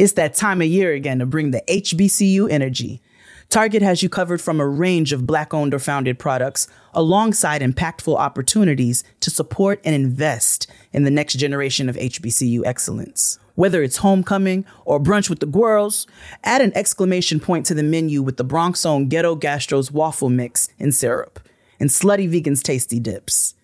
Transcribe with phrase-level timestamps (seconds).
[0.00, 3.02] It's that time of year again to bring the HBCU energy.
[3.50, 8.16] Target has you covered from a range of Black owned or founded products alongside impactful
[8.16, 13.38] opportunities to support and invest in the next generation of HBCU excellence.
[13.56, 16.06] Whether it's homecoming or brunch with the girls,
[16.44, 20.70] add an exclamation point to the menu with the Bronx own Ghetto Gastro's waffle mix
[20.78, 21.40] and syrup,
[21.78, 23.54] and Slutty Vegan's tasty dips.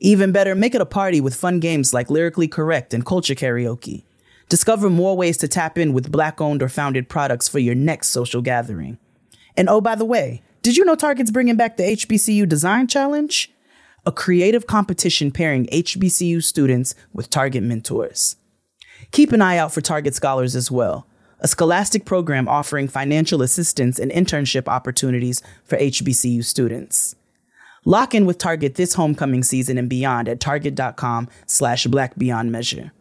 [0.00, 4.02] Even better, make it a party with fun games like Lyrically Correct and Culture Karaoke.
[4.48, 8.08] Discover more ways to tap in with Black owned or founded products for your next
[8.08, 8.98] social gathering.
[9.56, 13.50] And oh, by the way, did you know Target's bringing back the HBCU Design Challenge?
[14.06, 18.36] A creative competition pairing HBCU students with Target mentors.
[19.12, 21.06] Keep an eye out for Target Scholars as well,
[21.40, 27.16] a scholastic program offering financial assistance and internship opportunities for HBCU students.
[27.84, 32.92] Lock in with Target this homecoming season and beyond at target.com slash black beyond measure.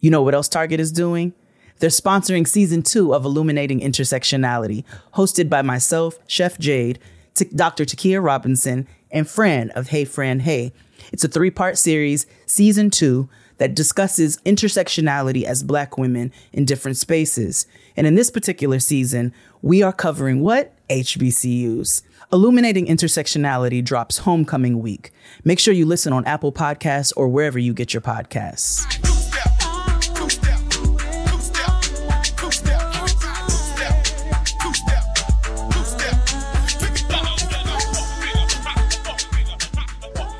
[0.00, 1.32] You know what else Target is doing?
[1.80, 4.84] They're sponsoring season two of Illuminating Intersectionality,
[5.14, 6.98] hosted by myself, Chef Jade,
[7.34, 7.84] T- Dr.
[7.84, 10.72] Takia Robinson, and Fran of Hey Fran Hey.
[11.12, 16.96] It's a three part series, season two, that discusses intersectionality as Black women in different
[16.96, 17.66] spaces.
[17.96, 20.74] And in this particular season, we are covering what?
[20.88, 22.02] HBCUs.
[22.32, 25.10] Illuminating Intersectionality drops homecoming week.
[25.44, 29.17] Make sure you listen on Apple Podcasts or wherever you get your podcasts.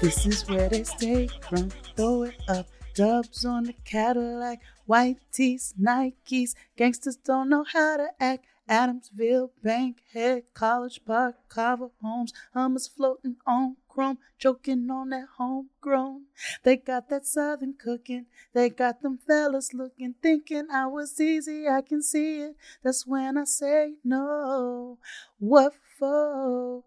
[0.01, 1.71] This is where they stay from.
[1.97, 2.69] Throw it up.
[2.95, 4.61] Dubs on the Cadillac.
[4.87, 6.55] White tees, Nikes.
[6.77, 8.45] Gangsters don't know how to act.
[8.69, 16.27] Adamsville, Bankhead, College Park, Carver Homes, Hummers floating on chrome, choking on that homegrown.
[16.63, 21.81] They got that southern cooking, they got them fellas looking, thinking I was easy, I
[21.81, 22.57] can see it.
[22.85, 24.99] That's when I say no.
[25.39, 26.85] What for?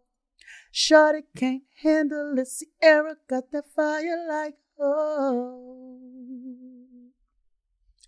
[0.73, 2.47] Shorty can't handle it.
[2.47, 5.97] Sierra got that fire like oh.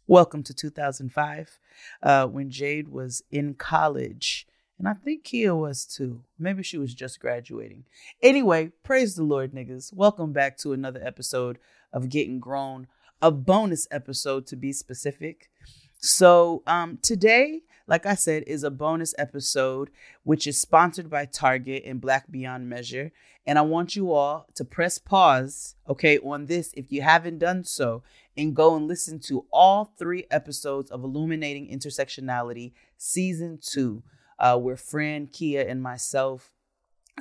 [0.07, 1.59] Welcome to 2005,
[2.01, 4.47] uh, when Jade was in college.
[4.79, 6.23] And I think Keia was too.
[6.39, 7.83] Maybe she was just graduating.
[8.21, 9.93] Anyway, praise the Lord, niggas.
[9.93, 11.59] Welcome back to another episode
[11.91, 12.87] of Getting Grown,
[13.21, 15.49] a bonus episode to be specific.
[15.97, 19.89] So, um, today like I said, is a bonus episode,
[20.23, 23.11] which is sponsored by Target and Black Beyond Measure.
[23.45, 27.65] And I want you all to press pause, okay, on this if you haven't done
[27.65, 28.03] so,
[28.37, 34.01] and go and listen to all three episodes of Illuminating Intersectionality Season 2,
[34.39, 36.51] uh, where Fran, Keia, and myself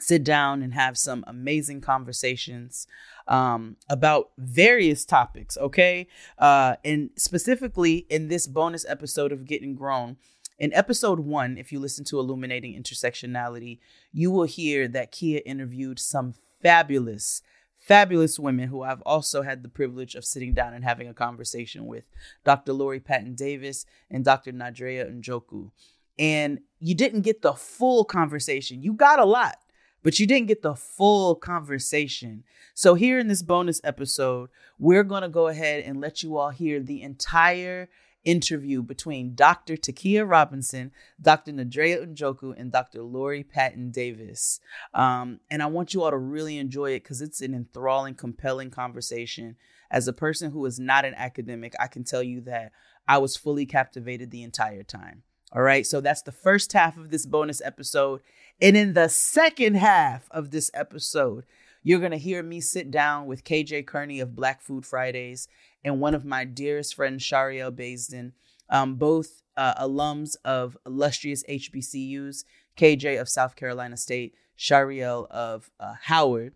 [0.00, 2.87] sit down and have some amazing conversations
[3.29, 6.06] um, about various topics, okay?
[6.39, 10.17] Uh, and specifically in this bonus episode of Getting Grown,
[10.62, 13.81] in episode one, if you listen to Illuminating Intersectionality,
[14.12, 17.43] you will hear that Keia interviewed some fabulous,
[17.77, 21.87] fabulous women who I've also had the privilege of sitting down and having a conversation
[21.87, 22.09] with
[22.45, 22.75] Dr.
[22.75, 24.53] Lori Patton Davis and Dr.
[24.53, 25.73] Nadrea Njoku.
[26.17, 28.84] And you didn't get the full conversation.
[28.84, 29.59] You got a lot,
[30.05, 32.44] but you didn't get the full conversation.
[32.73, 34.49] So, here in this bonus episode,
[34.79, 37.89] we're going to go ahead and let you all hear the entire
[38.25, 39.77] interview between Dr.
[39.77, 41.53] Takia Robinson, Dr.
[41.53, 43.03] Nadrea Njoku, and Dr.
[43.03, 44.60] Lori Patton Davis.
[44.94, 48.71] Um, and I want you all to really enjoy it because it's an enthralling, compelling
[48.71, 49.56] conversation.
[49.91, 52.72] As a person who is not an academic, I can tell you that
[53.06, 55.22] I was fully captivated the entire time.
[55.55, 58.22] All right, so that's the first half of this bonus episode.
[58.61, 61.44] And in the second half of this episode,
[61.82, 65.49] you're going to hear me sit down with KJ Kearney of Black Food Fridays
[65.84, 68.32] and one of my dearest friends, Chariell Baisden,
[68.69, 72.44] um, both uh, alums of illustrious HBCUs,
[72.76, 76.54] KJ of South Carolina State, Chariell of uh, Howard.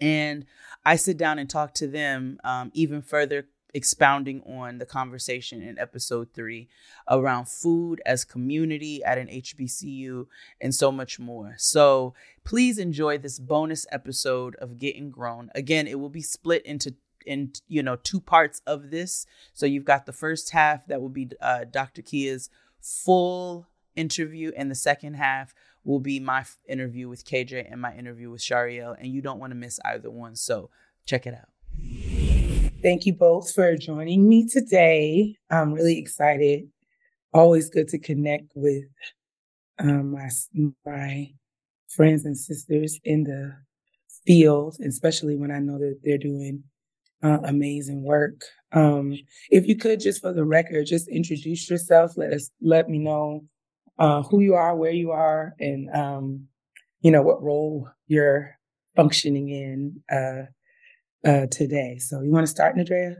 [0.00, 0.44] And
[0.84, 5.78] I sit down and talk to them um, even further, expounding on the conversation in
[5.78, 6.68] episode three
[7.10, 10.26] around food as community at an HBCU
[10.60, 11.54] and so much more.
[11.58, 12.14] So
[12.44, 15.50] please enjoy this bonus episode of Getting Grown.
[15.54, 16.94] Again, it will be split into
[17.26, 19.26] in you know two parts of this.
[19.52, 22.02] So you've got the first half that will be uh, Dr.
[22.02, 22.48] Keia's
[22.80, 27.94] full interview, and the second half will be my f- interview with KJ and my
[27.94, 30.36] interview with Chariell, and you don't want to miss either one.
[30.36, 30.70] So
[31.06, 31.48] check it out.
[32.82, 35.36] Thank you both for joining me today.
[35.50, 36.68] I'm really excited.
[37.32, 38.84] Always good to connect with
[39.78, 40.28] um, my
[40.84, 41.32] my
[41.88, 43.56] friends and sisters in the
[44.26, 46.64] field, especially when I know that they're doing
[47.26, 48.42] uh, amazing work.
[48.72, 49.16] Um,
[49.50, 52.12] if you could, just for the record, just introduce yourself.
[52.16, 53.44] Let us let me know
[53.98, 56.46] uh, who you are, where you are, and um,
[57.00, 58.56] you know what role you're
[58.94, 61.98] functioning in uh, uh, today.
[61.98, 63.16] So, you want to start, Nadrea?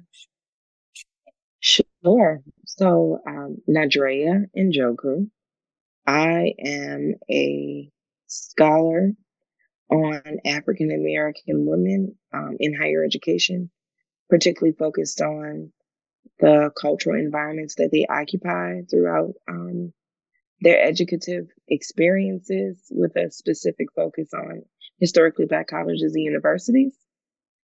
[1.61, 2.41] Sure.
[2.67, 5.29] So, um, Nadrea Njoku.
[6.07, 7.91] I am a
[8.29, 9.11] scholar
[9.91, 13.71] on African American women um, in higher education,
[14.29, 15.73] particularly focused on
[16.39, 19.93] the cultural environments that they occupy throughout um,
[20.61, 24.63] their educative experiences with a specific focus on
[24.99, 26.95] historically Black colleges and universities.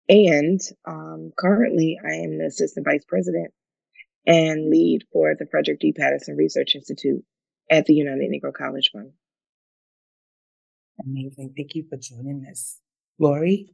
[0.09, 3.53] And um, currently, I am the assistant vice president
[4.25, 5.93] and lead for the Frederick D.
[5.93, 7.23] Patterson Research Institute
[7.69, 9.11] at the United Negro College Fund.
[11.03, 11.53] Amazing.
[11.55, 12.79] Thank you for joining us.
[13.19, 13.73] Lori?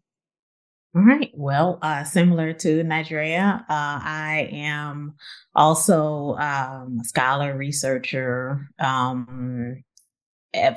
[0.96, 1.30] All right.
[1.34, 5.14] Well, uh, similar to Nadrea, uh, I am
[5.54, 9.84] also um, a scholar, researcher, um,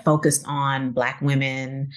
[0.04, 1.90] focused on Black women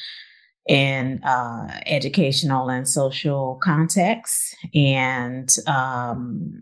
[0.67, 6.53] in uh, educational and social contexts, and um,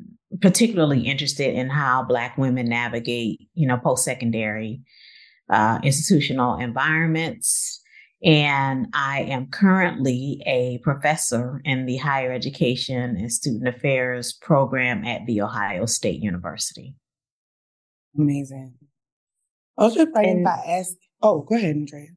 [0.41, 4.81] particularly interested in how Black women navigate, you know, post secondary
[5.49, 7.80] uh, institutional environments.
[8.23, 15.25] And I am currently a professor in the higher education and student affairs program at
[15.25, 16.95] The Ohio State University.
[18.17, 18.73] Amazing.
[19.77, 20.95] I was just writing by ask.
[21.23, 22.09] Oh, go ahead, Nadrea.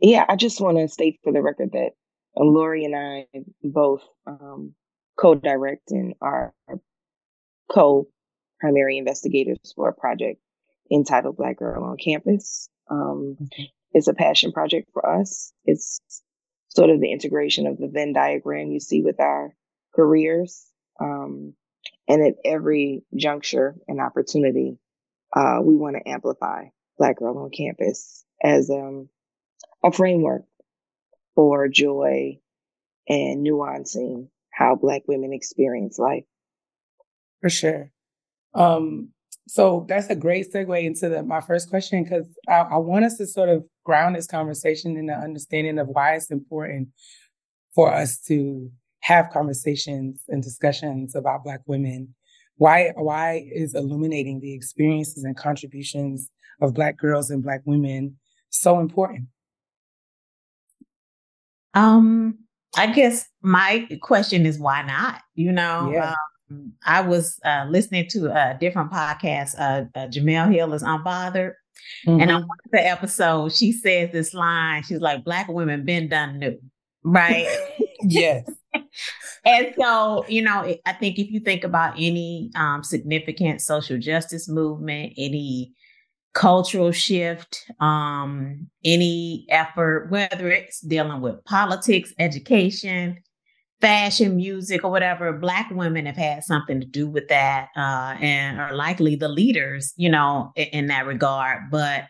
[0.00, 1.90] Yeah, I just want to state for the record that
[2.36, 3.26] uh, Lori and I
[3.62, 4.74] both um,
[5.16, 6.52] co-direct and are
[7.70, 10.40] co-primary investigators for a project
[10.90, 12.68] entitled Black Girl on Campus.
[12.90, 13.36] Um,
[13.92, 15.52] It's a passion project for us.
[15.64, 16.00] It's
[16.68, 19.54] sort of the integration of the Venn diagram you see with our
[19.94, 20.66] careers.
[21.00, 21.54] Um,
[22.08, 24.78] and at every juncture and opportunity,
[25.34, 26.66] uh, we want to amplify
[26.98, 29.08] Black Girl on Campus as um,
[29.82, 30.44] a framework
[31.34, 32.38] for joy
[33.08, 36.24] and nuancing how Black women experience life.
[37.40, 37.90] For sure.
[38.54, 39.10] Um,
[39.48, 43.16] so that's a great segue into the, my first question because I, I, want us
[43.16, 46.88] to sort of ground this conversation in the understanding of why it's important
[47.74, 52.14] for us to have conversations and discussions about Black women.
[52.56, 56.30] Why why is illuminating the experiences and contributions
[56.60, 58.18] of Black girls and Black women
[58.50, 59.26] so important?
[61.74, 62.38] Um,
[62.76, 65.20] I guess my question is why not?
[65.34, 66.14] You know, yeah.
[66.84, 69.54] I was uh, listening to a different podcast.
[69.58, 71.52] Uh, uh, Jemele Hill is Unbothered.
[72.06, 72.20] Mm-hmm.
[72.20, 74.82] And on one of the episodes, she says this line.
[74.82, 76.58] She's like, Black women been done knew.
[77.04, 77.46] Right.
[78.02, 78.48] yes.
[79.44, 84.48] and so, you know, I think if you think about any um, significant social justice
[84.48, 85.72] movement, any
[86.34, 93.18] cultural shift, um, any effort, whether it's dealing with politics, education,
[93.82, 98.60] fashion, music, or whatever, Black women have had something to do with that uh, and
[98.60, 101.64] are likely the leaders, you know, in, in that regard.
[101.70, 102.04] But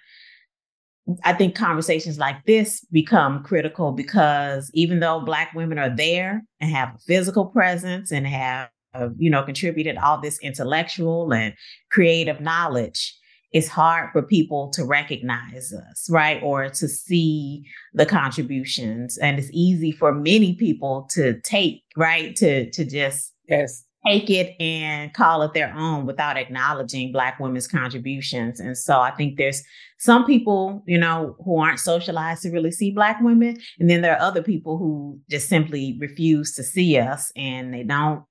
[1.24, 6.70] I think conversations like this become critical because even though Black women are there and
[6.70, 8.68] have a physical presence and have,
[9.16, 11.54] you know, contributed all this intellectual and
[11.90, 13.16] creative knowledge,
[13.52, 16.42] it's hard for people to recognize us, right?
[16.42, 19.18] Or to see the contributions.
[19.18, 22.34] And it's easy for many people to take, right?
[22.36, 23.84] To to just yes.
[24.06, 28.58] take it and call it their own without acknowledging Black women's contributions.
[28.58, 29.62] And so I think there's
[29.98, 33.58] some people, you know, who aren't socialized to really see Black women.
[33.78, 37.84] And then there are other people who just simply refuse to see us and they
[37.84, 38.24] don't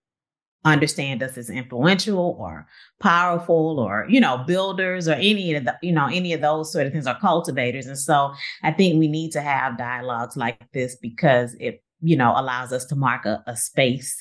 [0.63, 2.67] understand us as influential or
[2.99, 6.85] powerful or you know builders or any of the you know any of those sort
[6.85, 7.87] of things or cultivators.
[7.87, 12.33] And so i think we need to have dialogues like this because it you know
[12.35, 14.15] allows us to mark a, a space.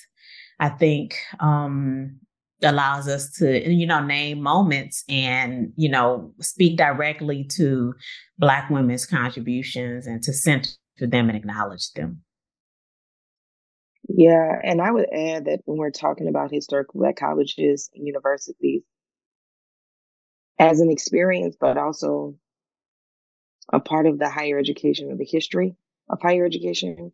[0.59, 2.21] I think um
[2.63, 7.95] allows us to you know name moments and you know speak directly to
[8.39, 12.23] black women's contributions and to center them and acknowledge them
[14.17, 18.83] yeah, and I would add that when we're talking about historical black colleges and universities,
[20.59, 22.37] as an experience, but also
[23.73, 25.75] a part of the higher education of the history
[26.09, 27.13] of higher education,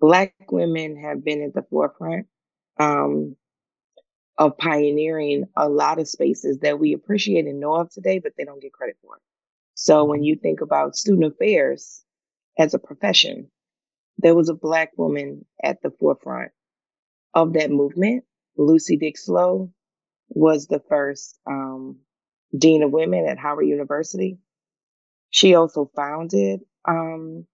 [0.00, 2.26] black women have been at the forefront
[2.78, 3.36] um,
[4.38, 8.44] of pioneering a lot of spaces that we appreciate and know of today, but they
[8.44, 9.18] don't get credit for.
[9.74, 12.02] So when you think about student affairs
[12.58, 13.50] as a profession,
[14.18, 16.52] there was a black woman at the forefront
[17.34, 18.24] of that movement
[18.58, 19.70] Lucy Diggs Slowe
[20.28, 22.00] was the first um,
[22.56, 24.38] dean of women at Howard University.
[25.30, 27.46] She also founded um,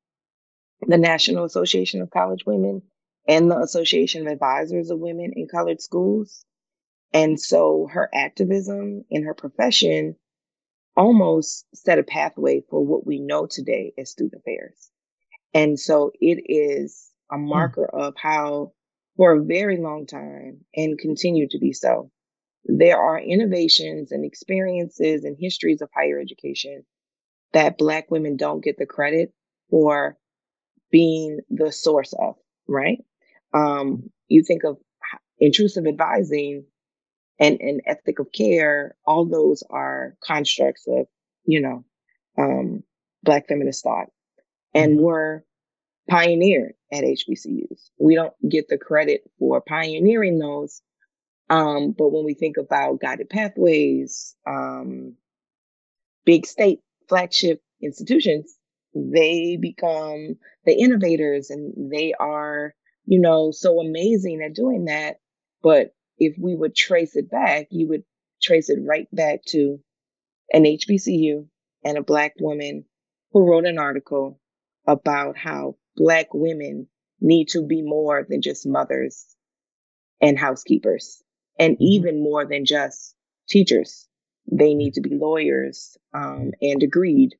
[0.80, 2.82] the National Association of College Women
[3.28, 6.44] and the Association of Advisors of Women in Colored Schools.
[7.12, 10.16] And so her activism in her profession
[10.96, 14.90] almost set a pathway for what we know today as student affairs.
[15.54, 17.48] And so it is a hmm.
[17.48, 17.98] marker mm.
[17.98, 18.72] of how,
[19.16, 22.10] for a very long time, and continue to be so,
[22.64, 26.84] there are innovations and experiences and histories of higher education
[27.52, 29.32] that Black women don't get the credit
[29.70, 30.16] for
[30.90, 32.34] being the source of,
[32.66, 32.98] right?
[33.52, 34.78] Um, you think of
[35.38, 36.64] intrusive advising
[37.38, 41.06] and, and ethic of care, all those are constructs of,
[41.44, 41.84] you know,
[42.38, 42.82] um,
[43.22, 44.08] Black feminist thought
[44.74, 45.04] and mm-hmm.
[45.04, 45.44] were
[46.08, 47.90] pioneered at HBCUs.
[47.98, 50.82] We don't get the credit for pioneering those.
[51.50, 55.14] Um, but when we think about guided pathways, um,
[56.24, 58.56] big state flagship institutions,
[58.94, 65.16] they become the innovators and they are, you know, so amazing at doing that.
[65.62, 68.04] But if we would trace it back, you would
[68.42, 69.80] trace it right back to
[70.52, 71.46] an HBCU
[71.84, 72.84] and a Black woman
[73.32, 74.40] who wrote an article
[74.86, 76.88] about how Black women
[77.20, 79.34] need to be more than just mothers
[80.20, 81.22] and housekeepers,
[81.58, 81.84] and mm-hmm.
[81.84, 83.14] even more than just
[83.48, 84.08] teachers.
[84.50, 87.34] They need to be lawyers um, and agreed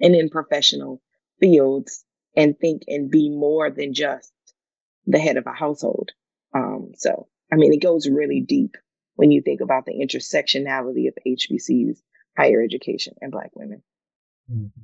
[0.00, 1.02] and in professional
[1.40, 2.04] fields
[2.36, 4.32] and think and be more than just
[5.06, 6.12] the head of a household.
[6.54, 8.76] Um, so I mean, it goes really deep
[9.14, 11.98] when you think about the intersectionality of HBCUs,
[12.36, 13.82] higher education, and Black women.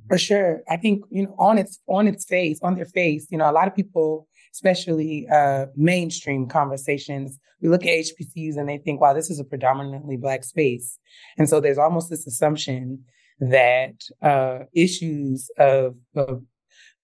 [0.07, 3.37] For sure, I think you know on its on its face, on their face, you
[3.37, 8.77] know, a lot of people, especially uh, mainstream conversations, we look at HBCUs and they
[8.77, 10.97] think, "Wow, this is a predominantly Black space,"
[11.37, 13.03] and so there's almost this assumption
[13.39, 16.43] that uh, issues of, of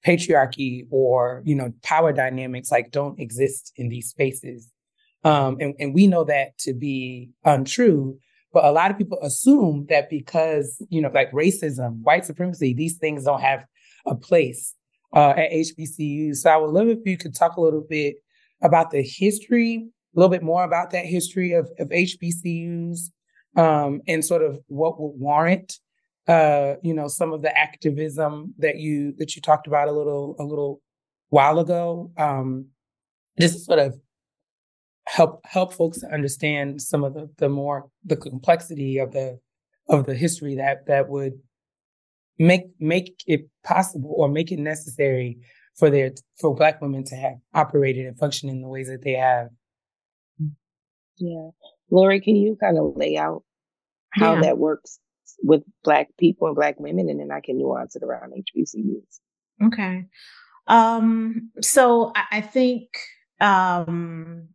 [0.05, 4.71] patriarchy or you know power dynamics like don't exist in these spaces
[5.25, 8.19] um, and, and we know that to be untrue.
[8.55, 12.97] But a lot of people assume that because, you know, like racism, white supremacy, these
[12.97, 13.65] things don't have
[14.05, 14.73] a place
[15.13, 16.33] uh, at HBCU.
[16.37, 18.15] So I would love if you could talk a little bit
[18.63, 23.11] about the history, a little bit more about that history of, of HBCUs
[23.57, 25.77] um, and sort of what would warrant
[26.29, 30.37] uh, you know, some of the activism that you that you talked about a little
[30.39, 30.81] a little
[31.29, 32.09] while ago.
[32.17, 32.67] Um,
[33.37, 33.99] just sort of
[35.07, 39.39] help help folks understand some of the the more the complexity of the
[39.87, 41.33] of the history that that would
[42.39, 45.37] make make it possible or make it necessary
[45.75, 49.13] for their for black women to have operated and functioned in the ways that they
[49.13, 49.49] have.
[51.17, 51.49] Yeah.
[51.91, 53.43] Lori can you kind of lay out
[54.11, 54.41] how yeah.
[54.41, 54.99] that works
[55.43, 59.19] with black people and black women and then i can nuance it around hbcus
[59.63, 60.05] okay.
[60.67, 62.89] Um so i, I think
[63.41, 64.49] um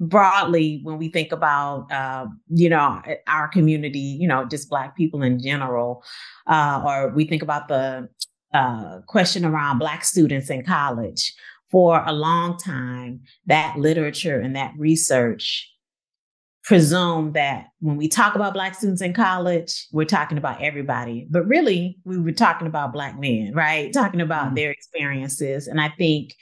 [0.00, 5.22] broadly when we think about uh, you know our community you know just black people
[5.22, 6.02] in general
[6.46, 8.08] uh, or we think about the
[8.54, 11.34] uh, question around black students in college
[11.70, 15.68] for a long time that literature and that research
[16.62, 21.26] presume that when we talk about black students in college we're talking about everybody.
[21.30, 23.92] But really we were talking about black men right?
[23.92, 24.54] Talking about mm-hmm.
[24.54, 25.66] their experiences.
[25.66, 26.34] And i think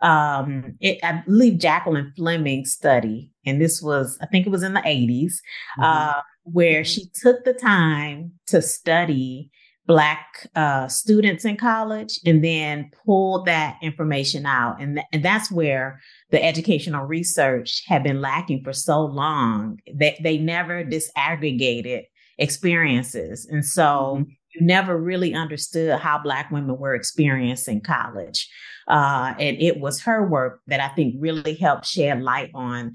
[0.00, 4.74] um, it, I believe Jacqueline Fleming study, and this was, I think it was in
[4.74, 5.32] the 80s,
[5.78, 5.82] mm-hmm.
[5.82, 6.84] uh, where mm-hmm.
[6.84, 9.50] she took the time to study
[9.86, 14.80] Black uh, students in college and then pulled that information out.
[14.80, 20.14] And, th- and that's where the educational research had been lacking for so long that
[20.22, 22.04] they never disaggregated
[22.38, 23.46] experiences.
[23.50, 24.30] And so mm-hmm.
[24.54, 28.48] You never really understood how Black women were experiencing college.
[28.88, 32.94] Uh, and it was her work that I think really helped shed light on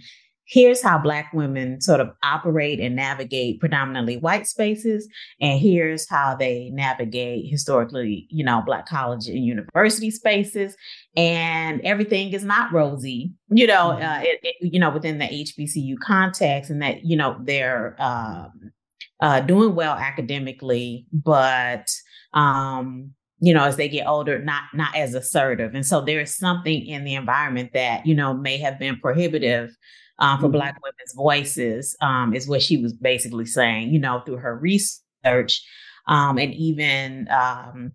[0.50, 5.08] here's how Black women sort of operate and navigate predominantly white spaces,
[5.40, 10.76] and here's how they navigate historically, you know, Black college and university spaces.
[11.16, 14.04] And everything is not rosy, you know, mm-hmm.
[14.04, 18.72] uh, it, it, you know, within the HBCU context, and that you know they're um,
[19.20, 21.88] uh, doing well academically, but
[22.34, 25.74] um, you know, as they get older, not not as assertive.
[25.74, 29.76] And so there is something in the environment that, you know, may have been prohibitive
[30.20, 30.54] um, for mm-hmm.
[30.54, 35.64] Black women's voices, um, is what she was basically saying, you know, through her research.
[36.08, 37.94] Um, and even, um,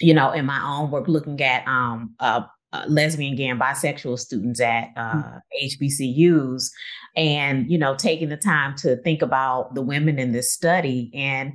[0.00, 4.18] you know, in my own work, looking at um, uh, uh, lesbian, gay, and bisexual
[4.18, 5.38] students at uh.
[5.62, 6.70] HBCUs,
[7.16, 11.52] and you know, taking the time to think about the women in this study, and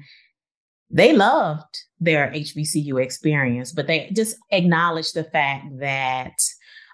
[0.90, 6.34] they loved their HBCU experience, but they just acknowledged the fact that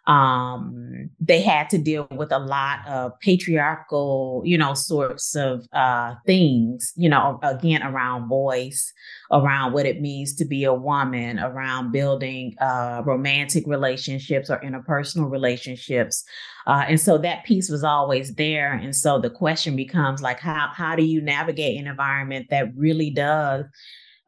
[0.07, 6.15] um, they had to deal with a lot of patriarchal, you know, sorts of uh,
[6.25, 8.91] things, you know, again, around voice,
[9.31, 15.29] around what it means to be a woman, around building uh, romantic relationships or interpersonal
[15.29, 16.23] relationships.
[16.65, 18.73] Uh, and so that piece was always there.
[18.73, 23.11] And so the question becomes like, how, how do you navigate an environment that really
[23.11, 23.65] does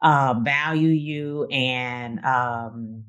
[0.02, 3.04] uh, value you and, um,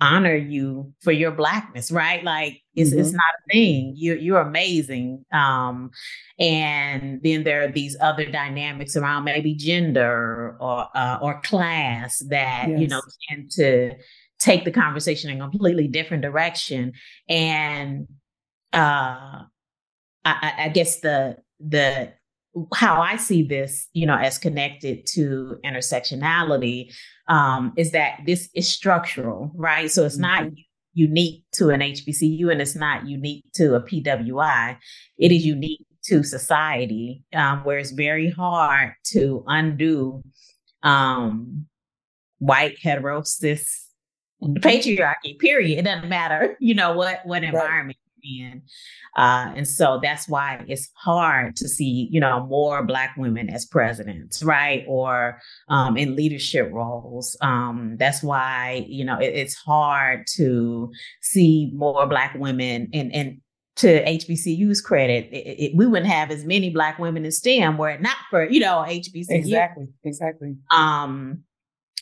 [0.00, 2.22] honor you for your blackness, right?
[2.22, 3.00] Like it's mm-hmm.
[3.00, 3.94] it's not a thing.
[3.96, 5.24] You're you're amazing.
[5.32, 5.90] Um,
[6.38, 12.68] and then there are these other dynamics around maybe gender or uh, or class that
[12.68, 12.80] yes.
[12.80, 13.92] you know tend to
[14.38, 16.92] take the conversation in a completely different direction.
[17.28, 18.06] And
[18.72, 19.42] uh,
[20.24, 22.12] I, I guess the the
[22.74, 26.92] how I see this, you know, as connected to intersectionality
[27.28, 29.90] um, is that this is structural, right?
[29.90, 30.44] So it's mm-hmm.
[30.44, 30.52] not
[30.94, 34.78] unique to an HBCU and it's not unique to a PWI.
[35.18, 40.22] It is unique to society, um, where it's very hard to undo
[40.82, 41.66] um,
[42.38, 43.88] white hetero cis
[44.42, 44.54] mm-hmm.
[44.66, 45.38] patriarchy.
[45.38, 45.78] Period.
[45.78, 48.62] It doesn't matter, you know what what environment in.
[49.16, 53.64] Uh, and so that's why it's hard to see, you know, more Black women as
[53.66, 54.84] presidents, right?
[54.88, 57.36] Or um, in leadership roles.
[57.40, 60.90] Um, that's why, you know, it, it's hard to
[61.22, 63.40] see more Black women and, and
[63.76, 67.90] to HBCU's credit, it, it, we wouldn't have as many Black women in STEM were
[67.90, 69.26] it not for, you know, HBCU.
[69.28, 70.56] Exactly, exactly.
[70.70, 71.42] Um,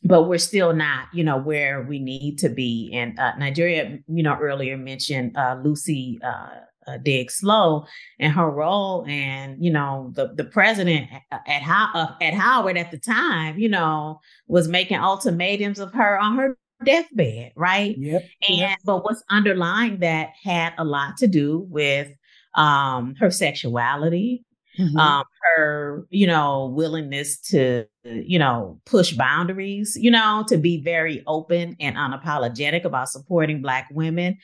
[0.05, 2.91] but we're still not, you know, where we need to be.
[2.93, 6.49] And uh, Nadrea, you know, earlier mentioned uh, Lucy uh,
[6.87, 7.87] uh, Diggs Slowe
[8.19, 12.91] and her role, and you know, the the president at How- uh, at Howard at
[12.91, 17.97] the time, you know, was making ultimatums of her on her deathbed, right?
[17.97, 18.23] Yep.
[18.49, 18.79] And yep.
[18.85, 22.11] but what's underlying that had a lot to do with
[22.55, 24.45] um, her sexuality,
[24.79, 24.97] mm-hmm.
[24.97, 31.23] um, her, you know, willingness to, you know, push boundaries, you know, to be very
[31.27, 34.37] open and unapologetic about supporting Black women.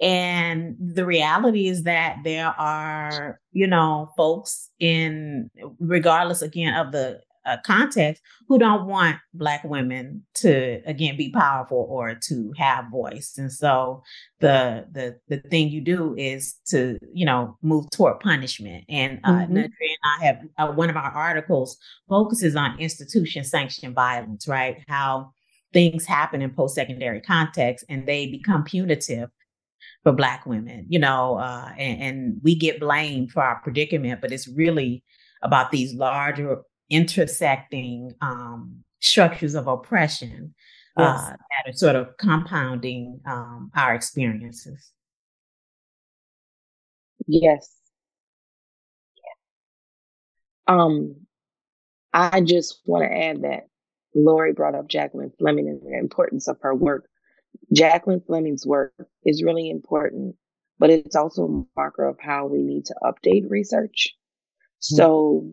[0.00, 7.20] And the reality is that there are, you know, folks in, regardless again of the
[7.48, 13.34] uh, context who don't want black women to again be powerful or to have voice.
[13.38, 14.02] And so
[14.40, 18.84] the the the thing you do is to you know move toward punishment.
[18.88, 19.56] And uh mm-hmm.
[19.56, 24.84] and i have uh, one of our articles focuses on institution sanctioned violence right?
[24.88, 25.32] How
[25.72, 29.30] things happen in post-secondary context and they become punitive
[30.02, 34.32] for black women you know uh, and, and we get blamed for our predicament but
[34.32, 35.04] it's really
[35.42, 40.54] about these larger intersecting um, structures of oppression
[40.98, 41.20] yes.
[41.20, 44.92] uh, that are sort of compounding um, our experiences.
[47.26, 47.74] Yes.
[50.66, 51.16] Um,
[52.12, 53.68] I just want to add that
[54.14, 57.08] Lori brought up Jacqueline Fleming and the importance of her work.
[57.72, 58.92] Jacqueline Fleming's work
[59.24, 60.36] is really important,
[60.78, 64.14] but it's also a marker of how we need to update research.
[64.82, 64.96] Mm-hmm.
[64.96, 65.52] So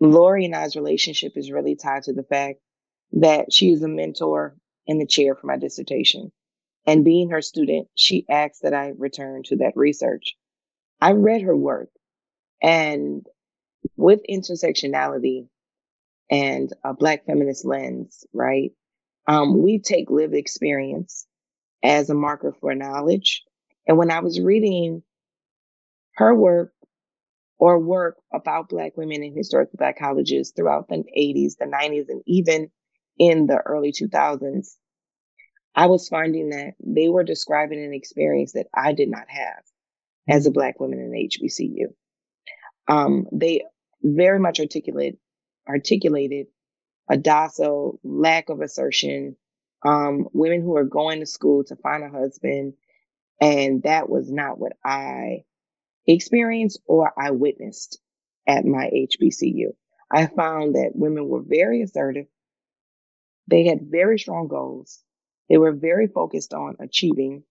[0.00, 2.60] Lori and I's relationship is really tied to the fact
[3.12, 4.56] that she is a mentor
[4.88, 6.32] and the chair for my dissertation.
[6.86, 10.34] And being her student, she asked that I return to that research.
[11.00, 11.90] I read her work
[12.62, 13.26] and
[13.96, 15.48] with intersectionality
[16.30, 18.72] and a black feminist lens, right?
[19.26, 21.26] Um, we take lived experience
[21.82, 23.44] as a marker for knowledge.
[23.86, 25.02] And when I was reading
[26.16, 26.72] her work,
[27.60, 32.22] or work about Black women in historically Black colleges throughout the 80s, the 90s, and
[32.26, 32.70] even
[33.18, 34.76] in the early 2000s,
[35.74, 39.62] I was finding that they were describing an experience that I did not have
[40.26, 41.92] as a Black woman in HBCU.
[42.88, 43.64] Um, they
[44.02, 45.18] very much articulate,
[45.68, 46.46] articulated
[47.10, 49.36] a docile lack of assertion,
[49.84, 52.72] um, women who are going to school to find a husband.
[53.38, 55.44] And that was not what I
[56.06, 58.00] experienced or I witnessed
[58.46, 59.74] at my HBCU.
[60.10, 62.26] I found that women were very assertive.
[63.46, 65.02] They had very strong goals.
[65.48, 67.44] They were very focused on achieving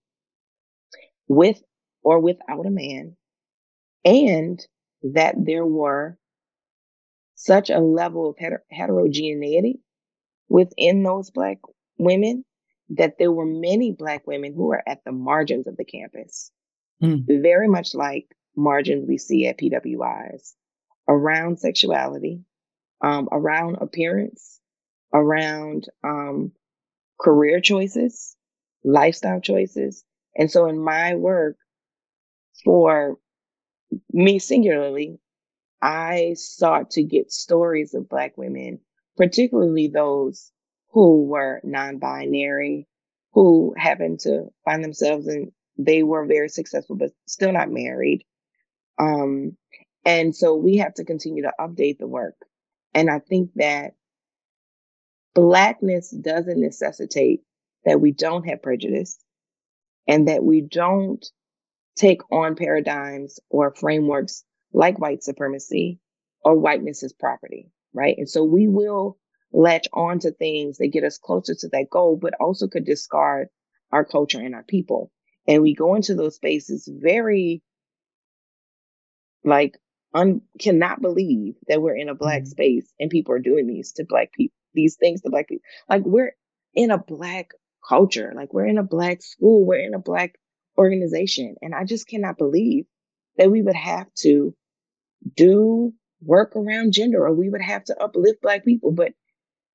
[1.28, 1.62] with
[2.02, 3.16] or without a man
[4.04, 4.64] and
[5.02, 6.18] that there were
[7.34, 9.80] such a level of heter- heterogeneity
[10.48, 11.58] within those black
[11.98, 12.44] women
[12.90, 16.50] that there were many Black women who were at the margins of the campus,
[17.02, 17.24] Mm.
[17.42, 20.52] very much like margins we see at PWIs
[21.08, 22.44] around sexuality,
[23.00, 24.60] um, around appearance,
[25.12, 26.52] around um,
[27.20, 28.36] career choices,
[28.84, 30.04] lifestyle choices.
[30.36, 31.56] And so in my work,
[32.64, 33.18] for
[34.12, 35.18] me singularly,
[35.82, 38.80] I sought to get stories of Black women,
[39.16, 40.52] particularly those
[40.92, 42.86] who were non binary,
[43.32, 48.24] who happened to find themselves in, they were very successful, but still not married.
[49.00, 49.56] Um,
[50.04, 52.36] and so we have to continue to update the work.
[52.94, 53.94] And I think that
[55.34, 57.42] Blackness doesn't necessitate
[57.84, 59.18] that we don't have prejudice
[60.08, 61.24] and that we don't
[61.96, 66.00] take on paradigms or frameworks like white supremacy
[66.44, 68.16] or whiteness is property, right?
[68.18, 69.18] And so we will
[69.52, 73.48] latch on to things that get us closer to that goal, but also could discard
[73.92, 75.12] our culture and our people.
[75.46, 77.62] And we go into those spaces very
[79.44, 79.78] like
[80.14, 82.48] un- cannot believe that we're in a black Mhm.
[82.48, 85.62] space and people are doing these to black people, these things to black people.
[85.88, 86.36] Like we're
[86.74, 87.52] in a black
[87.88, 90.36] culture, like we're in a black school, we're in a black
[90.78, 91.56] organization.
[91.62, 92.86] And I just cannot believe
[93.36, 94.54] that we would have to
[95.36, 98.92] do work around gender or we would have to uplift black people.
[98.92, 99.12] But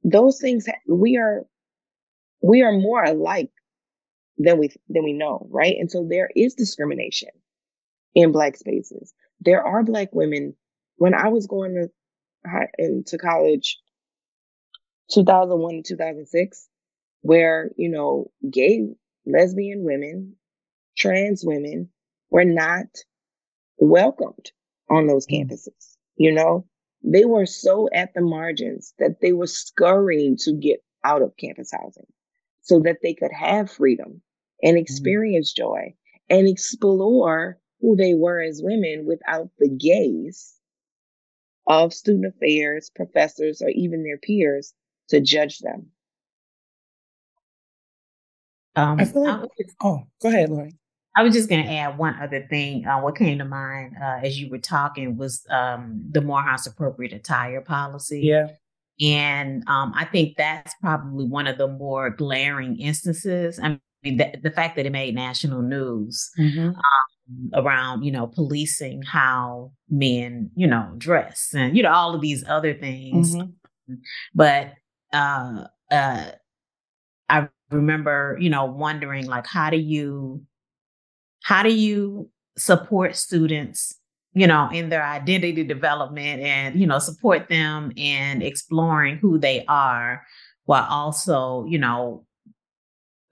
[0.03, 1.45] those things, we are,
[2.41, 3.51] we are more alike
[4.37, 5.75] than we, than we know, right?
[5.79, 7.29] And so there is discrimination
[8.15, 9.13] in black spaces.
[9.45, 10.55] There are black women.
[10.97, 11.91] When I was going to
[12.49, 13.79] high, into college,
[15.11, 16.67] 2001 to 2006,
[17.21, 18.87] where you know gay,
[19.25, 20.35] lesbian women,
[20.97, 21.89] trans women
[22.31, 22.87] were not
[23.77, 24.51] welcomed
[24.89, 25.49] on those Mm.
[25.49, 25.97] campuses.
[26.17, 26.67] You know,
[27.03, 31.71] they were so at the margins that they were scurrying to get out of campus
[31.71, 32.07] housing
[32.61, 34.21] so that they could have freedom
[34.63, 35.95] and experience joy
[36.29, 40.53] and explore who they were as women without the gaze
[41.67, 44.73] of student affairs, professors, or even their peers
[45.09, 45.87] to judge them.
[48.75, 50.75] Um, I feel like, I was- oh, go ahead, Lori.
[51.17, 52.85] I was just going to add one other thing.
[52.85, 57.13] Uh, what came to mind uh, as you were talking was um, the Morehouse appropriate
[57.13, 58.19] attire policy.
[58.21, 58.47] Yeah.
[58.99, 63.59] And um, I think that's probably one of the more glaring instances.
[63.63, 66.71] I mean, the, the fact that it made national news Mm-hmm.
[67.53, 72.43] Around, you know, policing how men, you know, dress and, you know, all of these
[72.47, 73.35] other things.
[73.35, 73.95] Mm-hmm.
[74.33, 74.73] But
[75.13, 76.31] uh, uh,
[77.29, 80.43] I remember, you know, wondering like, how do you,
[81.43, 83.99] how do you support students
[84.33, 89.65] you know in their identity development and you know support them in exploring who they
[89.67, 90.23] are
[90.65, 92.25] while also you know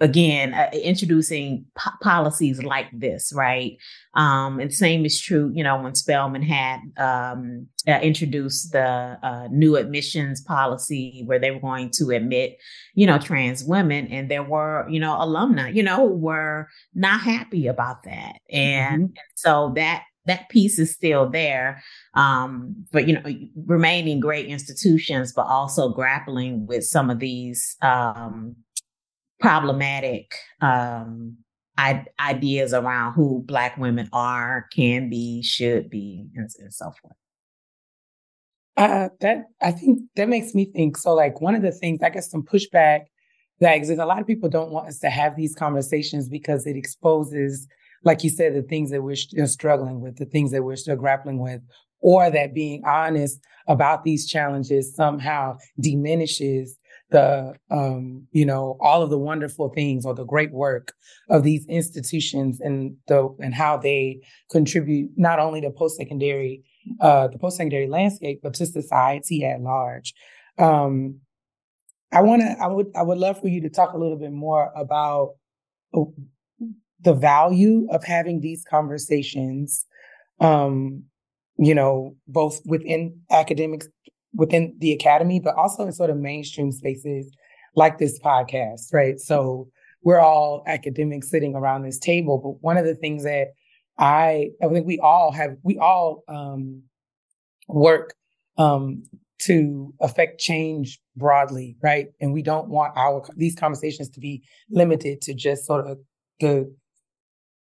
[0.04, 3.78] again uh, introducing po- policies like this right?
[4.14, 9.48] Um and same is true you know when spelman had um uh, introduced the uh,
[9.52, 12.58] new admissions policy where they were going to admit
[12.94, 17.20] you know trans women and there were you know alumni you know who were not
[17.22, 18.34] happy about that.
[18.52, 23.24] And, and so that that piece is still there um but you know
[23.66, 28.56] remaining great institutions but also grappling with some of these um
[29.44, 31.38] problematic um
[32.20, 37.18] ideas around who black women are can be should be and, and so forth
[38.78, 40.98] Uh, that I think that makes me think.
[40.98, 43.02] So, like one of the things, I guess, some pushback
[43.60, 44.02] that exists.
[44.02, 47.68] A lot of people don't want us to have these conversations because it exposes,
[48.04, 50.96] like you said, the things that we're still struggling with, the things that we're still
[50.96, 51.62] grappling with,
[52.02, 56.78] or that being honest about these challenges somehow diminishes
[57.14, 60.94] the, um, you know, all of the wonderful things or the great work
[61.30, 64.20] of these institutions and the and how they
[64.52, 66.64] contribute not only to post secondary
[67.00, 70.14] uh, the post-secondary landscape, but to society at large.
[70.58, 71.20] Um,
[72.12, 74.32] I want to, I would, I would love for you to talk a little bit
[74.32, 75.36] more about
[75.94, 76.02] uh,
[77.02, 79.86] the value of having these conversations.
[80.40, 81.06] Um,
[81.58, 83.88] you know, both within academics,
[84.34, 87.32] within the academy, but also in sort of mainstream spaces
[87.76, 89.20] like this podcast, right?
[89.20, 89.70] So
[90.04, 93.54] we're all academics sitting around this table, but one of the things that
[93.98, 96.84] I I think we all have we all um,
[97.68, 98.16] work
[98.58, 99.04] um,
[99.42, 102.08] to affect change broadly, right?
[102.20, 106.00] And we don't want our these conversations to be limited to just sort of
[106.40, 106.74] the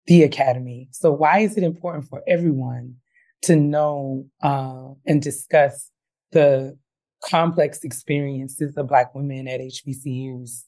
[0.05, 0.89] the academy.
[0.91, 2.95] So why is it important for everyone
[3.43, 5.89] to know uh, and discuss
[6.33, 6.77] the
[7.23, 10.63] complex experiences of Black women at HBCUs?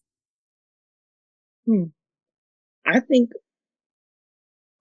[1.66, 1.84] Hmm.
[2.86, 3.32] I think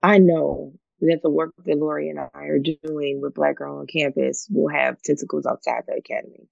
[0.02, 3.86] I know that the work that Lori and I are doing with Black Girl on
[3.86, 6.48] Campus will have tentacles outside the academy.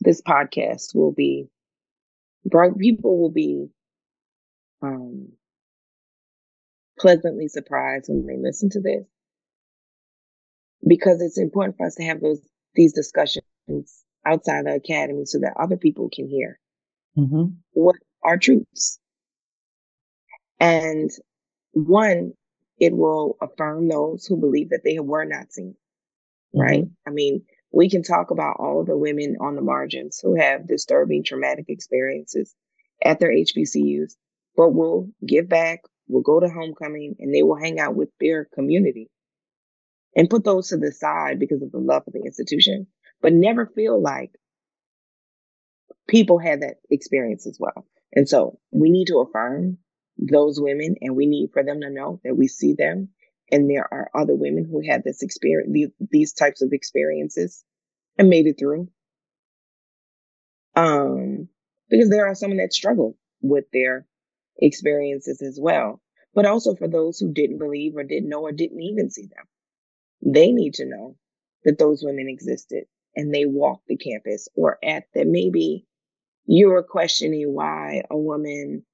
[0.00, 1.48] This podcast will be,
[2.44, 3.68] bright people will be
[4.82, 5.28] um,
[6.98, 9.04] pleasantly surprised when they listen to this
[10.86, 12.40] because it's important for us to have those
[12.74, 13.46] these discussions
[14.24, 16.58] outside the academy so that other people can hear
[17.16, 17.44] mm-hmm.
[17.72, 18.98] what are truths.
[20.58, 21.10] And
[21.72, 22.32] one,
[22.78, 25.76] it will affirm those who believe that they were not seen.
[26.54, 26.60] Mm-hmm.
[26.60, 26.84] Right?
[27.06, 31.24] I mean, we can talk about all the women on the margins who have disturbing
[31.24, 32.54] traumatic experiences
[33.04, 34.14] at their HBCUs,
[34.56, 38.46] but we'll give back, we'll go to homecoming, and they will hang out with their
[38.54, 39.10] community
[40.16, 42.86] and put those to the side because of the love of the institution,
[43.20, 44.32] but never feel like
[46.08, 47.86] people had that experience as well.
[48.12, 49.78] And so we need to affirm
[50.18, 53.10] those women and we need for them to know that we see them
[53.50, 57.64] and there are other women who had this experience, these, types of experiences
[58.18, 58.88] and made it through.
[60.74, 61.48] Um,
[61.88, 64.06] because there are some that struggle with their
[64.58, 66.00] experiences as well,
[66.34, 69.44] but also for those who didn't believe or didn't know or didn't even see them.
[70.22, 71.16] They need to know
[71.64, 72.84] that those women existed
[73.16, 75.86] and they walk the campus or at that maybe
[76.46, 78.84] you were questioning why a woman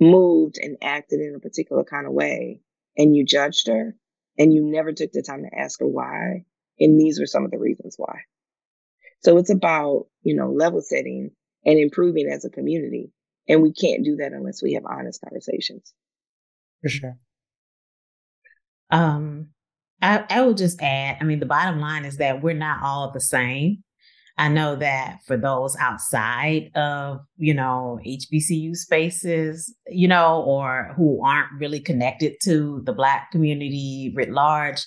[0.00, 2.60] moved and acted in a particular kind of way
[2.96, 3.94] and you judged her
[4.38, 6.44] and you never took the time to ask her why.
[6.78, 8.20] And these were some of the reasons why.
[9.20, 11.30] So it's about, you know, level setting
[11.64, 13.12] and improving as a community.
[13.48, 15.92] And we can't do that unless we have honest conversations.
[16.82, 17.18] For sure.
[18.90, 19.48] Um,
[20.02, 23.12] I, I will just add, I mean, the bottom line is that we're not all
[23.12, 23.82] the same.
[24.38, 31.24] I know that for those outside of, you know, HBCU spaces, you know, or who
[31.24, 34.84] aren't really connected to the Black community writ large,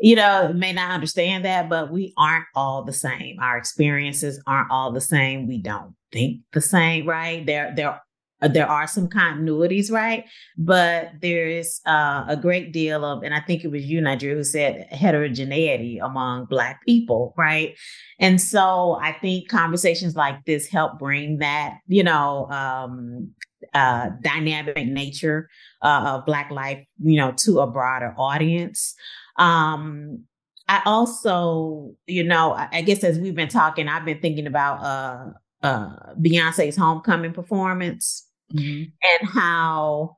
[0.00, 3.36] you know, may not understand that, but we aren't all the same.
[3.40, 5.46] Our experiences aren't all the same.
[5.46, 7.46] We don't think the same, right?
[7.46, 8.00] There, there
[8.48, 10.24] there are some continuities, right?
[10.58, 14.34] But there is uh, a great deal of, and I think it was you, Nadrea,
[14.34, 17.76] who said heterogeneity among Black people, right?
[18.18, 23.30] And so I think conversations like this help bring that, you know, um,
[23.74, 25.48] uh, dynamic nature
[25.82, 28.94] uh, of Black life, you know, to a broader audience.
[29.36, 30.24] Um,
[30.68, 35.66] I also, you know, I guess as we've been talking, I've been thinking about uh,
[35.66, 38.84] uh, Beyonce's homecoming performance mm-hmm.
[39.22, 40.16] and how,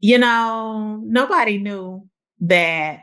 [0.00, 2.08] you know, nobody knew
[2.40, 3.00] that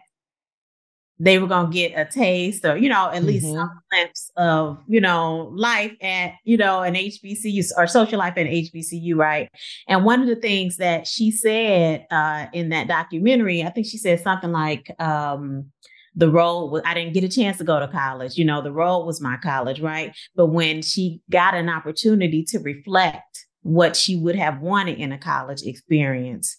[1.21, 3.57] they were going to get a taste or, you know, at least mm-hmm.
[3.57, 8.47] some glimpse of, you know, life at, you know, an HBCU or social life at
[8.47, 9.49] HBCU, right?
[9.87, 13.97] And one of the things that she said uh, in that documentary, I think she
[13.97, 15.71] said something like, um,
[16.15, 18.35] the road I didn't get a chance to go to college.
[18.35, 20.15] You know, the road was my college, right?
[20.35, 25.17] But when she got an opportunity to reflect what she would have wanted in a
[25.17, 26.55] college experience.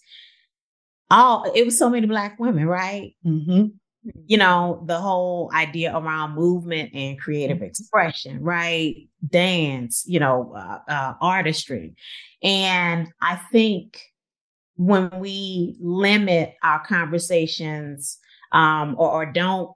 [1.09, 3.15] All it was so many black women, right?
[3.25, 3.67] Mm-hmm.
[4.25, 7.65] You know, the whole idea around movement and creative mm-hmm.
[7.65, 8.95] expression, right?
[9.27, 11.95] Dance, you know, uh, uh, artistry.
[12.41, 14.01] And I think
[14.75, 18.17] when we limit our conversations
[18.51, 19.71] um, or, or don't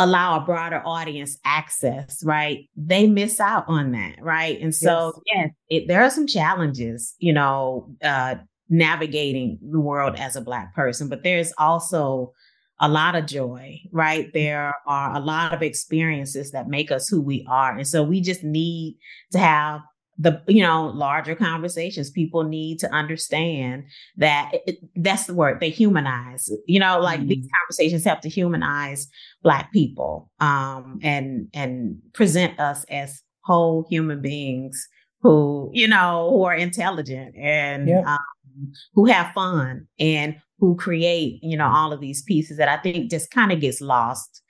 [0.00, 2.68] allow a broader audience access, right?
[2.74, 4.58] They miss out on that, right?
[4.60, 8.36] And so, yes, yes it, there are some challenges, you know, uh,
[8.70, 12.32] navigating the world as a Black person, but there's also
[12.80, 14.32] a lot of joy, right?
[14.32, 17.76] There are a lot of experiences that make us who we are.
[17.76, 18.96] And so we just need
[19.32, 19.82] to have
[20.20, 23.84] the you know larger conversations people need to understand
[24.16, 27.28] that it, that's the word they humanize you know like mm-hmm.
[27.28, 29.08] these conversations have to humanize
[29.42, 34.88] black people um and and present us as whole human beings
[35.22, 38.04] who you know who are intelligent and yep.
[38.04, 42.76] um, who have fun and who create you know all of these pieces that i
[42.76, 44.42] think just kind of gets lost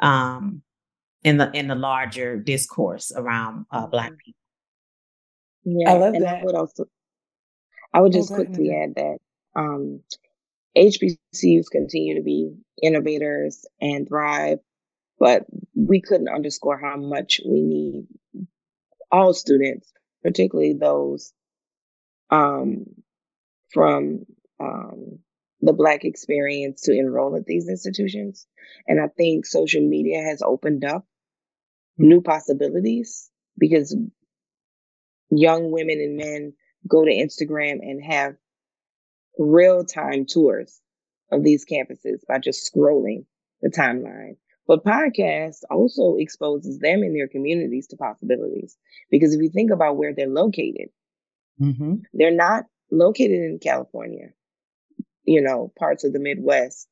[0.00, 0.60] um
[1.24, 4.16] in the in the larger discourse around uh, black mm-hmm.
[4.26, 4.45] people
[5.66, 6.42] yeah, I love and that.
[6.42, 6.84] I would also,
[7.92, 9.18] I would oh, just oh, quickly add that
[9.56, 10.00] um,
[10.78, 14.58] HBCUs continue to be innovators and thrive,
[15.18, 18.06] but we couldn't underscore how much we need
[19.10, 21.32] all students, particularly those
[22.30, 22.84] um,
[23.72, 24.24] from
[24.60, 25.18] um,
[25.62, 28.46] the Black experience, to enroll at these institutions.
[28.86, 31.04] And I think social media has opened up
[31.98, 33.96] new possibilities because
[35.30, 36.52] young women and men
[36.88, 38.34] go to Instagram and have
[39.38, 40.80] real time tours
[41.32, 43.24] of these campuses by just scrolling
[43.62, 44.36] the timeline.
[44.66, 48.76] But podcast also exposes them and their communities to possibilities.
[49.10, 50.88] Because if you think about where they're located,
[51.60, 51.96] mm-hmm.
[52.12, 54.30] they're not located in California,
[55.24, 56.88] you know, parts of the Midwest.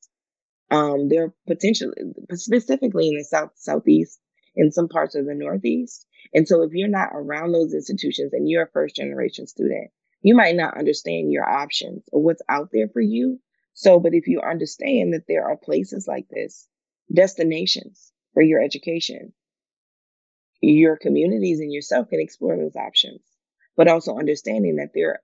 [0.71, 1.93] Um, they're potentially,
[2.31, 4.19] specifically in the South, Southeast,
[4.55, 6.07] in some parts of the Northeast.
[6.33, 10.35] And so if you're not around those institutions and you're a first generation student, you
[10.35, 13.39] might not understand your options or what's out there for you.
[13.73, 16.67] So, but if you understand that there are places like this,
[17.13, 19.33] destinations for your education,
[20.61, 23.21] your communities and yourself can explore those options,
[23.75, 25.19] but also understanding that they're,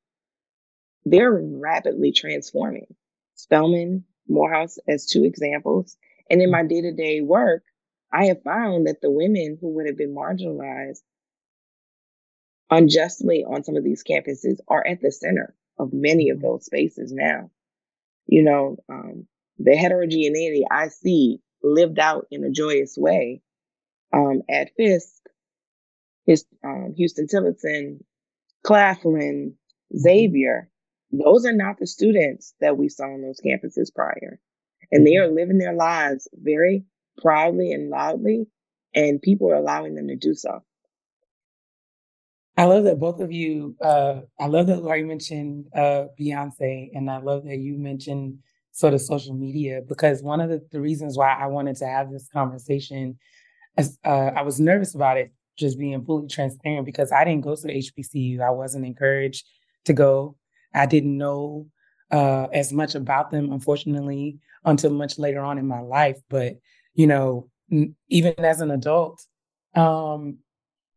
[1.06, 2.94] they're rapidly transforming.
[3.36, 5.98] Spelman, Morehouse as two examples.
[6.30, 7.64] And in my day to day work,
[8.12, 11.02] I have found that the women who would have been marginalized
[12.70, 16.48] unjustly on some of these campuses are at the center of many of mm-hmm.
[16.48, 17.52] those spaces now.
[18.28, 19.28] You know, um,
[19.60, 23.42] the heterogeneity I see lived out in a joyous way
[24.14, 25.22] um, at Fisk,
[26.26, 28.04] his, um, Huston Tillotson,
[28.64, 29.98] Claflin, mm-hmm.
[29.98, 30.70] Xavier.
[31.12, 34.40] Those are not the students that we saw on those campuses prior.
[34.92, 35.32] And they mm-hmm.
[35.32, 36.86] are living their lives very
[37.18, 38.48] proudly and loudly,
[38.94, 40.62] and people are allowing them to do so.
[42.58, 43.76] I love that both of you.
[43.82, 48.40] Uh, I love that Lori mentioned uh, Beyonce, and I love that you mentioned
[48.74, 52.12] sort of social media because one of the, the reasons why I wanted to have
[52.12, 53.18] this conversation,
[53.78, 57.68] uh, I was nervous about it, just being fully transparent because I didn't go to
[57.68, 58.42] HBCU.
[58.42, 59.46] I wasn't encouraged
[59.86, 60.36] to go.
[60.74, 61.68] I didn't know
[62.12, 66.20] uh, as much about them, unfortunately, until much later on in my life.
[66.30, 66.58] But
[66.94, 67.50] you know,
[68.10, 69.26] even as an adult,
[69.76, 70.40] um,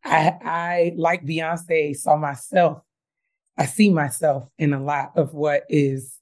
[0.04, 2.82] I, I, like Beyonce, saw myself,
[3.56, 6.18] I see myself in a lot of what is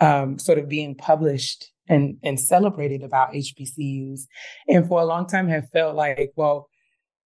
[0.00, 4.22] um, sort of being published and, and celebrated about HBCUs.
[4.68, 6.68] And for a long time have felt like, well,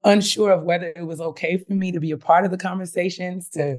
[0.04, 3.48] unsure of whether it was okay for me to be a part of the conversations,
[3.50, 3.78] to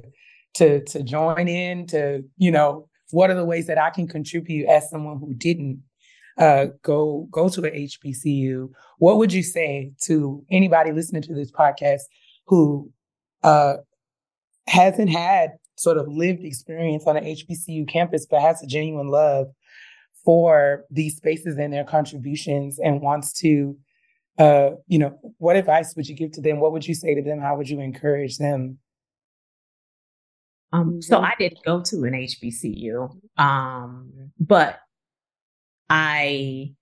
[0.54, 4.68] to to join in, to, you know, what are the ways that I can contribute
[4.68, 5.82] as someone who didn't
[6.40, 11.52] uh, go go to an HBCU, what would you say to anybody listening to this
[11.52, 12.00] podcast
[12.46, 12.90] who
[13.42, 13.74] uh,
[14.66, 19.48] hasn't had sort of lived experience on an HBCU campus, but has a genuine love
[20.24, 23.76] for these spaces and their contributions and wants to,
[24.38, 26.60] uh, you know, what advice would you give to them?
[26.60, 27.40] What would you say to them?
[27.40, 28.78] How would you encourage them?
[30.72, 34.78] Um, so I didn't go to an HBCU, um, but
[35.90, 36.72] I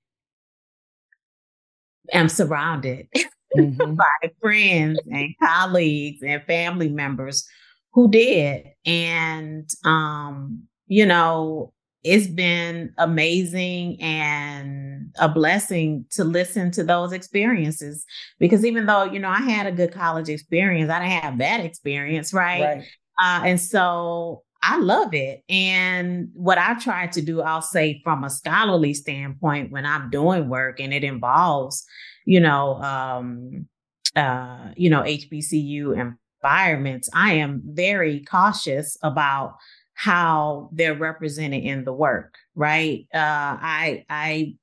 [2.13, 3.09] am surrounded
[3.57, 3.95] mm-hmm.
[3.95, 7.49] by friends and colleagues and family members
[7.93, 8.67] who did.
[8.85, 11.73] And, um, you know,
[12.05, 18.05] it's been amazing and a blessing to listen to those experiences
[18.39, 21.61] because even though, you know, I had a good college experience, I didn't have that
[21.61, 22.63] experience, right?
[22.63, 22.85] right.
[23.21, 25.45] Uh, and so I love it.
[25.49, 30.49] And what I try to do, I'll say from a scholarly standpoint, when I'm doing
[30.49, 31.87] work and it involves,
[32.25, 33.69] you know, um,
[34.17, 39.57] uh, you know, HBCU environments, I am very cautious about
[39.95, 43.07] how they're represented in the work, right?
[43.15, 43.19] Uh,
[43.61, 44.57] I, I,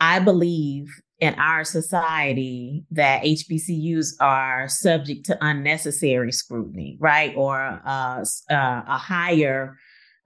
[0.00, 0.88] I believe
[1.20, 7.34] in our society that HBCUs are subject to unnecessary scrutiny, right?
[7.36, 9.76] Or uh, uh, a higher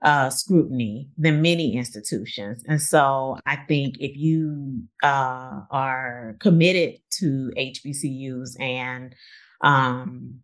[0.01, 2.63] uh, scrutiny than many institutions.
[2.67, 9.13] And so I think if you uh, are committed to HBCUs and
[9.61, 10.39] um,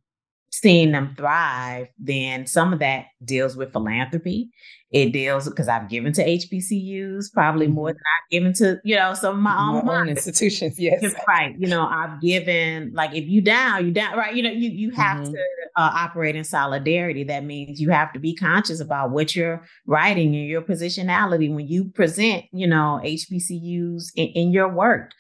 [0.61, 4.49] seeing them thrive, then some of that deals with philanthropy.
[4.91, 7.93] It deals because I've given to HBCUs probably more mm-hmm.
[7.93, 10.75] than I've given to, you know, some of my, my own, institutions.
[10.79, 11.15] Yes.
[11.27, 11.55] Right.
[11.57, 14.35] You know, I've given like if you down, you down, right.
[14.35, 15.31] You know, you, you have mm-hmm.
[15.31, 15.39] to
[15.77, 17.23] uh, operate in solidarity.
[17.23, 21.67] That means you have to be conscious about what you're writing and your positionality when
[21.67, 25.13] you present, you know, HBCUs in, in your work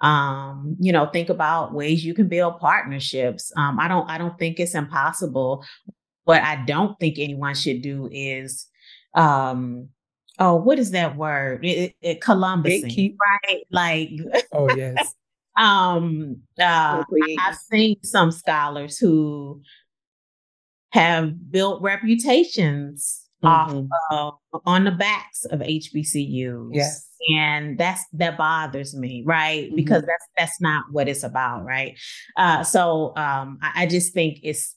[0.00, 3.52] um, you know, think about ways you can build partnerships.
[3.56, 5.64] Um, I don't, I don't think it's impossible.
[6.24, 8.66] What I don't think anyone should do is,
[9.14, 9.88] um,
[10.38, 11.64] oh, what is that word?
[11.64, 13.62] It, it, Columbus, right?
[13.70, 14.10] Like,
[14.52, 15.14] oh yes.
[15.56, 17.02] um, uh,
[17.40, 19.62] I've seen some scholars who
[20.90, 23.86] have built reputations mm-hmm.
[24.10, 26.70] off uh, on the backs of HBCUs.
[26.72, 27.08] Yes.
[27.28, 29.76] And that's that bothers me right mm-hmm.
[29.76, 31.98] because that's that's not what it's about right
[32.36, 34.74] uh, so um, I, I, just think it's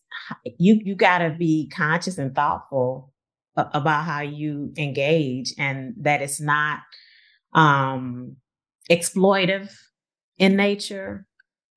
[0.57, 3.13] you you got to be conscious and thoughtful
[3.55, 6.79] about how you engage and that it's not
[7.53, 8.35] um
[8.89, 9.71] exploitive
[10.37, 11.25] in nature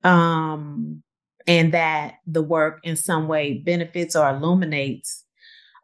[0.04, 1.02] um
[1.46, 5.24] and that the work in some way benefits or illuminates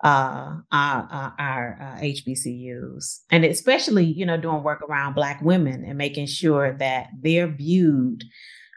[0.04, 5.98] uh, our, our uh, HBCUs, and especially you know doing work around Black women and
[5.98, 8.24] making sure that they're viewed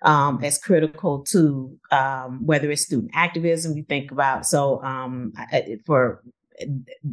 [0.03, 3.77] um, as critical to um, whether it's student activism.
[3.77, 5.33] You think about so um,
[5.85, 6.23] for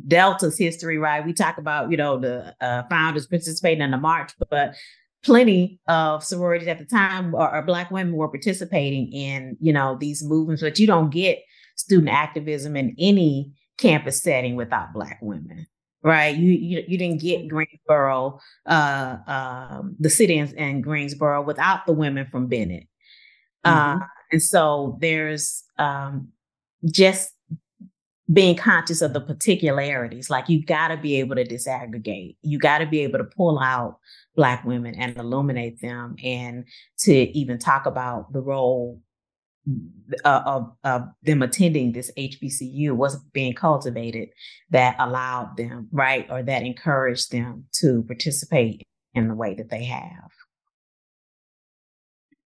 [0.07, 1.25] Delta's history, right?
[1.25, 4.75] We talk about you know the uh, founders participating in the march, but
[5.23, 9.97] plenty of sororities at the time or, or, black women were participating in you know
[9.99, 11.41] these movements but you don't get
[11.75, 15.67] student activism in any campus setting without black women
[16.03, 16.37] right?
[16.37, 22.27] You you, you didn't get greensboro uh um the sit-ins in greensboro without the women
[22.31, 22.87] from bennett.
[23.65, 24.01] Mm-hmm.
[24.03, 26.29] uh and so there's um
[26.91, 27.33] just
[28.31, 32.37] being conscious of the particularities like you got to be able to disaggregate.
[32.43, 33.99] You got to be able to pull out
[34.37, 36.67] black women and illuminate them and
[36.99, 39.01] to even talk about the role
[40.25, 44.31] uh, of, of them attending this HBCU was being cultivated
[44.71, 49.85] that allowed them, right, or that encouraged them to participate in the way that they
[49.85, 50.31] have.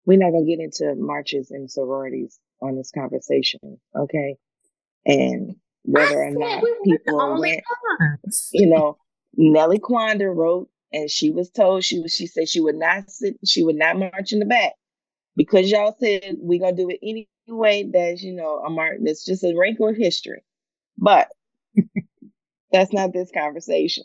[0.05, 4.38] We're not going to get into marches and sororities on this conversation, okay?
[5.05, 7.62] And whether or not people went,
[8.51, 8.97] you know,
[9.36, 12.16] Nellie Quander wrote, and she was told she was.
[12.16, 13.36] She said she would not sit.
[13.45, 14.74] She would not march in the back
[15.36, 17.89] because y'all said we're gonna do it anyway.
[17.91, 18.97] That's you know a mark.
[19.01, 20.43] That's just a wrinkle of history,
[20.97, 21.30] but
[22.71, 24.03] that's not this conversation.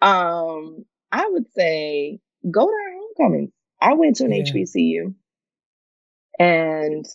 [0.00, 2.18] Um, I would say
[2.50, 3.52] go to our homecomings.
[3.80, 4.44] I went to an yeah.
[4.44, 5.14] HBCU,
[6.38, 7.06] and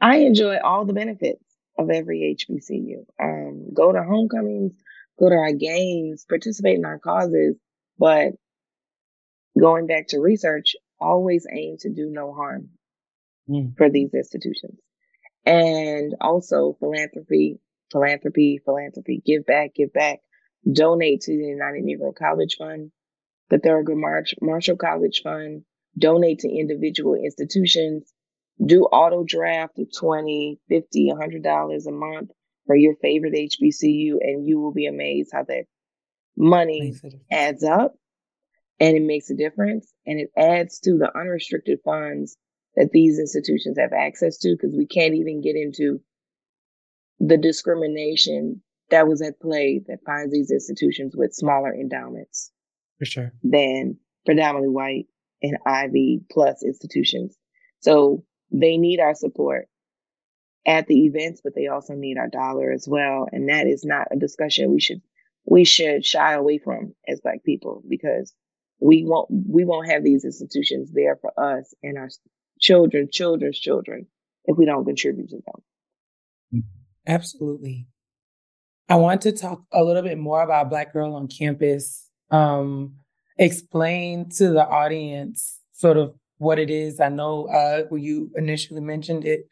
[0.00, 1.44] I enjoy all the benefits
[1.78, 3.04] of every HBCU.
[3.20, 4.72] Um, go to homecomings,
[5.18, 7.56] go to our games, participate in our causes,
[7.98, 8.32] but
[9.58, 12.70] going back to research, always aim to do no harm
[13.48, 13.76] mm.
[13.76, 14.78] for these institutions.
[15.44, 17.58] And also philanthropy,
[17.90, 20.20] philanthropy, philanthropy, give back, give back,
[20.70, 22.90] donate to the United Negro College Fund,
[23.48, 25.62] the Thurgood March, Marshall College Fund,
[25.96, 28.12] donate to individual institutions,
[28.64, 32.30] do auto draft of 20, 50, $100 a month
[32.66, 35.64] for your favorite HBCU, and you will be amazed how that
[36.36, 36.94] money
[37.30, 37.94] adds up
[38.80, 42.36] and it makes a difference and it adds to the unrestricted funds
[42.76, 46.00] that these institutions have access to because we can't even get into
[47.18, 52.52] the discrimination that was at play that finds these institutions with smaller endowments
[52.98, 53.32] for sure.
[53.42, 55.06] than predominantly white
[55.42, 57.36] and ivy plus institutions.
[57.80, 59.68] So they need our support
[60.66, 64.08] at the events but they also need our dollar as well and that is not
[64.10, 65.00] a discussion we should
[65.46, 68.34] we should shy away from as black people because
[68.80, 72.08] we won't we won't have these institutions there for us and our
[72.60, 74.06] children, children's children,
[74.44, 76.62] if we don't contribute to them.
[77.06, 77.86] Absolutely.
[78.88, 82.08] I want to talk a little bit more about Black Girl on Campus.
[82.30, 82.96] Um,
[83.36, 87.00] explain to the audience sort of what it is.
[87.00, 89.48] I know uh, you initially mentioned it,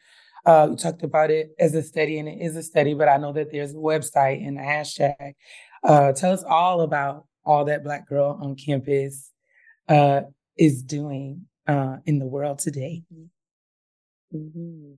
[0.47, 3.17] uh, you talked about it as a study, and it is a study, but I
[3.17, 5.35] know that there's a website and a hashtag.
[5.83, 9.31] Uh, tell us all about all that Black Girl on Campus
[9.89, 10.23] uh,
[10.59, 13.03] is doing uh, in the world today.
[14.35, 14.95] Mm-hmm.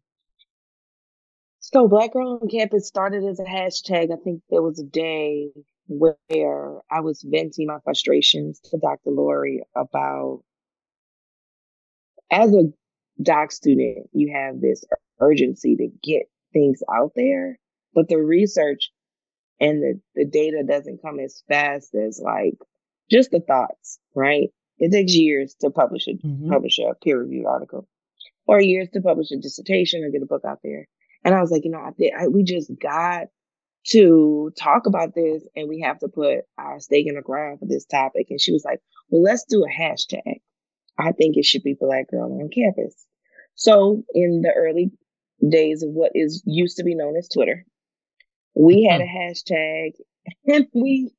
[1.60, 4.10] So, Black Girl on Campus started as a hashtag.
[4.10, 5.50] I think there was a day
[5.86, 9.10] where I was venting my frustrations to Dr.
[9.10, 10.42] Lori about
[12.30, 12.64] as a
[13.22, 14.84] doc student, you have this
[15.20, 17.58] urgency to get things out there,
[17.94, 18.90] but the research
[19.60, 22.54] and the, the data doesn't come as fast as like
[23.10, 24.48] just the thoughts, right?
[24.78, 26.50] It takes years to publish a mm-hmm.
[26.50, 27.88] publish a peer reviewed article,
[28.46, 30.86] or years to publish a dissertation or get a book out there.
[31.24, 33.26] And I was like, you know, I, I, we just got
[33.88, 37.66] to talk about this, and we have to put our stake in the ground for
[37.66, 38.26] this topic.
[38.30, 38.80] And she was like,
[39.10, 40.40] well, let's do a hashtag.
[40.98, 43.06] I think it should be Black Girl on Campus.
[43.54, 44.90] So in the early
[45.48, 47.64] days of what is used to be known as Twitter,
[48.58, 49.92] we had a hashtag
[50.46, 51.10] and we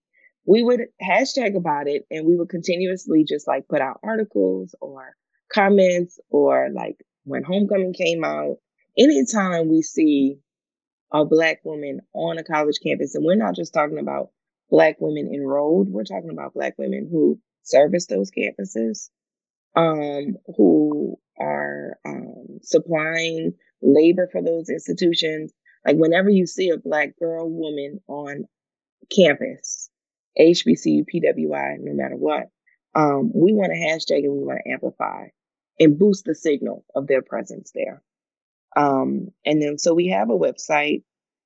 [0.46, 5.16] we would hashtag about it and we would continuously just like put out articles or
[5.52, 8.58] comments or like when homecoming came out
[8.98, 10.38] anytime we see
[11.12, 14.30] a black woman on a college campus and we're not just talking about
[14.70, 19.10] black women enrolled we're talking about black women who service those campuses,
[19.76, 25.54] um, who are um, supplying labor for those institutions.
[25.86, 28.46] Like whenever you see a black girl, woman on
[29.14, 29.90] campus,
[30.40, 32.50] HBCU, PWI, no matter what,
[32.96, 35.28] um, we want to hashtag and we want to amplify
[35.80, 38.02] and boost the signal of their presence there.
[38.76, 41.04] Um, and then so we have a website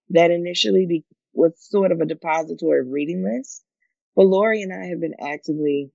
[0.09, 3.63] that initially be, was sort of a depository of reading lists.
[4.15, 5.91] But Lori and I have been actively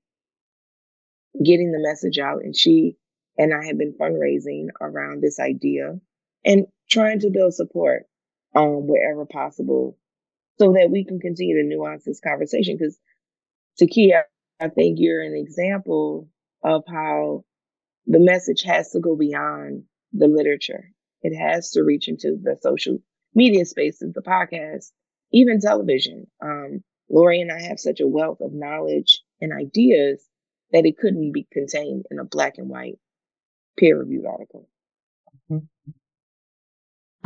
[1.42, 2.96] getting the message out, and she
[3.36, 6.00] and I have been fundraising around this idea
[6.44, 8.06] and trying to build support
[8.58, 9.96] um, wherever possible
[10.58, 12.76] so that we can continue to nuance this conversation.
[12.76, 12.98] Because
[13.80, 14.22] Takia,
[14.60, 16.28] I think you're an example
[16.62, 17.44] of how
[18.06, 20.90] the message has to go beyond the literature.
[21.22, 22.98] It has to reach into the social
[23.34, 24.90] media spaces, the podcast,
[25.32, 26.26] even television.
[26.42, 30.22] Um, Lori and I have such a wealth of knowledge and ideas
[30.72, 32.98] that it couldn't be contained in a black and white
[33.78, 34.68] peer reviewed article.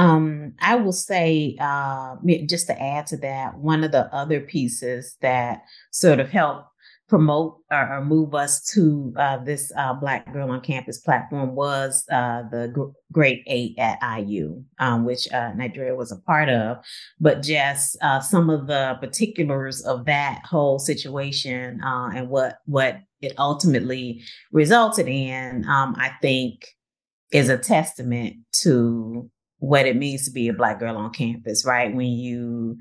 [0.03, 5.17] Um, I will say, uh, just to add to that, one of the other pieces
[5.21, 6.67] that sort of helped
[7.09, 12.05] promote or, or move us to uh, this uh, Black Girl on Campus platform was
[12.11, 16.79] uh, the G- Great Eight at IU, um, which uh, Nadrea was a part of.
[17.21, 23.35] But just uh, some of the particulars of that whole situation and what what it
[23.39, 26.67] ultimately resulted in, um, I think,
[27.31, 29.31] is a testament to
[29.63, 31.65] what it means to be a Black girl on campus.
[31.65, 32.77] Right when you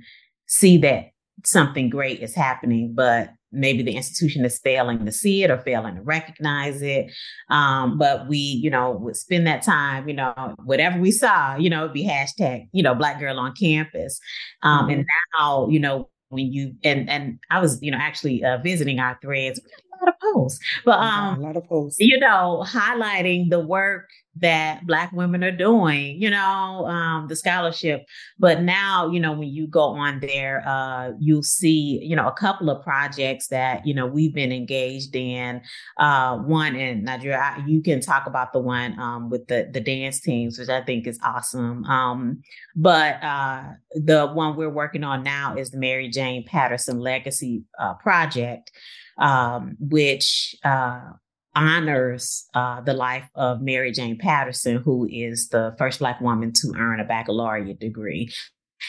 [0.48, 1.12] see that
[1.46, 5.96] something great is happening, but maybe the institution is failing to see it or failing
[5.96, 7.12] to recognize it.
[7.50, 11.70] Um, but we, you know, would spend that time, you know, whatever we saw, you
[11.70, 14.20] know, it'd be hashtag, you know, black girl on campus.
[14.64, 14.92] Um, mm-hmm.
[14.92, 15.06] and
[15.38, 19.20] now, you know, when you and and I was, you know, actually uh, visiting our
[19.22, 23.60] threads, a lot of posts, but um, a lot of posts, you know, highlighting the
[23.60, 24.08] work
[24.38, 28.06] that black women are doing you know um, the scholarship.
[28.40, 32.34] But now you know when you go on there uh, you'll see you know a
[32.34, 35.62] couple of projects that you know we've been engaged in.
[35.98, 40.20] Uh, one in Nadrea you can talk about the one um, with the the dance
[40.22, 41.84] teams which i think is awesome.
[41.86, 42.42] Um,
[42.76, 43.64] but uh,
[43.96, 48.72] the one we're working on now is the mary jane patterson legacy uh, project
[49.18, 51.12] um, which uh,
[51.56, 56.74] honors uh, the life of Mary Jane Patterson, who is the first Black woman to
[56.78, 58.32] earn a baccalaureate degree.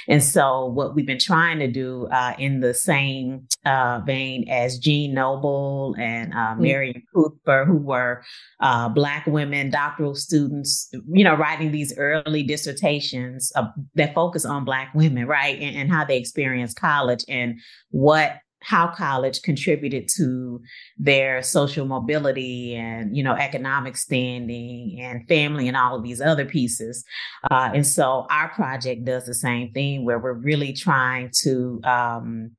[0.09, 4.79] And so, what we've been trying to do uh, in the same uh, vein as
[4.79, 6.61] Jeanne Noble and uh, mm.
[6.61, 8.25] Mary Cooper, who were
[8.61, 13.53] uh, Black women doctoral students, you know, writing these early dissertations
[13.95, 17.61] that focus on Black women, right, and, and how they experience college and
[17.91, 20.61] what how college contributed to
[20.99, 26.45] their social mobility and you know economic standing and family and all of these other
[26.45, 27.05] pieces.
[27.51, 32.51] Uh, and so our project does the same thing where we're really trying to um,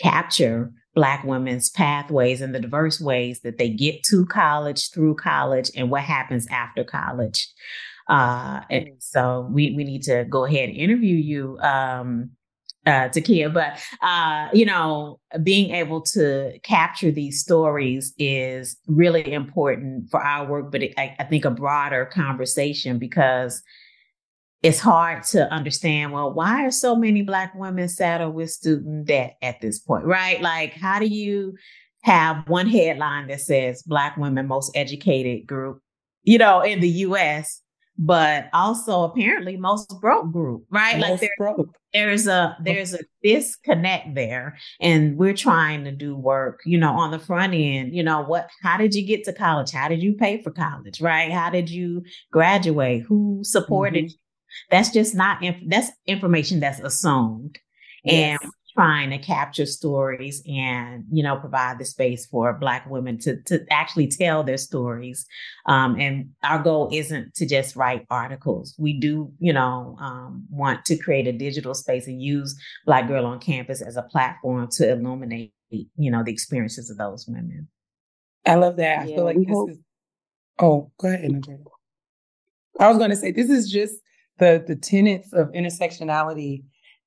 [0.00, 5.70] capture black women's pathways and the diverse ways that they get to college through college
[5.76, 7.48] and what happens after college.
[8.08, 12.30] Uh, and so we, we need to go ahead and interview you um,
[12.86, 20.08] uh, Takia, but uh, you know, being able to capture these stories is really important
[20.10, 20.70] for our work.
[20.70, 23.60] But it, I, I, think a broader conversation because
[24.62, 26.12] it's hard to understand.
[26.12, 30.04] Well, why are so many Black women saddled with student debt at this point?
[30.04, 30.40] Right?
[30.40, 31.56] Like, how do you
[32.02, 35.80] have one headline that says Black women most educated group,
[36.22, 37.62] you know, in the U.S
[37.98, 40.98] but also apparently most broke group, right?
[40.98, 41.74] Most like there, broke.
[41.92, 47.10] there's a there's a disconnect there, and we're trying to do work, you know, on
[47.10, 47.94] the front end.
[47.94, 48.48] You know, what?
[48.62, 49.70] How did you get to college?
[49.70, 51.00] How did you pay for college?
[51.00, 51.32] Right?
[51.32, 53.04] How did you graduate?
[53.08, 54.06] Who supported?
[54.06, 54.16] Mm-hmm.
[54.70, 55.42] That's just not.
[55.42, 57.58] Inf- that's information that's assumed,
[58.04, 58.38] yes.
[58.42, 63.40] and trying to capture stories and you know provide the space for black women to
[63.42, 65.26] to actually tell their stories.
[65.66, 68.74] Um, and our goal isn't to just write articles.
[68.78, 72.54] We do you know um, want to create a digital space and use
[72.84, 77.26] black girl on campus as a platform to illuminate you know the experiences of those
[77.26, 77.68] women.
[78.46, 79.00] I love that.
[79.00, 79.78] I yeah, feel like this hope- is
[80.58, 81.58] oh go ahead Nadrea.
[82.80, 83.94] i was going to say this is just
[84.38, 86.62] the the tenets of intersectionality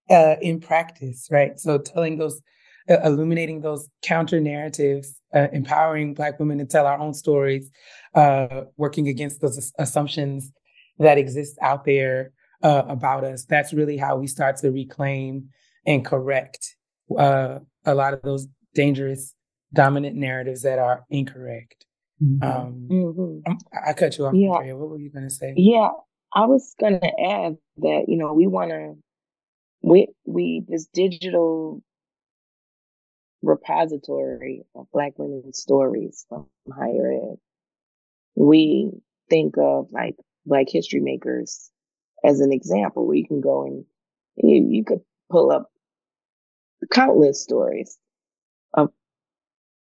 [0.09, 1.59] uh, in practice, right?
[1.59, 2.41] So telling those,
[2.89, 7.69] uh, illuminating those counter narratives, uh, empowering Black women to tell our own stories,
[8.15, 10.51] uh, working against those assumptions
[10.97, 12.31] that exist out there
[12.63, 13.45] uh, about us.
[13.45, 15.49] That's really how we start to reclaim
[15.85, 16.75] and correct
[17.17, 19.33] uh, a lot of those dangerous
[19.73, 21.85] dominant narratives that are incorrect.
[22.21, 22.43] Mm-hmm.
[22.43, 23.53] Um, mm-hmm.
[23.87, 24.49] I cut you off, yeah.
[24.49, 24.77] Nadrea.
[24.77, 25.53] What were you going to say?
[25.55, 25.89] Yeah,
[26.33, 28.95] I was going to add that you know we want to
[29.81, 31.81] we we this digital
[33.41, 37.37] repository of Black women's stories from higher ed.
[38.35, 38.91] We
[39.29, 40.15] think of like
[40.45, 41.69] Black history makers
[42.23, 43.85] as an example where you can go and
[44.35, 45.71] you, you could pull up
[46.91, 47.97] countless stories
[48.73, 48.89] of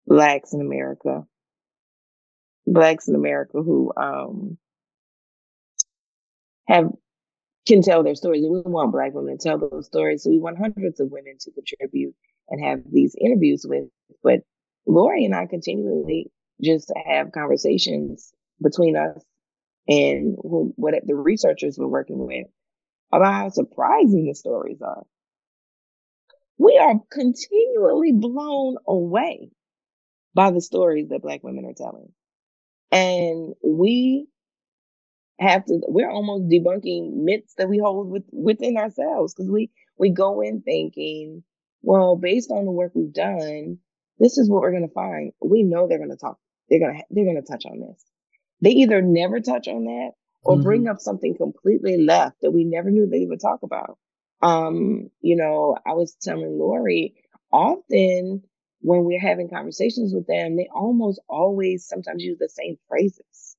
[0.06, 1.24] blacks in America,
[2.66, 4.58] blacks in America who, um,
[6.66, 6.90] have,
[7.66, 8.42] can tell their stories.
[8.42, 10.22] We want black women to tell those stories.
[10.22, 12.14] So we want hundreds of women to contribute
[12.48, 13.84] and have these interviews with.
[14.22, 14.40] But
[14.86, 16.30] Lori and I continually
[16.62, 19.24] just have conversations between us
[19.88, 22.46] and who, what the researchers we're working with
[23.12, 25.02] about how surprising the stories are.
[26.58, 29.50] We are continually blown away
[30.34, 32.12] by the stories that Black women are telling.
[32.90, 34.28] And we
[35.38, 40.10] have to, we're almost debunking myths that we hold with, within ourselves because we, we
[40.10, 41.42] go in thinking,
[41.82, 43.78] well, based on the work we've done,
[44.18, 45.32] this is what we're going to find.
[45.44, 48.04] We know they're going to talk, they're going to, they're going to touch on this.
[48.60, 50.12] They either never touch on that
[50.42, 50.62] or mm-hmm.
[50.62, 53.98] bring up something completely left that we never knew they would talk about.
[54.42, 57.14] Um, you know, I was telling Lori,
[57.52, 58.42] often
[58.80, 63.53] when we're having conversations with them, they almost always sometimes use the same phrases.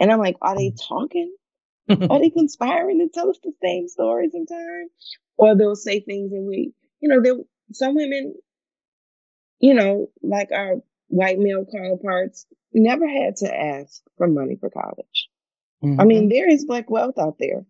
[0.00, 0.88] And I'm like, are they mm.
[0.88, 1.34] talking?
[1.88, 4.90] are they conspiring to tell us the same story sometimes?
[5.36, 7.36] Or they'll say things and we, you know, there
[7.72, 8.34] some women,
[9.58, 10.76] you know, like our
[11.08, 15.28] white male counterparts, never had to ask for money for college.
[15.84, 16.00] Mm-hmm.
[16.00, 16.28] I mean, mm-hmm.
[16.30, 17.64] there is black wealth out there.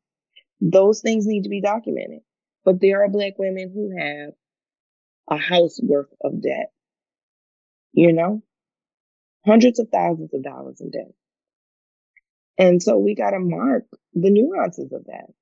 [0.61, 2.20] Those things need to be documented.
[2.64, 4.35] But there are black women who have
[5.31, 6.72] a house worth of debt,
[7.93, 8.43] you know,
[9.47, 11.12] hundreds of thousands of dollars in debt.
[12.61, 15.33] And so we got to mark the nuances of that.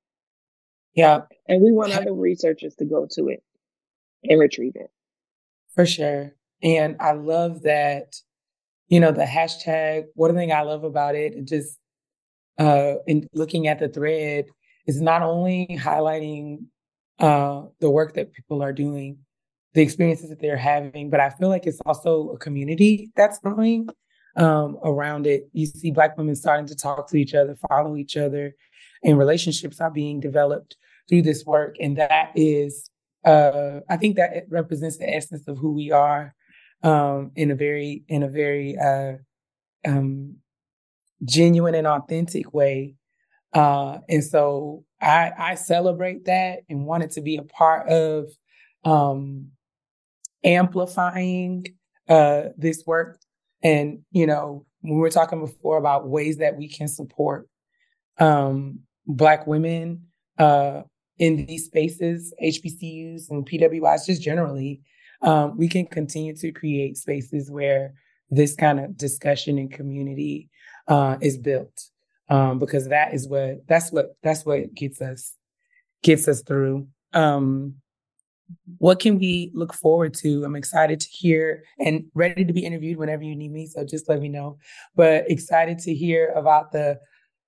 [0.94, 1.22] Yeah.
[1.48, 3.42] And we want other researchers to go to it
[4.22, 4.90] and retrieve it.
[5.74, 6.36] For sure.
[6.62, 8.14] And I love that,
[8.86, 11.76] you know, the hashtag, one thing I love about it, just
[12.56, 14.46] uh in looking at the thread,
[14.86, 16.66] is not only highlighting
[17.18, 19.18] uh the work that people are doing,
[19.74, 23.88] the experiences that they're having, but I feel like it's also a community that's growing
[24.38, 25.48] um around it.
[25.52, 28.54] You see black women starting to talk to each other, follow each other,
[29.04, 30.76] and relationships are being developed
[31.08, 31.76] through this work.
[31.80, 32.90] And that is
[33.24, 36.34] uh I think that represents the essence of who we are
[36.82, 39.14] um, in a very in a very uh,
[39.86, 40.36] um,
[41.24, 42.94] genuine and authentic way.
[43.52, 48.26] Uh, and so I, I celebrate that and wanted to be a part of
[48.84, 49.48] um,
[50.44, 51.66] amplifying
[52.08, 53.18] uh, this work.
[53.62, 57.48] And you know, when we were talking before about ways that we can support
[58.18, 60.06] um, Black women
[60.38, 60.82] uh,
[61.18, 64.80] in these spaces, HBCUs and PWIs, just generally
[65.22, 67.94] um, we can continue to create spaces where
[68.30, 70.48] this kind of discussion and community
[70.86, 71.90] uh, is built
[72.28, 75.34] um, because that is what that's what that's what gets us
[76.02, 76.86] gets us through.
[77.12, 77.76] Um,
[78.78, 80.44] what can we look forward to?
[80.44, 83.66] I'm excited to hear and ready to be interviewed whenever you need me.
[83.66, 84.58] So just let me know.
[84.94, 86.98] But excited to hear about the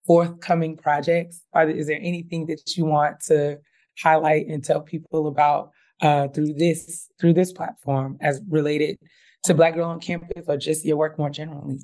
[0.07, 1.43] forthcoming projects.
[1.53, 3.59] Are, is there anything that you want to
[4.03, 5.71] highlight and tell people about
[6.03, 8.99] uh, through this through this platform as related
[9.45, 11.79] to Black Girl on Campus or just your work more generally?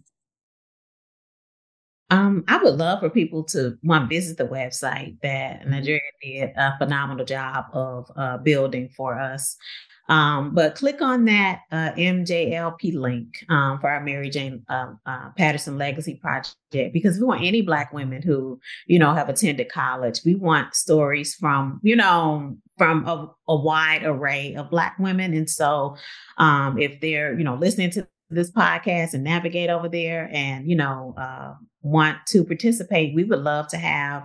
[2.10, 5.72] Um, I would love for people to want visit the website that mm-hmm.
[5.72, 9.56] Nadrea did a phenomenal job of uh, building for us.
[10.08, 15.30] Um, but click on that uh, MJLP link um, for our Mary Jane uh, uh,
[15.36, 16.56] Patterson Legacy Project
[16.92, 20.20] because we want any Black women who, you know, have attended college.
[20.24, 25.34] We want stories from, you know, from a, a wide array of Black women.
[25.34, 25.96] And so
[26.38, 30.76] um, if they're, you know, listening to this podcast and navigate over there and, you
[30.76, 31.54] know, uh,
[31.86, 34.24] want to participate, we would love to have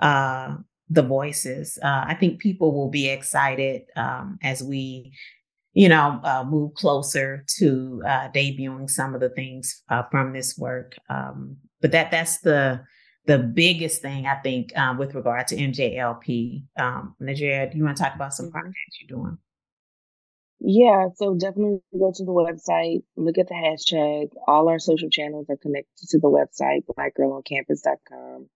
[0.00, 0.56] uh,
[0.90, 1.78] the voices.
[1.82, 5.12] Uh, I think people will be excited um, as we,
[5.72, 10.58] you know, uh, move closer to uh, debuting some of the things uh, from this
[10.58, 10.96] work.
[11.08, 12.80] Um, but that that's the
[13.26, 16.62] the biggest thing I think um, with regard to MJLP.
[16.78, 18.52] Um, Nadrea, do you want to talk about some mm-hmm.
[18.52, 19.38] projects you're doing?
[20.60, 24.30] Yeah, so definitely go to the website, look at the hashtag.
[24.48, 28.48] All our social channels are connected to the website, blackgirloncampus.com.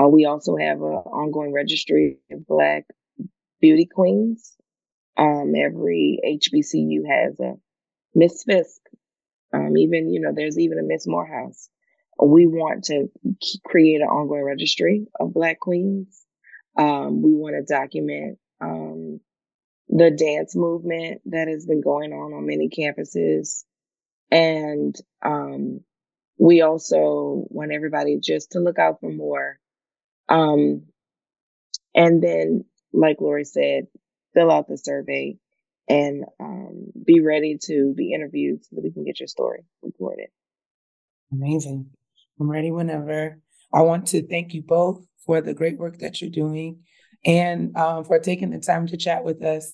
[0.00, 2.84] Uh, we also have an ongoing registry of Black
[3.60, 4.56] beauty queens.
[5.16, 7.54] Um, every HBCU has a
[8.14, 8.80] Miss Fisk
[9.52, 11.68] Um, even, you know, there's even a Miss Morehouse.
[12.22, 13.08] We want to
[13.64, 16.24] create an ongoing registry of Black queens.
[16.76, 19.20] Um, we want to document um,
[19.88, 23.64] the dance movement that has been going on on many campuses.
[24.30, 25.80] And um,
[26.38, 29.58] we also want everybody just to look out for more.
[30.28, 30.86] Um,
[31.94, 33.86] and then, like Lori said,
[34.34, 35.38] fill out the survey
[35.88, 40.28] and um, be ready to be interviewed so that we can get your story recorded.
[41.32, 41.90] Amazing.
[42.38, 43.38] I'm ready whenever.
[43.72, 46.80] I want to thank you both for the great work that you're doing
[47.24, 49.72] and um, for taking the time to chat with us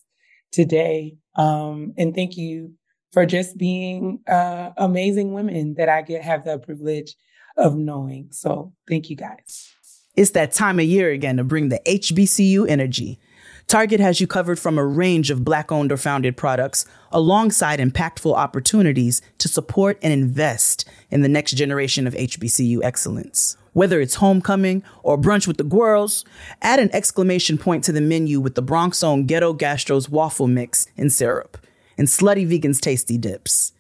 [0.53, 1.17] today.
[1.37, 2.73] Um, and thank you
[3.13, 7.15] for just being uh, amazing women that I get have the privilege
[7.57, 8.29] of knowing.
[8.31, 9.71] So thank you guys.
[10.17, 13.19] It's that time of year again to bring the HBCU energy.
[13.67, 18.35] Target has you covered from a range of Black owned or founded products alongside impactful
[18.35, 23.57] opportunities to support and invest in the next generation of HBCU excellence.
[23.73, 26.25] Whether it's homecoming or brunch with the girls,
[26.63, 30.87] add an exclamation point to the menu with the Bronx own Ghetto Gastro's waffle mix
[30.97, 31.59] and syrup,
[31.99, 33.73] and Slutty Vegan's tasty dips.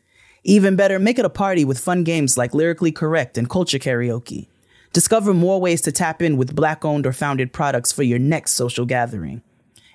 [0.43, 4.49] Even better, make it a party with fun games like Lyrically Correct and Culture Karaoke.
[4.93, 8.53] Discover more ways to tap in with Black owned or founded products for your next
[8.53, 9.43] social gathering.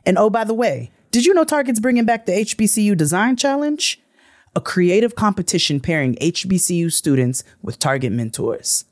[0.06, 4.00] And oh, by the way, did you know Target's bringing back the HBCU Design Challenge?
[4.56, 8.86] A creative competition pairing HBCU students with Target mentors.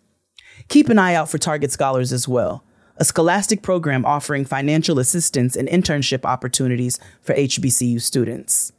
[0.68, 2.64] Keep an eye out for Target Scholars as well,
[2.98, 8.74] a scholastic program offering financial assistance and internship opportunities for HBCU students.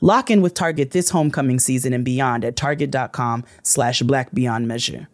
[0.00, 5.08] Lock in with Target this homecoming season and beyond at target.com slash black beyond measure.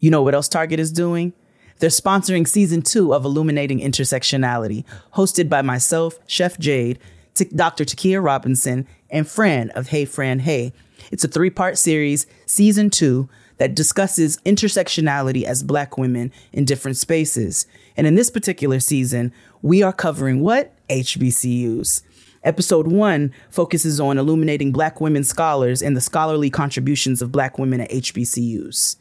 [0.00, 1.34] You know what else Target is doing?
[1.78, 6.98] They're sponsoring season two of Illuminating Intersectionality, hosted by myself, Chef Jade,
[7.34, 7.84] T- Dr.
[7.84, 10.72] Takia Robinson, and Fran of Hey Fran Hey.
[11.10, 16.96] It's a three part series, season two, that discusses intersectionality as Black women in different
[16.96, 17.66] spaces.
[17.96, 20.72] And in this particular season, we are covering what?
[20.88, 22.02] HBCUs.
[22.42, 27.80] Episode one focuses on illuminating Black women scholars and the scholarly contributions of Black women
[27.80, 28.96] at HBCUs.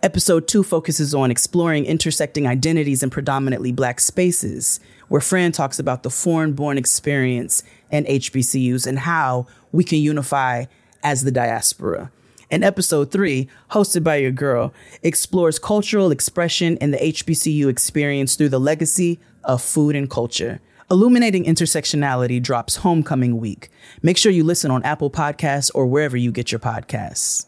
[0.00, 4.78] Episode two focuses on exploring intersecting identities in predominantly Black spaces,
[5.08, 10.66] where Fran talks about the foreign born experience and HBCUs and how we can unify
[11.02, 12.12] as the diaspora.
[12.48, 14.72] And episode three, hosted by your girl,
[15.02, 20.60] explores cultural expression and the HBCU experience through the legacy of food and culture.
[20.92, 23.68] Illuminating Intersectionality drops homecoming week.
[24.00, 27.46] Make sure you listen on Apple Podcasts or wherever you get your podcasts.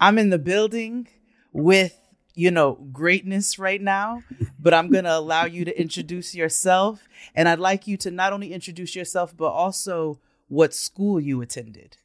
[0.00, 1.08] I'm in the building
[1.52, 2.00] with,
[2.34, 4.22] you know, greatness right now,
[4.58, 7.06] but I'm going to allow you to introduce yourself.
[7.34, 11.98] And I'd like you to not only introduce yourself, but also what school you attended.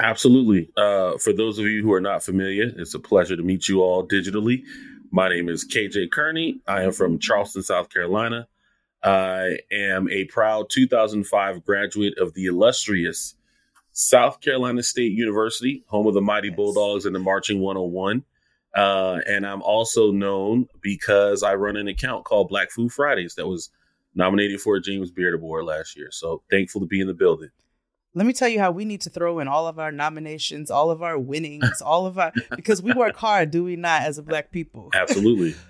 [0.00, 0.70] Absolutely.
[0.76, 3.82] Uh, for those of you who are not familiar, it's a pleasure to meet you
[3.82, 4.62] all digitally.
[5.10, 6.60] My name is KJ Kearney.
[6.68, 8.46] I am from Charleston, South Carolina.
[9.02, 13.34] I am a proud 2005 graduate of the illustrious
[13.98, 16.50] South Carolina State University, home of the Mighty.
[16.50, 18.22] Bulldogs and the Marching 101.
[18.72, 23.48] Uh, and I'm also known because I run an account called Black Food Fridays that
[23.48, 23.70] was
[24.14, 26.10] nominated for a James Beard Award last year.
[26.12, 27.48] So thankful to be in the building.
[28.14, 30.92] Let me tell you how we need to throw in all of our nominations, all
[30.92, 34.22] of our winnings, all of our because we work hard, do we not, as a
[34.22, 34.90] black people?
[34.94, 35.56] Absolutely.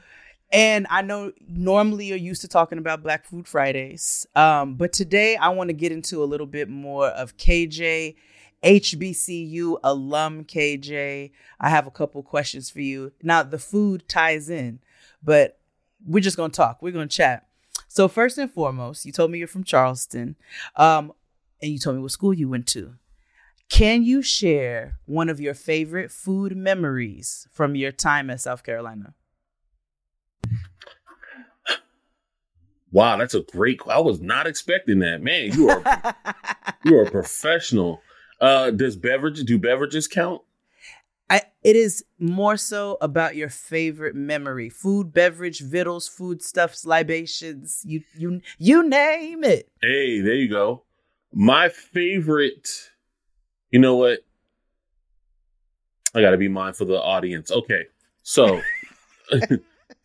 [0.50, 5.36] and I know normally you're used to talking about Black Food Fridays, um, but today
[5.36, 8.16] I want to get into a little bit more of KJ,
[8.62, 11.30] HBCU alum KJ.
[11.60, 13.12] I have a couple questions for you.
[13.22, 14.80] Now the food ties in,
[15.22, 15.58] but
[16.06, 16.82] we're just gonna talk.
[16.82, 17.46] We're gonna chat.
[17.88, 20.36] So first and foremost, you told me you're from Charleston.
[20.76, 21.12] Um,
[21.60, 22.94] and you told me what school you went to.
[23.68, 29.14] Can you share one of your favorite food memories from your time at South Carolina?
[32.90, 33.80] Wow, that's a great.
[33.86, 35.52] I was not expecting that, man.
[35.52, 35.84] You are
[36.84, 38.00] you are a professional.
[38.40, 40.42] Uh, does beverages do beverages count?
[41.28, 47.82] I, it is more so about your favorite memory food beverage vittles food stuffs libations
[47.84, 50.84] you you you name it hey there you go
[51.32, 52.90] my favorite,
[53.70, 54.20] you know what?
[56.14, 57.50] I got to be mindful of the audience.
[57.50, 57.84] Okay,
[58.22, 58.60] so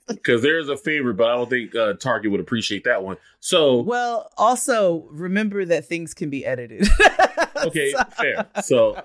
[0.08, 3.18] because there's a favorite, but I don't think uh, Target would appreciate that one.
[3.40, 6.88] So, well, also remember that things can be edited.
[7.58, 8.04] okay, so.
[8.18, 8.46] fair.
[8.64, 9.02] So,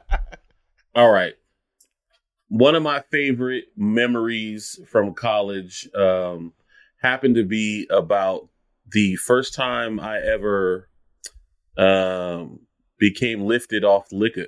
[0.94, 1.34] all right.
[2.48, 6.54] One of my favorite memories from college um,
[7.02, 8.48] happened to be about
[8.90, 10.88] the first time I ever
[11.76, 12.60] um,
[12.98, 14.46] became lifted off liquor.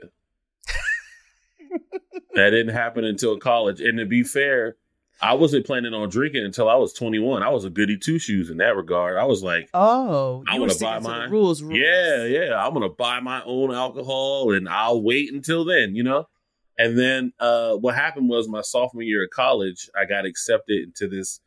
[2.35, 3.81] that didn't happen until college.
[3.81, 4.77] And to be fair,
[5.23, 7.43] I wasn't planning on drinking until I was 21.
[7.43, 9.19] I was a goody two shoes in that regard.
[9.19, 11.79] I was like, oh, I you were want to buy my rules, rules.
[11.79, 12.55] Yeah, yeah.
[12.67, 16.27] I'm gonna buy my own alcohol and I'll wait until then, you know?
[16.79, 21.09] And then uh what happened was my sophomore year of college, I got accepted into
[21.09, 21.41] this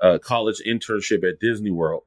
[0.00, 2.02] uh college internship at Disney World.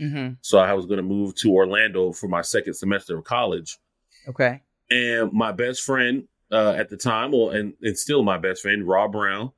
[0.00, 0.34] Mm-hmm.
[0.40, 3.78] So I was gonna move to Orlando for my second semester of college.
[4.26, 4.62] Okay.
[4.90, 8.88] And my best friend uh at the time, well, and it's still my best friend,
[8.88, 9.52] Rob Brown.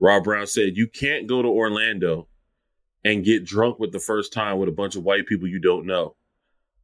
[0.00, 2.28] Rob Brown said, You can't go to Orlando
[3.04, 5.86] and get drunk with the first time with a bunch of white people you don't
[5.86, 6.16] know.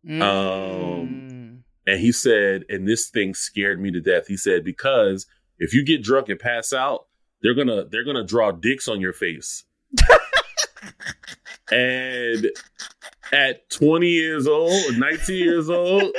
[0.06, 1.62] Mm.
[1.86, 4.26] And he said, and this thing scared me to death.
[4.26, 5.26] He said, because
[5.58, 7.06] if you get drunk and pass out,
[7.42, 9.64] they're gonna they're gonna draw dicks on your face.
[11.70, 12.50] and
[13.32, 16.14] at 20 years old, 19 years old,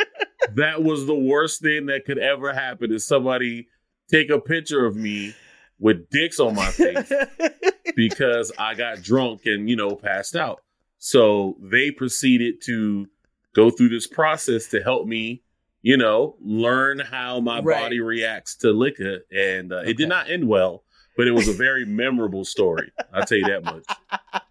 [0.55, 3.67] that was the worst thing that could ever happen is somebody
[4.09, 5.33] take a picture of me
[5.79, 7.11] with dicks on my face
[7.95, 10.61] because I got drunk and, you know, passed out.
[10.97, 13.07] So they proceeded to
[13.53, 15.43] go through this process to help me,
[15.81, 17.81] you know, learn how my Right.
[17.83, 19.19] body reacts to liquor.
[19.31, 20.83] And uh, it did not end well,
[21.15, 22.91] but it was a very memorable story.
[23.13, 23.83] I'll tell you that much.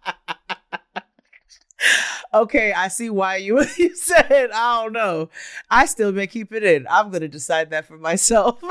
[2.33, 5.29] okay, I see why you you said I don't know.
[5.69, 6.87] I still may keep it in.
[6.89, 8.61] I'm gonna decide that for myself.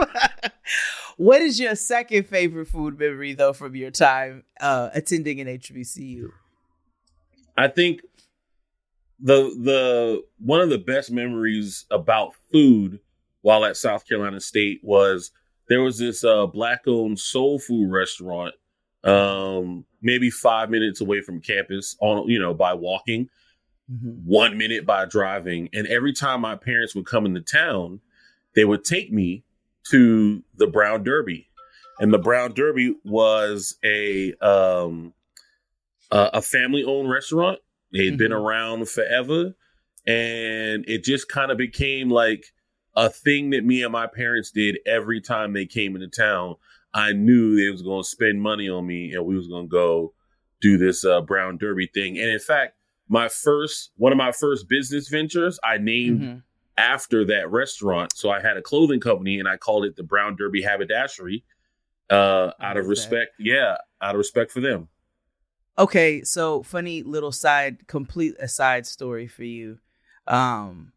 [1.17, 6.31] what is your second favorite food memory though from your time uh, attending an HBCU?
[7.57, 8.03] I think
[9.21, 13.01] the the one of the best memories about food
[13.43, 15.31] while at South Carolina State was
[15.69, 18.55] there was this uh, black owned soul food restaurant
[19.05, 23.29] um maybe 5 minutes away from campus on you know by walking
[23.93, 24.09] Mm-hmm.
[24.25, 25.69] 1 minute by driving.
[25.73, 28.01] And every time my parents would come into town
[28.57, 29.45] they would take me
[29.91, 31.49] to the Brown Derby.
[32.01, 35.13] And the Brown Derby was a um
[36.11, 37.61] a, a family owned restaurant.
[37.93, 38.41] They had been Mhm.
[38.41, 39.55] around forever.
[40.07, 42.47] And it just kind of became like
[42.97, 46.57] a thing that me and my parents did every time they came into town.
[46.95, 49.71] I knew they was going to spend money on me and we was going to
[49.71, 50.15] go
[50.63, 52.19] do this uh, brown derby thing.
[52.19, 52.76] And in fact
[53.09, 56.43] my first one of my first business ventures i named Mhm.
[56.77, 60.37] after that restaurant so i had a clothing company and i called it the brown
[60.37, 61.43] derby haberdashery
[62.11, 62.89] uh out of love that.
[62.89, 64.89] respect yeah out of respect for them
[65.79, 69.79] Okay, so funny little side, complete aside story for you.
[70.27, 70.95] Um,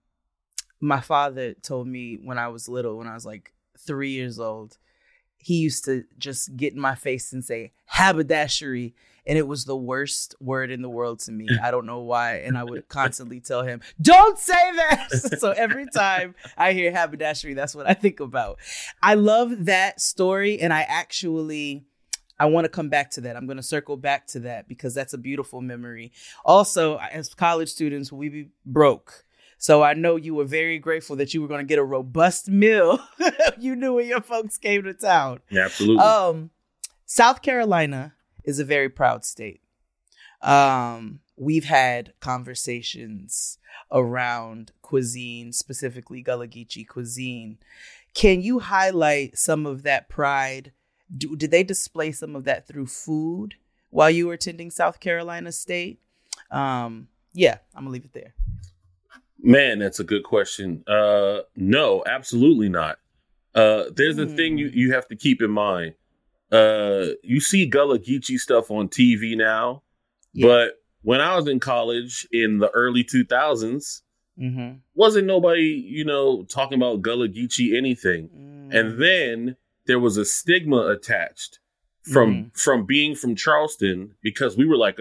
[0.79, 4.77] my father told me when I was little, when I was like three years old,
[5.39, 8.93] he used to just get in my face and say haberdashery,
[9.25, 11.47] and it was the worst word in the world to me.
[11.63, 15.07] I don't know why, and I would constantly tell him, "Don't say that."
[15.39, 18.59] so every time I hear haberdashery, that's what I think about.
[19.01, 21.85] I love that story, and I actually.
[22.41, 23.35] I want to come back to that.
[23.35, 26.13] I'm going to circle back to that because that's a beautiful memory.
[26.45, 29.25] Also, as college students, we be broke.
[29.61, 32.47] So I know you were very grateful that you were going to get a robust
[32.47, 32.99] meal.
[33.59, 35.41] you knew when your folks came to town.
[35.51, 36.49] absolutely Um,
[37.05, 38.13] South Carolina
[38.45, 39.61] is a very proud state.
[40.41, 43.57] Um, we've had conversations
[43.91, 47.57] around cuisine, specifically Gullah Geechee cuisine.
[48.13, 50.71] Can you highlight some of that pride?
[51.15, 53.55] Do, did they display some of that through food
[53.89, 55.99] while you were attending South Carolina State?
[56.49, 58.33] Um, yeah, I'm gonna leave it there.
[59.41, 60.83] Man, that's a good question.
[60.87, 62.99] Uh no, absolutely not.
[63.55, 64.77] Uh there's a thing you, Hmm.
[64.77, 65.93] you have to keep in mind.
[66.51, 69.83] Uh you see Gullah Geechee stuff on TV now,
[70.33, 70.47] Yeah.
[70.47, 74.01] but when I was in college in the early 2000s,
[74.39, 74.77] Mm-hmm.
[74.95, 78.29] wasn't nobody, you know, talking about Gullah Geechee anything.
[78.29, 78.73] Mm.
[78.73, 81.59] And then there was a stigma attached
[82.03, 82.47] from Mm-hmm.
[82.53, 84.99] from being from Charleston because we were like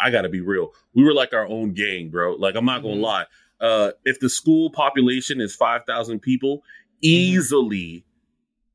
[0.00, 0.72] I got to be real.
[0.94, 2.34] We were like our own gang, bro.
[2.34, 3.04] Like I'm not going to Mhm.
[3.04, 3.26] lie.
[3.60, 6.62] Uh if the school population is 5,000 people,
[7.02, 7.08] Mm-hmm.
[7.36, 8.04] easily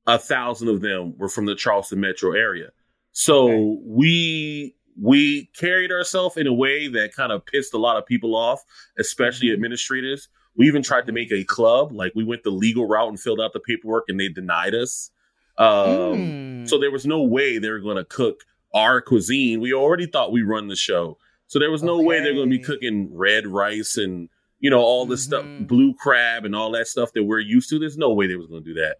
[0.05, 2.69] a 1,000 of them were from the Charleston metro area.
[3.11, 3.77] So Okay.
[3.85, 8.35] we we carried ourselves in a way that kind of pissed a lot of people
[8.35, 8.61] off,
[8.99, 9.53] especially Mhm.
[9.53, 10.27] administrators.
[10.55, 13.39] We even tried to make a club, like we went the legal route and filled
[13.39, 15.09] out the paperwork, and they denied us.
[15.57, 16.67] Um, Mm.
[16.69, 19.59] So there was no way they were going to cook our cuisine.
[19.61, 21.17] We already thought we run the show,
[21.47, 24.29] so there was no way they're going to be cooking red rice and
[24.59, 25.67] you know all this stuff, Mhm.
[25.67, 27.79] blue crab and all that stuff that we're used to.
[27.79, 28.97] There's no way they was going to do that.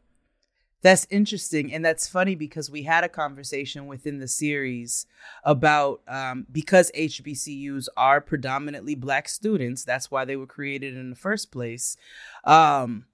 [0.82, 1.74] That's interesting.
[1.74, 5.06] And that's funny because we had a conversation within the series
[5.44, 11.18] about um, because HBCUs are predominantly Black students, that's why they were created in the
[11.18, 11.98] first place.
[12.46, 13.06] Um,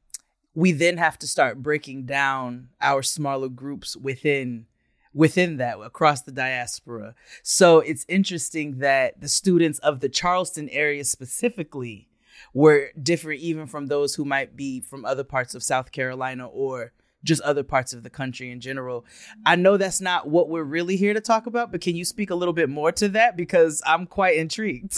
[0.54, 4.68] we then have to start breaking down our smaller groups within
[5.12, 7.16] within that across the diaspora.
[7.42, 12.10] So it's interesting that the students of the Charleston area specifically
[12.54, 16.94] were different even from those who might be from other parts of South Carolina or
[17.24, 19.06] just other parts of the country in general.
[19.46, 22.30] I know that's not what we're really here to talk about, but can you speak
[22.30, 24.98] a little bit more to that because I'm quite intrigued.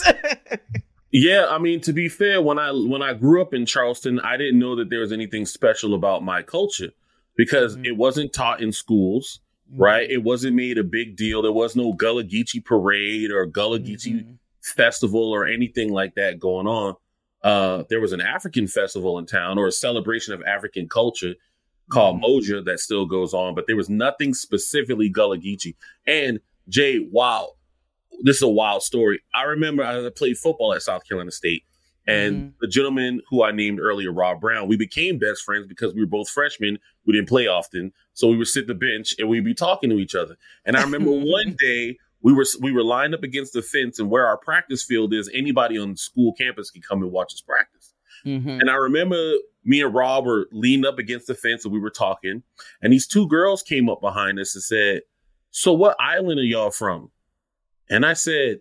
[1.10, 4.36] yeah, I mean to be fair, when I when I grew up in Charleston, I
[4.36, 6.90] didn't know that there was anything special about my culture
[7.36, 7.86] because mm-hmm.
[7.86, 9.40] it wasn't taught in schools
[9.76, 10.10] right?
[10.10, 11.42] It wasn't made a big deal.
[11.42, 14.32] There was no Gullah Geechee parade or Gullah Geechee mm-hmm.
[14.62, 16.94] festival or anything like that going on.
[17.42, 21.34] Uh, there was an African festival in town or a celebration of African culture
[21.90, 22.24] called mm-hmm.
[22.24, 25.76] Moja that still goes on, but there was nothing specifically Gullah Geechee.
[26.06, 27.52] And Jay, wow,
[28.22, 29.20] this is a wild story.
[29.34, 31.62] I remember I played football at South Carolina State
[32.08, 32.48] and mm-hmm.
[32.62, 36.06] the gentleman who I named earlier, Rob Brown, we became best friends because we were
[36.06, 36.78] both freshmen.
[37.04, 37.92] We didn't play often.
[38.14, 40.36] So we would sit the bench and we'd be talking to each other.
[40.64, 44.10] And I remember one day we were we were lined up against the fence and
[44.10, 47.40] where our practice field is, anybody on the school campus could come and watch us
[47.40, 47.94] practice.
[48.26, 48.60] Mm-hmm.
[48.60, 49.32] And I remember
[49.64, 52.42] me and Rob were leaned up against the fence and we were talking.
[52.82, 55.02] And these two girls came up behind us and said,
[55.50, 57.10] So what island are y'all from?
[57.90, 58.58] And I said,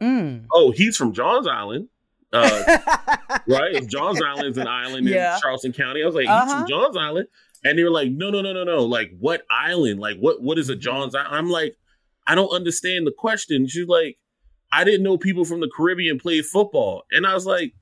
[0.00, 0.46] mm.
[0.52, 1.88] Oh, he's from Johns Island.
[2.32, 2.78] Uh,
[3.48, 3.86] right?
[3.86, 5.34] Johns Island is an island yeah.
[5.34, 6.02] in Charleston County.
[6.02, 6.58] I was like, uh-huh.
[6.58, 7.28] from Johns Island.
[7.64, 8.84] And they were like, no, no, no, no, no.
[8.84, 9.98] Like, what island?
[9.98, 11.34] Like, what what is a Johns Island?
[11.34, 11.76] I'm like,
[12.26, 13.66] I don't understand the question.
[13.66, 14.18] She's like,
[14.72, 17.04] I didn't know people from the Caribbean played football.
[17.10, 17.72] And I was like,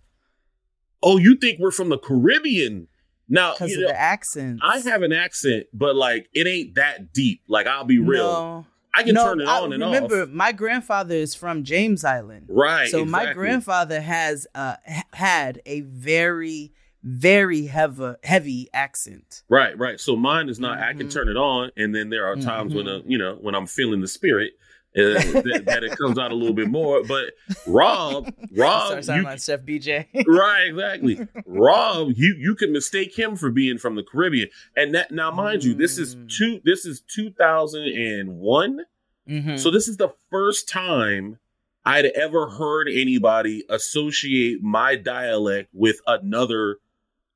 [1.02, 2.88] oh, you think we're from the Caribbean?
[3.28, 4.60] Now, because of know, the accent.
[4.62, 7.40] I have an accent, but like, it ain't that deep.
[7.48, 8.26] Like, I'll be real.
[8.26, 8.66] No.
[8.94, 10.10] I can no, turn it on and remember, off.
[10.12, 12.46] Remember, my grandfather is from James Island.
[12.48, 12.88] Right.
[12.88, 13.26] So exactly.
[13.26, 14.76] my grandfather has uh,
[15.12, 16.72] had a very
[17.04, 19.42] very heavy heavy accent.
[19.48, 20.00] Right, right.
[20.00, 20.78] So mine is not.
[20.78, 20.84] Mm-hmm.
[20.84, 21.08] I can mm-hmm.
[21.10, 22.86] turn it on, and then there are times mm-hmm.
[22.86, 24.54] when uh, you know when I'm feeling the spirit.
[24.96, 27.32] Uh, that, that, it comes out a little bit more, but
[27.66, 30.68] Rob, Rob, sounding like Chef BJ, right?
[30.68, 31.18] Exactly.
[31.46, 35.62] Rob, you you can mistake him for being from the Caribbean, and that now, mind
[35.62, 35.64] mm.
[35.64, 36.30] you, this is mm.
[36.30, 36.60] two.
[36.64, 38.82] This is two thousand and one.
[39.28, 39.56] Mm-hmm.
[39.56, 41.40] So this is the first time
[41.84, 46.78] I'd ever heard anybody associate my dialect with another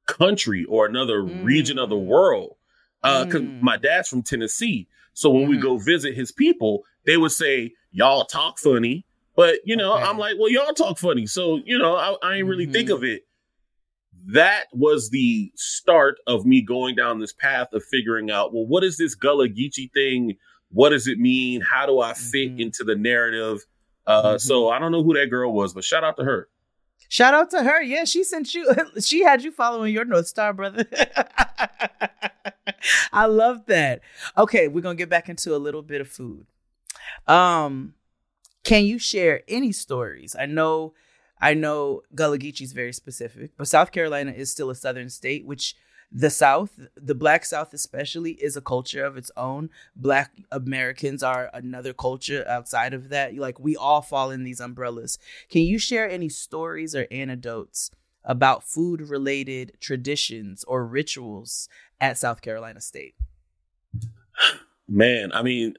[0.09, 1.45] country or another mm.
[1.45, 2.07] region of the mm.
[2.07, 2.57] world.
[3.05, 3.61] Uh, mm.
[3.61, 4.89] my dad's from Tennessee.
[5.13, 5.51] So when mm.
[5.51, 9.05] we go visit his people, they would say, Y'all talk funny.
[9.35, 10.05] But, you know, okay.
[10.05, 11.27] I'm like, Well, y'all talk funny.
[11.27, 12.73] So, you know, I, I ain't really mm-hmm.
[12.73, 13.23] think of it.
[14.33, 18.85] That was the start of me going down this path of figuring out, well, what
[18.85, 20.37] is this Gullah Geechee thing?
[20.71, 21.63] What does it mean?
[21.63, 22.61] How do I fit mm-hmm.
[22.61, 23.65] into the narrative?
[24.07, 24.39] Uh, mm-hmm.
[24.39, 26.49] So I don't know who that girl was, but shout out to her.
[27.09, 27.83] Shout out to her.
[27.83, 28.71] Yeah, she sent you.
[29.01, 30.85] She had you following your North Star, brother.
[33.13, 34.01] I love that.
[34.37, 36.47] Okay, we're gonna get back into a little bit of food.
[37.27, 37.95] Um,
[38.65, 40.37] can you share any stories?
[40.39, 40.95] I know,
[41.41, 45.75] I know Gullah is very specific, but South Carolina is still a southern state, which
[46.11, 49.71] the South, the Black South especially, is a culture of its own.
[49.95, 53.35] Black Americans are another culture outside of that.
[53.37, 55.19] Like we all fall in these umbrellas.
[55.51, 57.91] Can you share any stories or anecdotes
[58.25, 61.69] about food related traditions or rituals
[62.01, 63.15] at South Carolina State?
[64.89, 65.75] Man, I mean,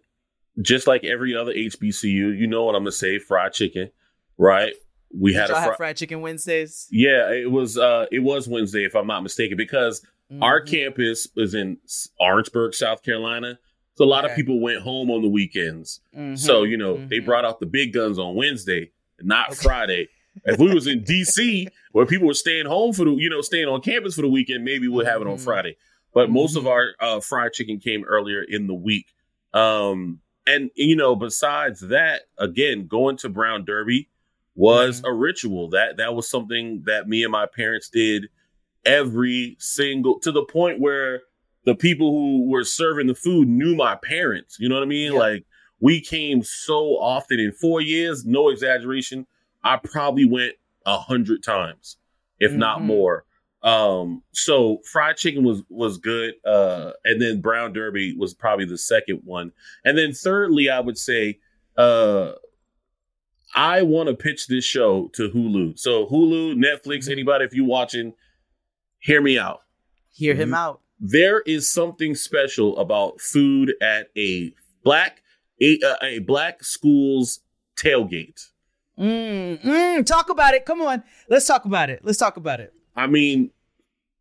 [0.62, 3.90] just like every other HBCU, you know what I'm gonna say: fried chicken,
[4.38, 4.74] right?
[5.18, 6.88] We Did had a fr- fried chicken Wednesdays.
[6.92, 7.78] Yeah, it was.
[7.78, 10.44] uh It was Wednesday, if I'm not mistaken, because Mm-hmm.
[10.44, 11.78] Our campus was in
[12.20, 13.60] Orangeburg, South Carolina.
[13.96, 14.34] So a lot okay.
[14.34, 16.02] of people went home on the weekends.
[16.16, 16.36] Mm-hmm.
[16.36, 17.08] So, you know, mm-hmm.
[17.08, 19.56] they brought out the big guns on Wednesday, not okay.
[19.56, 20.08] Friday.
[20.46, 23.68] if we was in DC where people were staying home for the, you know, staying
[23.68, 25.44] on campus for the weekend, maybe we'll have it on mm-hmm.
[25.44, 25.78] Friday.
[26.14, 26.72] But most of mm-hmm.
[26.72, 29.08] our uh, fried chicken came earlier in the week.
[29.54, 34.10] Um, and you know, besides that, again, going to Brown Derby
[34.56, 35.08] was mm-hmm.
[35.08, 35.70] a ritual.
[35.70, 38.30] That that was something that me and my parents did
[38.86, 41.22] every single to the point where
[41.66, 44.58] the people who were serving the food knew my parents.
[44.60, 45.14] You know what I mean?
[45.14, 45.20] Yeah.
[45.20, 45.46] Like
[45.80, 49.28] we came so often in four years, no exaggeration.
[49.64, 50.54] I probably went
[50.86, 51.98] a hundred times,
[52.40, 52.60] if mm-hmm.
[52.60, 53.26] not more.
[53.62, 56.36] Um, so fried chicken was was good.
[56.46, 59.52] Uh, and then brown derby was probably the second one.
[59.84, 61.40] And then thirdly, I would say,
[61.78, 62.34] uh,
[63.56, 65.78] I want to pitch this show to Hulu.
[65.78, 67.12] So Hulu, Netflix, mm-hmm.
[67.12, 68.14] anybody, if you're watching,
[69.00, 69.62] hear me out.
[70.12, 70.82] Hear him out.
[71.00, 75.24] There is something special about food at a black
[75.62, 77.42] a, uh, a black school's
[77.78, 78.48] tailgate.
[78.98, 80.66] Mm, mm, talk about it.
[80.66, 82.02] Come on, let's talk about it.
[82.04, 82.74] Let's talk about it.
[82.96, 83.52] I mean,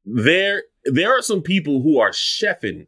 [0.05, 2.87] there there are some people who are chefing.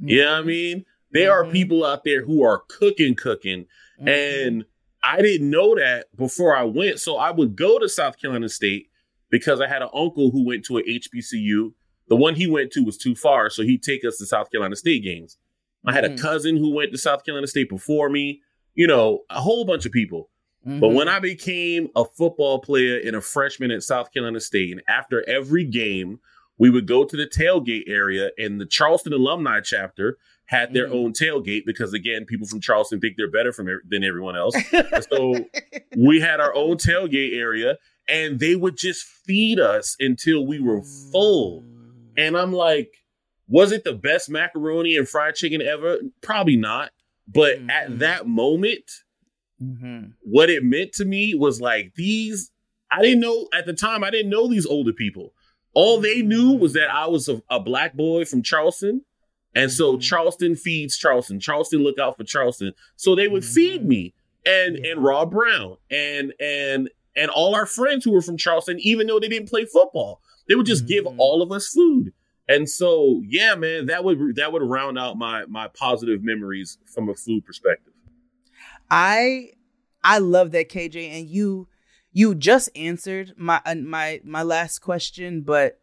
[0.00, 0.08] Mm-hmm.
[0.08, 0.84] You know what I mean?
[1.10, 1.48] There mm-hmm.
[1.48, 3.66] are people out there who are cooking, cooking.
[4.00, 4.08] Mm-hmm.
[4.08, 4.64] And
[5.02, 7.00] I didn't know that before I went.
[7.00, 8.88] So I would go to South Carolina State
[9.30, 11.72] because I had an uncle who went to a HBCU.
[12.08, 14.76] The one he went to was too far, so he'd take us to South Carolina
[14.76, 15.38] State games.
[15.86, 16.22] I had a mm-hmm.
[16.22, 18.40] cousin who went to South Carolina State before me,
[18.74, 20.30] you know, a whole bunch of people.
[20.66, 20.80] Mm-hmm.
[20.80, 24.82] But when I became a football player and a freshman at South Carolina State, and
[24.88, 26.20] after every game,
[26.58, 30.96] we would go to the tailgate area, and the Charleston alumni chapter had their mm-hmm.
[30.96, 34.54] own tailgate because, again, people from Charleston think they're better from than everyone else.
[35.10, 35.34] so
[35.96, 37.76] we had our own tailgate area,
[38.08, 40.82] and they would just feed us until we were
[41.12, 41.64] full.
[42.16, 42.92] And I'm like,
[43.48, 45.98] was it the best macaroni and fried chicken ever?
[46.22, 46.90] Probably not.
[47.26, 47.70] But mm-hmm.
[47.70, 48.90] at that moment,
[49.62, 50.10] mm-hmm.
[50.22, 52.50] what it meant to me was like these.
[52.90, 54.04] I didn't know at the time.
[54.04, 55.32] I didn't know these older people.
[55.72, 59.02] All they knew was that I was a, a black boy from Charleston,
[59.54, 60.00] and so mm-hmm.
[60.00, 61.40] Charleston feeds Charleston.
[61.40, 62.72] Charleston look out for Charleston.
[62.96, 63.88] So they would feed mm-hmm.
[63.88, 64.14] me
[64.46, 64.92] and yeah.
[64.92, 69.20] and Rob Brown and and and all our friends who were from Charleston, even though
[69.20, 71.20] they didn't play football, they would just give mm-hmm.
[71.20, 72.12] all of us food.
[72.48, 77.08] And so, yeah, man, that would that would round out my my positive memories from
[77.08, 77.94] a food perspective.
[78.90, 79.50] I
[80.02, 81.68] I love that KJ and you
[82.12, 85.80] you just answered my uh, my my last question, but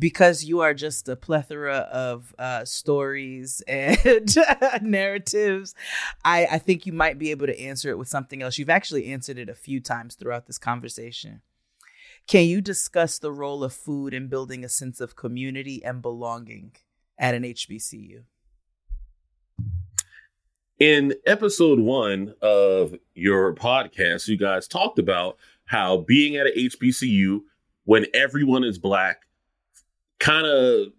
[0.00, 4.36] because you are just a plethora of uh, stories and
[4.80, 5.74] narratives,
[6.24, 8.58] I, I think you might be able to answer it with something else.
[8.58, 11.42] You've actually answered it a few times throughout this conversation.
[12.26, 16.72] Can you discuss the role of food in building a sense of community and belonging
[17.18, 18.22] at an HBCU?
[20.78, 25.36] In episode one of your podcast, you guys talked about
[25.66, 27.42] how being at an HBCU
[27.84, 29.26] when everyone is black
[30.20, 30.92] kind of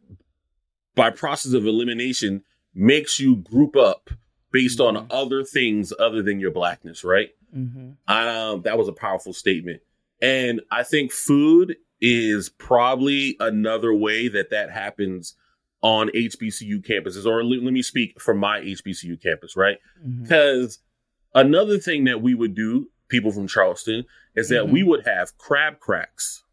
[0.96, 2.44] by process of elimination
[2.76, 4.10] makes you group up
[4.52, 4.98] based mm-hmm.
[4.98, 7.30] on other things other than your blackness, right?
[7.56, 7.92] Mm-hmm.
[8.12, 9.82] Um, that was a powerful statement.
[10.22, 15.36] And I think food is probably another way that that happens
[15.82, 19.78] on HBCU campuses, or let, let me speak from my HBCU campus, right?
[20.22, 21.48] Because mm-hmm.
[21.48, 24.06] another thing that we would do, people from Charleston,
[24.36, 24.74] is that mm-hmm.
[24.74, 26.44] we would have crab cracks.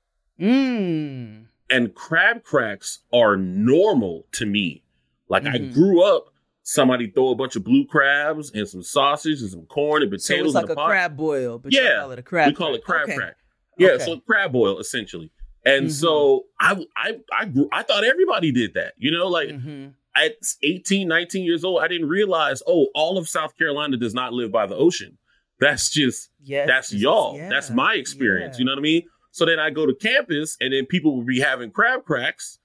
[0.40, 1.47] Mm.
[1.70, 4.82] And crab cracks are normal to me.
[5.28, 5.70] Like mm-hmm.
[5.70, 9.66] I grew up, somebody throw a bunch of blue crabs and some sausage and some
[9.66, 10.52] corn and potatoes.
[10.52, 12.48] So it's like a crab boil, but yeah, call it a crab.
[12.48, 13.16] We call it crab okay.
[13.16, 13.36] crack.
[13.78, 14.04] Yeah, okay.
[14.04, 15.30] so crab boil essentially.
[15.64, 15.92] And mm-hmm.
[15.92, 18.94] so I I I grew I thought everybody did that.
[18.96, 19.88] You know, like mm-hmm.
[20.16, 24.32] at 18, 19 years old, I didn't realize, oh, all of South Carolina does not
[24.32, 25.18] live by the ocean.
[25.60, 27.36] That's just yes, that's y'all.
[27.36, 28.56] Yeah, that's my experience.
[28.56, 28.60] Yeah.
[28.60, 29.02] You know what I mean?
[29.30, 32.58] So then I go to campus and then people would be having crab cracks.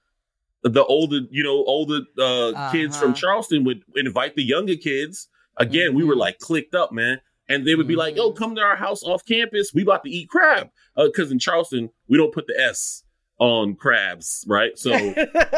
[0.62, 2.72] The older, you know, older uh, uh-huh.
[2.72, 3.20] kids from uh-huh.
[3.20, 5.28] Charleston would invite the younger kids.
[5.58, 5.96] Again, mm-hmm.
[5.98, 6.20] we were mm-hmm.
[6.20, 8.38] like clicked up, man and they would be like, "Yo, mm-hmm.
[8.38, 9.72] come to our house off campus.
[9.74, 13.02] We about to eat crab." Because uh, in Charleston, we don't put the S
[13.38, 14.78] on crabs, right?
[14.78, 14.92] So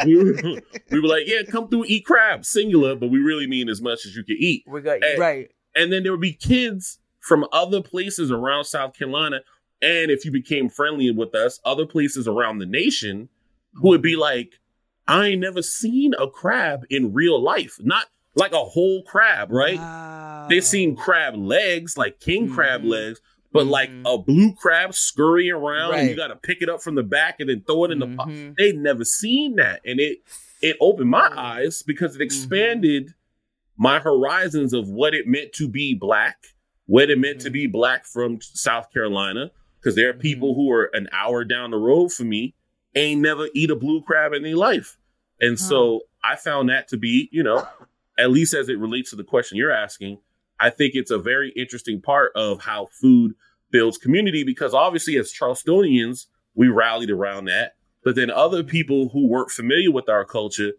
[0.04, 0.34] we, were,
[0.90, 4.06] we were like, "Yeah, come through, eat crab, singular," but we really mean as much
[4.06, 4.64] as you can eat.
[4.66, 5.50] We got and, right.
[5.74, 9.40] And then there would be kids from other places around South Carolina,
[9.86, 13.28] and if you became friendly with us, other places around the nation
[13.74, 14.20] who would be mm-hmm.
[14.20, 14.60] like,
[15.06, 17.78] "I ain't never seen a crab in real life.
[17.80, 19.78] Not like a whole crab, right?
[19.78, 20.46] Wow.
[20.48, 22.54] They seen crab legs, like king mm-hmm.
[22.54, 23.20] crab legs,
[23.52, 23.70] but mm-hmm.
[23.70, 26.00] like a blue crab scurrying around right.
[26.00, 27.98] and you got to pick it up from the back and then throw it in
[27.98, 28.28] the pot.
[28.28, 28.52] Mm-hmm.
[28.58, 29.80] They'd never seen that.
[29.84, 30.18] And it,
[30.60, 32.24] it opened my eyes because it mm-hmm.
[32.24, 33.14] expanded
[33.76, 36.36] my horizons of what it meant to be black,
[36.86, 37.54] what it meant to mm-hmm.
[37.54, 39.50] be black from South Carolina.
[39.86, 40.20] Cause there are mm-hmm.
[40.20, 42.54] people who are an hour down the road from me
[42.96, 44.98] ain't never eat a blue crab in their life.
[45.40, 47.68] And so I found that to be, you know,
[48.18, 50.18] at least as it relates to the question you're asking,
[50.58, 53.34] I think it's a very interesting part of how food
[53.70, 56.26] builds community because obviously as Charlestonians,
[56.56, 57.76] we rallied around that.
[58.02, 60.72] But then other people who weren't familiar with our culture,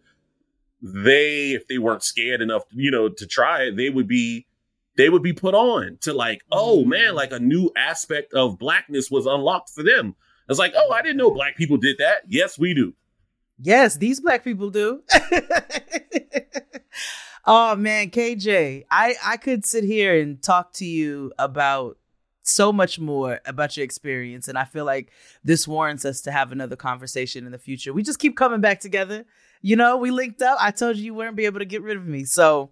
[0.82, 4.46] they, if they weren't scared enough, you know, to try it, they would be,
[4.98, 6.90] they would be put on to like, oh mm-hmm.
[6.90, 10.14] man, like a new aspect of blackness was unlocked for them.
[10.50, 12.24] It's like, oh, I didn't know black people did that.
[12.26, 12.92] Yes, we do.
[13.60, 15.02] Yes, these black people do.
[17.50, 21.96] Oh man, KJ, I I could sit here and talk to you about
[22.42, 25.10] so much more about your experience and I feel like
[25.42, 27.94] this warrants us to have another conversation in the future.
[27.94, 29.24] We just keep coming back together.
[29.62, 30.58] You know, we linked up.
[30.60, 32.24] I told you you weren't be able to get rid of me.
[32.24, 32.68] So,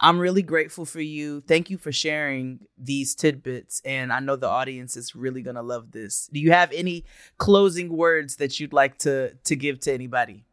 [0.00, 1.40] I'm really grateful for you.
[1.40, 3.80] Thank you for sharing these tidbits.
[3.84, 6.28] And I know the audience is really going to love this.
[6.32, 7.04] Do you have any
[7.38, 10.44] closing words that you'd like to, to give to anybody?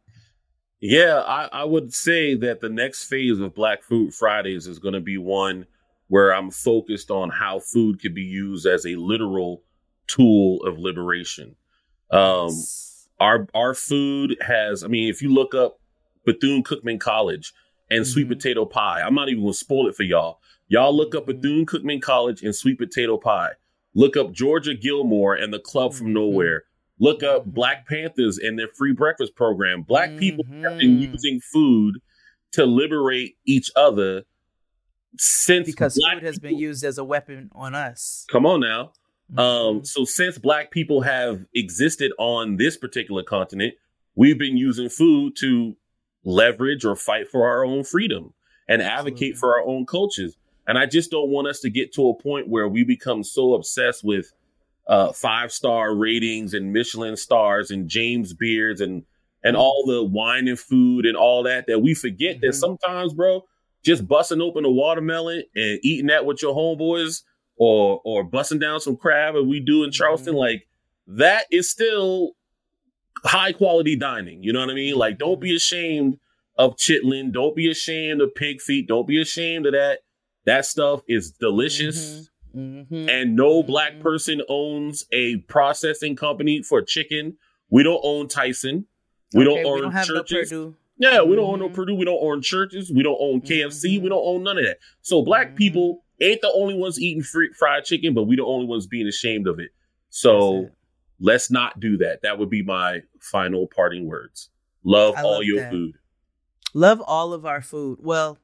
[0.80, 4.94] Yeah, I, I would say that the next phase of Black Food Fridays is going
[4.94, 5.66] to be one
[6.08, 9.62] where I'm focused on how food could be used as a literal
[10.06, 11.56] tool of liberation.
[12.10, 12.50] Um,
[13.18, 15.80] our our food has, I mean, if you look up
[16.26, 17.54] Bethune Cookman College
[17.94, 18.12] and mm-hmm.
[18.12, 20.40] sweet potato pie, I'm not even gonna spoil it for y'all.
[20.68, 21.40] Y'all look up mm-hmm.
[21.40, 23.52] Bethune Cookman College and sweet potato pie.
[23.94, 26.14] Look up Georgia Gilmore and the Club from mm-hmm.
[26.14, 26.64] Nowhere.
[26.98, 27.50] Look up mm-hmm.
[27.50, 29.82] Black Panthers and their free breakfast program.
[29.82, 30.18] Black mm-hmm.
[30.18, 31.96] people have been using food
[32.52, 34.22] to liberate each other
[35.16, 38.26] since because food has people, been used as a weapon on us.
[38.30, 38.92] Come on now.
[39.32, 39.38] Mm-hmm.
[39.38, 43.74] Um, so since black people have existed on this particular continent,
[44.14, 45.76] we've been using food to
[46.24, 48.32] leverage or fight for our own freedom
[48.68, 49.12] and Absolutely.
[49.12, 50.36] advocate for our own cultures.
[50.66, 53.54] And I just don't want us to get to a point where we become so
[53.54, 54.32] obsessed with
[54.86, 59.04] uh, five star ratings and Michelin stars and James Beards and
[59.42, 62.46] and all the wine and food and all that that we forget mm-hmm.
[62.46, 63.44] that sometimes, bro,
[63.84, 67.22] just busting open a watermelon and eating that with your homeboys
[67.56, 70.40] or or busting down some crab and we do in Charleston, mm-hmm.
[70.40, 70.68] like
[71.06, 72.32] that is still
[73.24, 74.42] high quality dining.
[74.42, 74.96] You know what I mean?
[74.96, 76.18] Like, don't be ashamed
[76.56, 77.32] of chitlin.
[77.32, 78.86] Don't be ashamed of pig feet.
[78.86, 80.00] Don't be ashamed of that.
[80.46, 81.98] That stuff is delicious.
[82.54, 82.90] Mm-hmm.
[82.94, 83.08] Mm-hmm.
[83.08, 84.02] And no black mm-hmm.
[84.02, 87.36] person owns a processing company for chicken.
[87.70, 88.86] We don't own Tyson.
[89.32, 90.52] We okay, don't own we don't churches.
[90.52, 91.96] No yeah, we don't own no mm-hmm.
[91.98, 92.92] We don't own churches.
[92.94, 94.00] We don't own KFC.
[94.00, 94.78] We don't own none of that.
[95.02, 98.66] So black people ain't the only ones eating free, fried chicken, but we the only
[98.66, 99.70] ones being ashamed of it.
[100.10, 100.70] So
[101.24, 102.22] let's not do that.
[102.22, 104.50] That would be my final parting words.
[104.84, 105.72] Love I all love your that.
[105.72, 105.94] food.
[106.74, 107.98] Love all of our food.
[108.02, 108.38] Well,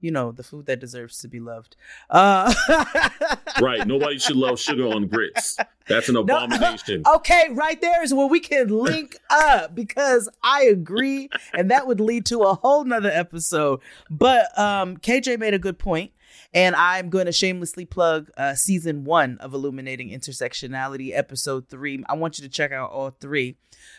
[0.00, 1.76] you know, the food that deserves to be loved.
[2.10, 2.52] Uh-
[3.60, 3.86] right.
[3.86, 5.56] Nobody should love sugar on grits.
[5.88, 7.02] That's an abomination.
[7.06, 11.86] No, okay, right there is where we can link up because I agree, and that
[11.86, 13.80] would lead to a whole nother episode.
[14.10, 16.10] But um, KJ made a good point.
[16.54, 22.04] And I'm going to shamelessly plug uh, season one of Illuminating Intersectionality, episode three.
[22.08, 23.56] I want you to check out all three.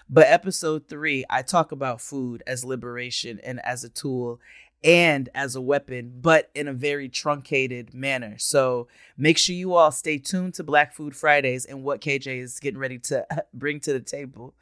[0.10, 4.40] But episode three, I talk about food as liberation and as a tool
[4.84, 8.36] and as a weapon, but in a very truncated manner.
[8.38, 8.88] So
[9.18, 12.80] make sure you all stay tuned to Black Food Fridays and what KJ is getting
[12.80, 14.54] ready to bring to the table.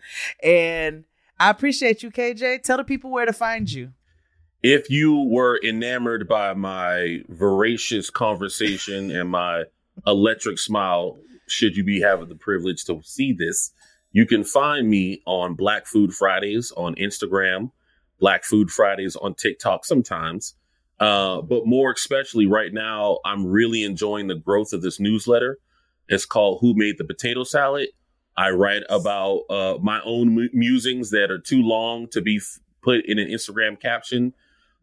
[0.42, 1.04] And
[1.40, 2.64] I appreciate you, KJ.
[2.64, 3.92] Tell the people where to find you
[4.68, 9.66] if you were enamored by my voracious conversation and my
[10.08, 13.72] electric smile, should you be having the privilege to see this,
[14.12, 17.70] you can find me on Black Food Fridays on Instagram,
[18.20, 20.56] Black Food Fridays on TikTok sometimes.
[21.00, 25.60] Uh, but more especially right now, I'm really enjoying the growth of this newsletter.
[26.10, 27.90] It's called Who Made the Potato Salad.
[28.36, 33.06] I write about uh, my own musings that are too long to be f- put
[33.06, 34.34] in an Instagram caption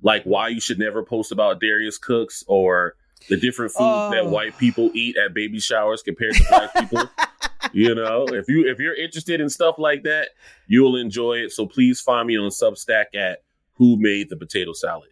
[0.03, 2.97] like why you should never post about Darius Cooks or
[3.29, 4.11] the different foods oh.
[4.11, 7.09] that white people eat at baby showers compared to black people.
[7.73, 10.31] you know, if you if you're interested in stuff like that,
[10.67, 11.53] you'll enjoy it.
[11.53, 13.43] So please find me on Substack at
[13.75, 15.09] Who Made the Potato Salad.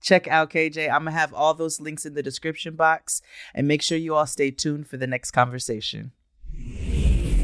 [0.00, 0.90] Check out KJ.
[0.90, 3.22] I'm gonna have all those links in the description box,
[3.54, 6.12] and make sure you all stay tuned for the next conversation.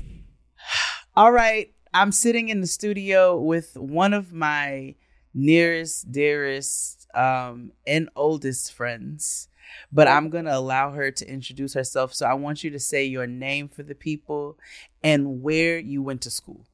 [1.16, 4.94] All right, I'm sitting in the studio with one of my
[5.34, 9.48] nearest, dearest, um, and oldest friends.
[9.92, 12.12] But I'm going to allow her to introduce herself.
[12.12, 14.58] So I want you to say your name for the people
[15.02, 16.66] and where you went to school.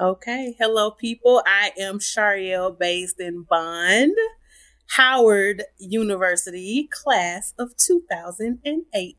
[0.00, 0.56] Okay.
[0.58, 1.42] Hello, people.
[1.46, 4.16] I am Shariel based in Bond,
[4.96, 9.16] Howard University, class of 2008.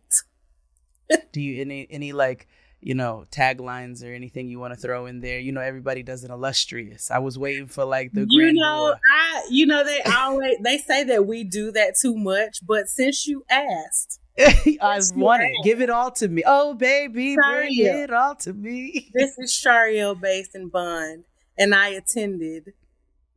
[1.32, 2.48] Do you any any like
[2.84, 5.40] you know, taglines or anything you want to throw in there.
[5.40, 7.10] You know, everybody does an illustrious.
[7.10, 11.04] I was waiting for like the you know, I you know they always they say
[11.06, 15.52] that we do that too much, but since you asked, I want it.
[15.64, 16.44] Give it all to me.
[16.46, 19.10] Oh, baby, bring it all to me.
[19.14, 21.24] this is Chariell Baisden-Bond,
[21.58, 22.74] and I attended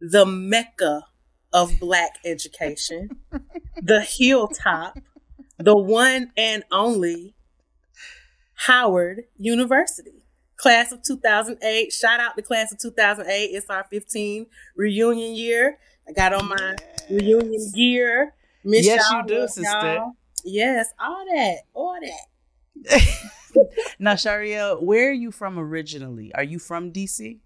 [0.01, 1.07] the mecca
[1.53, 3.11] of black education,
[3.81, 4.99] the hilltop,
[5.59, 7.36] the one and only
[8.57, 10.23] Howard University.
[10.57, 11.93] Class of 2008.
[11.93, 13.31] Shout out to class of 2008.
[13.33, 15.79] It's our 15 reunion year.
[16.09, 16.77] I got on my
[17.11, 18.35] reunion gear.
[18.65, 19.63] Miss yes, you do, sister.
[19.95, 20.13] Y'all.
[20.45, 23.03] Yes, all that, all that.
[23.99, 26.33] now, Sharia, where are you from originally?
[26.35, 27.39] Are you from DC?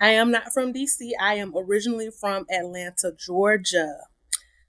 [0.00, 1.10] I am not from DC.
[1.20, 3.96] I am originally from Atlanta, Georgia.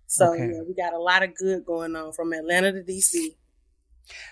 [0.08, 0.52] So Okay.
[0.54, 3.36] yeah, we got a lot of good going on from Atlanta to DC.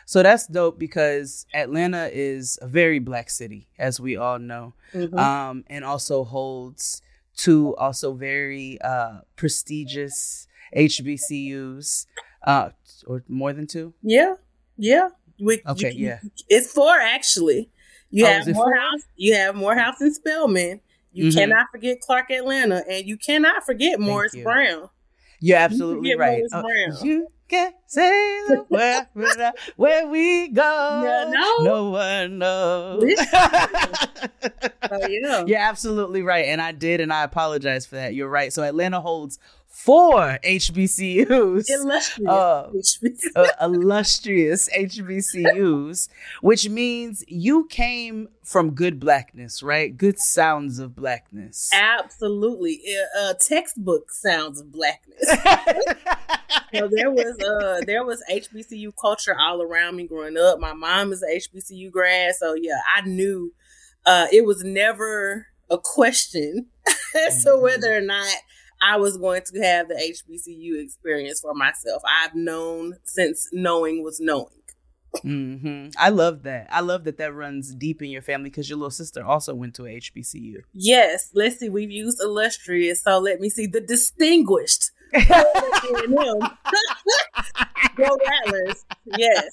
[0.06, 5.18] So that's dope because Atlanta is a very black city, as we all know, Mhm.
[5.18, 7.02] um, and also holds
[7.36, 12.06] two also very uh, prestigious HBCUs,
[12.45, 12.70] uh,
[13.08, 13.94] or more than two.
[14.02, 14.36] yeah,
[14.78, 15.10] yeah.
[15.40, 16.20] We, Okay, you- yeah.
[16.48, 17.70] It's four actually.
[18.12, 18.66] You Oh, have is it four?
[18.66, 19.02] Morehouse.
[19.16, 20.80] You have Morehouse and Spelman.
[21.12, 21.34] You Mhm.
[21.36, 24.44] cannot forget Clark Atlanta, and you cannot forget Morris you.
[24.44, 24.90] Brown.
[25.40, 26.38] You're absolutely forget right.
[26.38, 27.06] Morris Uh, Brown.
[27.08, 28.10] you can say
[28.48, 31.02] the word without where we go.
[31.03, 31.64] Yeah, no.
[31.64, 33.03] no one knows.
[34.91, 35.45] Oh yeah.
[35.45, 36.45] You're absolutely right.
[36.45, 38.14] And I did, and I apologize for that.
[38.14, 38.52] You're right.
[38.52, 39.40] So Atlanta holds
[39.86, 41.66] four HBCUs.
[41.70, 42.30] Illustrious.
[42.30, 42.70] Uh,
[43.36, 46.08] uh, illustrious HBCUs,
[46.42, 49.96] which means you came from good blackness, right?
[49.98, 51.70] Good sounds of blackness.
[51.74, 52.82] Absolutely.
[53.18, 55.20] Uh, uh, textbook sounds of blackness.
[56.74, 60.60] so there was uh there was HBCU culture all around me growing up.
[60.60, 63.54] My mom is a HBCU grad, so yeah, I knew
[64.06, 66.68] uh it was never a question
[67.28, 67.62] as to Mhm.
[67.62, 68.28] whether or not
[68.84, 72.02] I was going to have the HBCU experience for myself.
[72.24, 74.48] I've known since knowing was knowing.
[75.22, 76.68] hmm I love that.
[76.72, 79.76] I love that that runs deep in your family because your little sister also went
[79.76, 80.64] to a HBCU.
[80.74, 81.70] Yes, let's see.
[81.70, 84.92] We've used illustrious, so let me see the distinguished.
[87.96, 88.84] Go Rattlers.
[89.18, 89.46] Yes.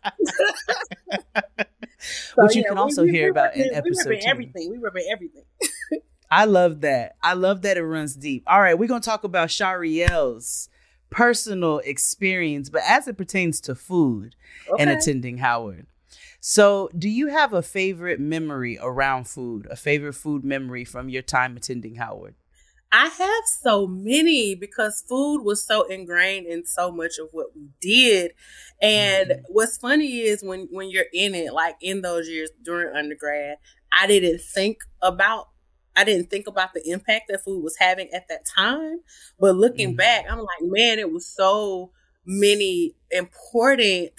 [1.99, 4.27] So, Which you can also hear about in episode We two.
[4.27, 4.71] everything.
[4.71, 5.45] We remember everything.
[6.31, 7.17] I love that.
[7.23, 8.45] I love that it runs deep.
[8.47, 10.69] All right, we're gonna talk about Chariell's
[11.11, 14.37] personal experience, but as it pertains to food
[14.79, 15.87] and attending Howard.
[16.41, 19.67] So, do you have a favorite memory around food?
[19.71, 22.35] A favorite food memory from your time attending Howard?
[22.93, 27.69] I have so many because food was so ingrained in so much of what we
[27.81, 28.33] did.
[28.83, 29.43] And Mhm.
[29.49, 33.59] what's funny is when when you're in it, like in those years during undergrad,
[33.93, 35.50] I didn't think about
[35.97, 39.01] I didn't think about the impact that food was having at that time.
[39.39, 39.97] But looking Mhm.
[39.97, 41.93] back, I'm like, man, it was so
[42.25, 44.13] many important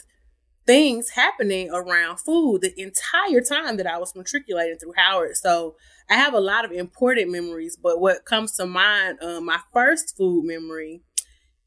[0.65, 5.37] things happening around food the entire time that I was matriculating through Howard.
[5.37, 5.75] So
[6.09, 10.15] I have a lot of important memories, but what comes to mind, um, my first
[10.17, 11.01] food memory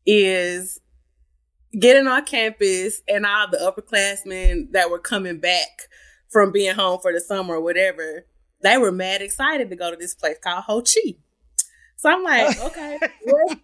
[0.07, 0.81] is
[1.79, 5.89] getting on campus and all the upperclassmen that were coming back
[6.31, 8.27] from being home for the summer or whatever.
[8.65, 11.17] They were mad excited to go to this place called Ho Chi.
[11.97, 13.57] So I'm like, okay, well,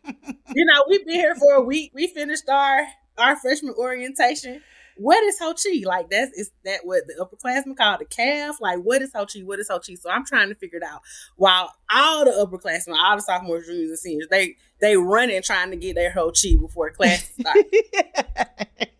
[0.55, 1.93] you know, we've been here for a week.
[1.95, 2.87] We finished our
[3.17, 4.61] our freshman orientation.
[4.99, 5.83] What is Ho Chi?
[5.87, 8.57] Like that's is that what the upperclassmen call the calf?
[8.61, 9.41] Like what is Ho Chi?
[9.41, 9.95] What is Ho Chi?
[9.95, 11.01] So I'm trying to figure it out.
[11.37, 15.79] While all the upperclassmen, all the sophomores, juniors, and seniors, they they running trying to
[15.79, 17.71] get their Ho Chi before class starts.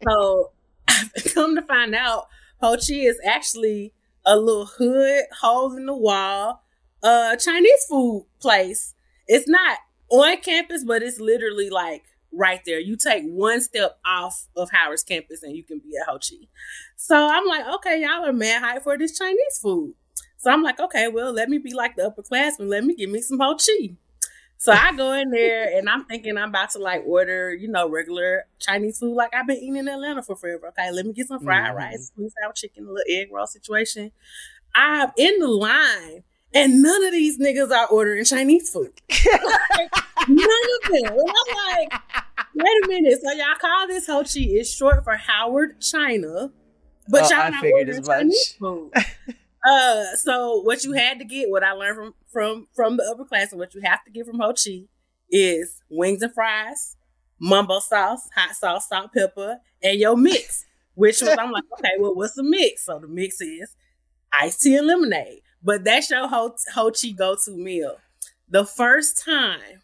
[0.09, 0.53] So
[1.35, 2.29] come to find out,
[2.63, 3.93] Ho Chi is actually
[4.25, 6.63] a little hood, hole in the wall,
[7.03, 8.95] uh Chinese food place.
[9.27, 9.79] It's not
[10.11, 12.81] on campus, but it's literally like right there.
[12.81, 16.47] You take one step off of Howard's campus and you can be at Ho Chi.
[16.97, 19.95] So I'm like, okay, y'all are mad hype for this Chinese food.
[20.37, 22.69] So I'm like, okay, well, let me be like the upperclassmen.
[22.69, 23.95] Let me give me some Ho Chi.
[24.63, 27.89] So I go in there and I'm thinking I'm about to like order, you know,
[27.89, 30.69] regular Chinese food like I've been eating in Atlanta for forever.
[30.69, 31.77] Okay, let me get some fried Mhm.
[31.77, 34.13] rice, sweet sour chicken, a little egg roll situation.
[34.75, 38.93] I'm in the line and none of these niggas are ordering Chinese food.
[40.29, 41.05] None of them.
[41.19, 42.03] And I'm like,
[42.55, 43.19] wait a minute.
[43.25, 46.53] So y'all call this Ho Chi is short for Howard China,
[47.09, 48.05] but Oh, y'all I not figured ordering.
[48.05, 48.93] Chinese food.
[49.69, 53.25] uh, so what you had to get, what I learned from from from the upper
[53.25, 54.85] class, and what you have to get from Ho Chi
[55.31, 56.97] is wings and fries,
[57.39, 60.67] mumbo sauce, hot sauce, salt, pepper, and your mix.
[60.95, 62.87] Which was I'm like, okay, well, what's the mix?
[62.87, 63.77] So the mix is
[64.39, 65.41] iced tea and lemonade.
[65.63, 67.97] But that's your Ho, Ho Chi go to meal.
[68.49, 69.83] The first time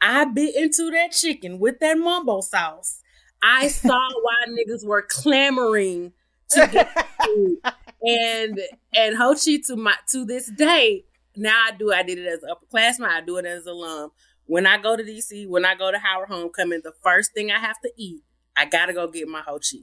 [0.00, 3.00] I bit into that chicken with that mumbo sauce,
[3.42, 6.12] I saw why niggas were clamoring
[6.50, 7.58] to get food.
[8.06, 8.60] And
[8.94, 11.04] and Ho Chi to my to this day,
[11.36, 14.10] now I do I did it as an upperclassman, I do it as an alum.
[14.46, 17.58] When I go to DC, when I go to Howard Homecoming, the first thing I
[17.58, 18.22] have to eat,
[18.56, 19.78] I gotta go get my Ho Chi.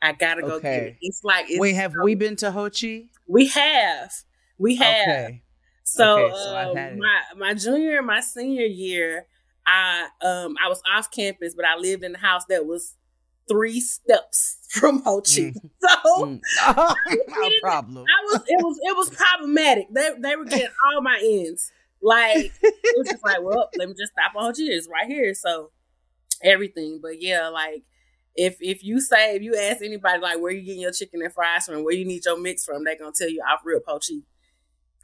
[0.00, 0.96] I gotta go get it.
[1.00, 3.06] It's like it's Wait, have we been to Ho Chi?
[3.26, 4.12] we have.
[4.58, 5.08] We have.
[5.08, 5.42] Okay.
[5.84, 9.26] So, Okay, so um, my my junior and my senior year,
[9.66, 12.94] I um I was off campus, but I lived in a house that was
[13.48, 15.52] three steps from Ho Chi.
[15.52, 15.60] Mm.
[15.80, 16.40] So Mm.
[17.28, 18.06] no problem.
[18.06, 19.86] I was it was it was problematic.
[19.92, 21.70] They they were getting all my ends.
[22.02, 24.62] Like it was just like, well, let me just stop on Ho Chi.
[24.72, 25.34] It's right here.
[25.34, 25.70] So
[26.42, 27.00] everything.
[27.02, 27.82] But yeah, like
[28.36, 31.32] if if you say if you ask anybody like where you getting your chicken and
[31.32, 33.98] fries from, where you need your mix from, they gonna tell you off real Ho
[33.98, 34.16] Chi.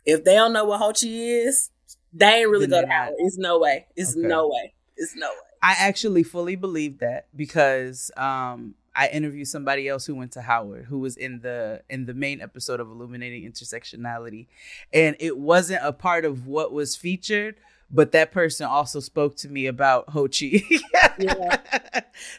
[0.06, 1.70] If they don't know what Ho Chi is,
[2.12, 2.96] they ain't really Then go to they're not.
[3.06, 3.14] Howard.
[3.18, 3.86] It's no way.
[3.96, 4.28] It's Okay.
[4.28, 4.74] no way.
[4.96, 5.49] It's no way.
[5.62, 10.86] I actually fully believe that because um, I interviewed somebody else who went to Howard,
[10.86, 14.46] who was in the in the main episode of Illuminating Intersectionality,
[14.92, 17.56] and it wasn't a part of what was featured.
[17.92, 20.62] But that person also spoke to me about Ho Chi.
[21.18, 21.56] Yeah.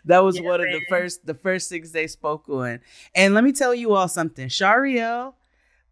[0.05, 2.79] that was Yeah, one of the first the first things they spoke on.
[3.13, 4.47] And let me tell you all something.
[4.47, 5.33] Chariell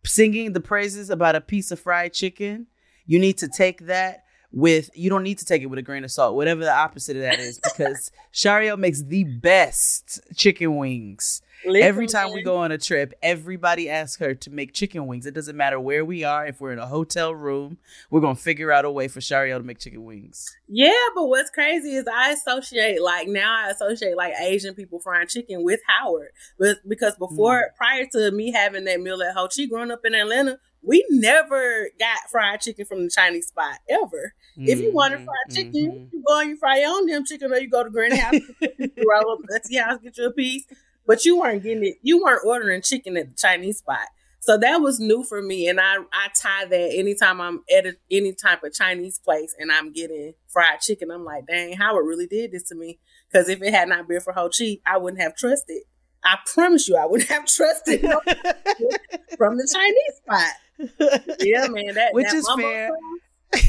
[0.05, 2.67] singing the praises about a piece of fried chicken.
[3.05, 6.03] You need to take that with you don't need to take it with a grain
[6.03, 11.41] of salt, whatever the opposite of that is, because Chariell makes the best chicken wings.
[11.65, 15.25] Every time we go on a trip, everybody asks her to make chicken wings.
[15.25, 16.45] It doesn't matter where we are.
[16.45, 17.77] If we're in a hotel room,
[18.09, 20.55] we're gonna figure out a way for Chariell to make chicken wings.
[20.67, 25.27] Yeah, but what's crazy is I associate like now I associate like Asian people frying
[25.27, 27.75] chicken with Howard, but because before mm.
[27.75, 31.89] prior to me having that meal at Ho Chi growing up in Atlanta, we never
[31.99, 34.33] got fried chicken from the Chinese spot ever.
[34.57, 36.09] If you wanted Mhm, fried chicken, mhm.
[36.13, 38.35] you go and you fry your own damn chicken, or you go to Granny House,
[38.61, 40.65] you roll up Let's House, get you a piece.
[41.05, 41.95] But you weren't getting it.
[42.01, 44.07] You weren't ordering chicken at the Chinese spot.
[44.41, 47.97] So that was new for me, and I I tie that anytime I'm at a,
[48.09, 52.27] any type of Chinese place and I'm getting fried chicken, I'm like, dang, Howard really
[52.27, 52.99] did this to me.
[53.29, 55.81] Because if it had not been for Ho Chi, I wouldn't have trusted.
[56.23, 58.01] I promise you, I wouldn't have trusted
[59.37, 60.53] from the Chinese spot.
[61.39, 62.89] Yeah, man, that Which that is fair.
[62.89, 63.65] sauce,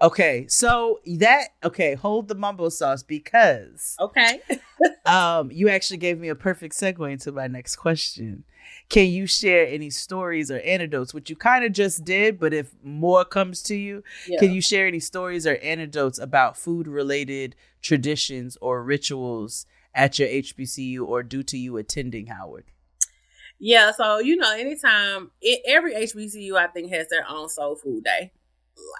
[0.00, 4.40] Okay, so that okay, hold the mumbo sauce because Okay.
[5.06, 8.44] um you actually gave me a perfect segue into my next question.
[8.88, 12.72] Can you share any stories or anecdotes, which you kind of just did, but if
[12.84, 14.38] more comes to you, Yeah.
[14.38, 20.28] can you share any stories or anecdotes about food related traditions or rituals at your
[20.28, 22.66] HBCU or due to you attending Howard?
[23.60, 28.04] Yeah, so you know, anytime it, every HBCU I think has their own soul food
[28.04, 28.32] day.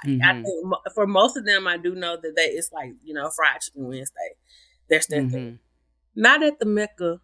[0.05, 0.43] Like I Mhm.
[0.45, 3.31] think mo- for most of them, I do know that they it's like you know
[3.31, 4.35] fried chicken Wednesday.
[4.91, 5.31] That's their Mhm.
[5.31, 5.59] thing.
[6.17, 7.21] Not at the Mecca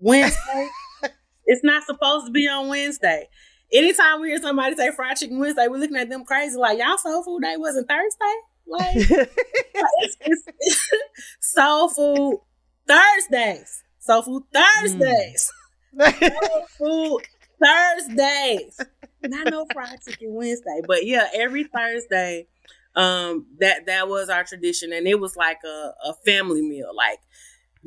[0.00, 0.68] Wednesday.
[1.46, 3.28] it's not supposed to be on Wednesday.
[3.72, 6.98] Anytime we hear somebody say fried chicken Wednesday, we're looking at them crazy like y'all
[6.98, 8.34] soul food day wasn't Thursday.
[8.66, 8.96] Like
[10.00, 10.16] it's,
[10.58, 10.88] it's
[11.40, 12.40] soul food
[12.88, 13.82] Thursdays.
[14.00, 15.42] Soul food Thursdays.
[15.44, 15.52] Soul
[16.78, 17.20] food
[17.62, 18.80] Thursdays.
[19.24, 20.80] Not no fried chicken Wednesday.
[20.86, 22.46] But yeah, every Thursday,
[22.96, 24.92] um, that that was our tradition.
[24.92, 26.90] And it was like a, a family meal.
[26.94, 27.20] Like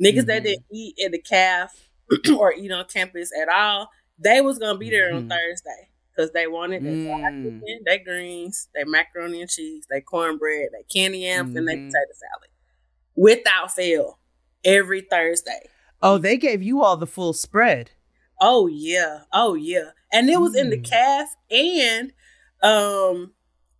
[0.02, 0.44] niggas that Mhm.
[0.44, 1.88] didn't eat at the calf
[2.36, 5.28] or eat on campus at all, they was gonna be there on Mhm.
[5.30, 5.90] Thursday.
[6.14, 7.42] Because they wanted their Mm.
[7.44, 12.12] chicken, their greens, their macaroni and cheese, their cornbread, their candy yams, and their potato
[12.14, 12.48] salad.
[13.14, 14.18] Without fail.
[14.64, 15.68] Every Thursday.
[16.02, 17.90] oh, they gave you all the full spread.
[18.40, 19.20] Oh yeah.
[19.32, 19.90] Oh yeah.
[20.12, 20.88] And it was in the Mm.
[20.88, 22.12] calf and
[22.62, 23.32] um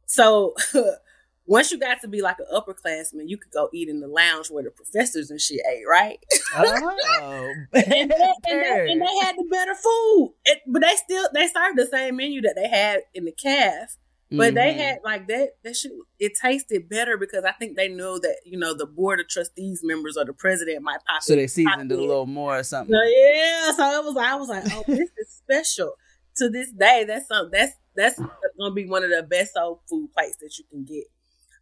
[0.06, 0.54] so
[1.46, 4.48] once you got to be like an upperclassman, you could go eat in the lounge
[4.50, 6.18] where the professors and shit ate, right?
[6.54, 10.34] Oh, and, they, and, they, and they had the better food.
[10.44, 13.96] It, but they still they served the same menu that they had in the calf.
[14.30, 14.76] But they Mhm.
[14.78, 18.58] had like that that shit it tasted better because I think they know that, you
[18.58, 21.98] know, the board of trustees members or the president might pop so they seasoned it
[21.98, 22.92] a little more or something.
[22.92, 24.16] So, yeah, so it was.
[24.16, 25.92] I was like, oh, this is special.
[26.38, 27.50] To this day, that's some.
[27.52, 28.20] That's that's
[28.58, 31.04] gonna be one of the best soul food plates that you can get.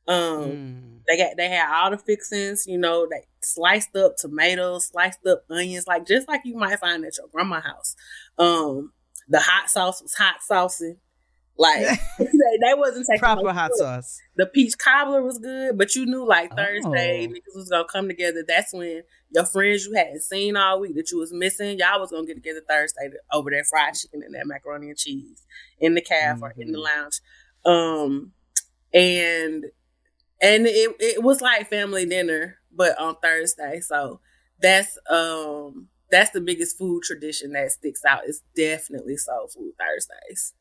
[0.08, 1.00] Um, Mm.
[1.06, 2.66] they got they had all the fixings.
[2.66, 7.04] You know, they sliced up tomatoes, sliced up onions, like just like you might find
[7.04, 7.94] at your grandma house.
[8.38, 8.92] Um,
[9.28, 10.96] the hot sauce was hot saucing.
[11.56, 11.86] Like
[12.18, 13.78] they, wasn't taking Proper hot shit.
[13.78, 14.18] sauce.
[14.36, 16.56] The peach cobbler was good, but you knew like Oh.
[16.56, 18.42] Thursday niggas was gonna come together.
[18.46, 22.10] That's when your friends you hadn't seen all week that you was missing, y'all was
[22.10, 25.44] gonna get together Thursday to, over that fried chicken and that macaroni and cheese
[25.78, 26.84] in the calf or in the Mhm.
[26.84, 27.20] lounge.
[27.64, 28.32] Um,
[28.92, 29.64] and
[30.42, 33.80] and it it was like family dinner, but on Thursday.
[33.80, 34.20] So
[34.60, 38.22] that's um that's the biggest food tradition that sticks out.
[38.26, 40.52] It's definitely soul food Thursdays.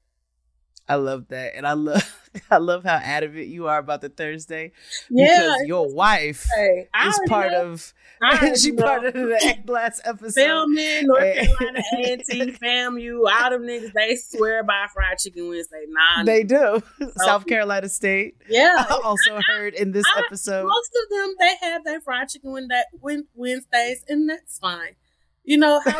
[0.88, 2.04] I love that, and I love
[2.52, 4.72] I love how adamant you are about the Thursday
[5.10, 7.72] Yeah, because your wife Hey, is part know.
[7.72, 7.94] of
[8.60, 8.84] she know.
[8.84, 10.34] part of the last episode.
[10.42, 11.46] Filming, North Eh.
[11.46, 15.86] Carolina A&T, FAMU, all them niggas, they swear by fried chicken Wednesday.
[15.88, 16.82] Nah, They do.
[17.18, 18.86] South Carolina State yeah.
[18.90, 20.66] I also heard in this I- episode.
[20.68, 24.96] Most of them, they have their fried chicken Wednesday, Wed- Wednesdays, and that's fine.
[25.46, 26.00] You know, how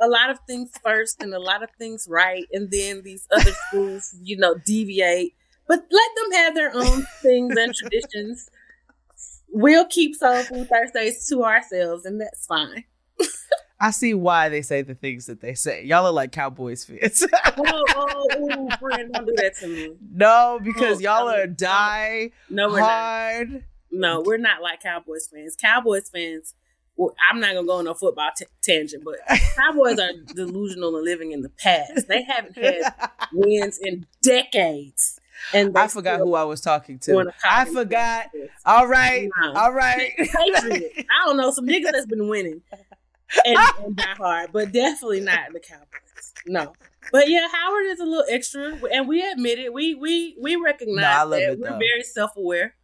[0.00, 3.52] a lot of things first and a lot of things right, and then these other
[3.68, 5.34] schools, you know, deviate.
[5.68, 8.48] But let them have their own things and traditions.
[9.52, 12.84] we'll keep Soul Food Thursdays to ourselves, and that's fine.
[13.82, 15.84] I see why they say the things that they say.
[15.84, 17.24] Y'all are like Cowboys fans.
[17.32, 19.94] oh, oh, oh, friend, don't do that to me.
[20.12, 23.46] No, because Oh, y'all are die No, we're not.
[23.90, 25.56] No, we're not like Cowboys fans.
[25.56, 26.54] Cowboys fans.
[27.00, 29.14] Well, I'm not gonna go on a football t- tangent, but
[29.56, 32.06] Cowboys are delusional and living in the past.
[32.08, 32.92] They haven't had
[33.32, 35.18] wins in decades,
[35.54, 37.32] and I forgot who I was talking to.
[37.42, 38.26] I forgot.
[38.66, 39.30] All right.
[39.40, 39.52] No.
[39.54, 40.12] All right.
[40.18, 40.98] Patriots.
[40.98, 42.60] I don't know some niggas that's been winning
[43.46, 46.34] and, and die hard, but definitely not the Cowboys.
[46.46, 46.74] No,
[47.12, 49.72] but yeah, Howard is a little extra, and we admit it.
[49.72, 51.78] We we we recognize No, I love that it, we're though.
[51.78, 52.74] very self aware.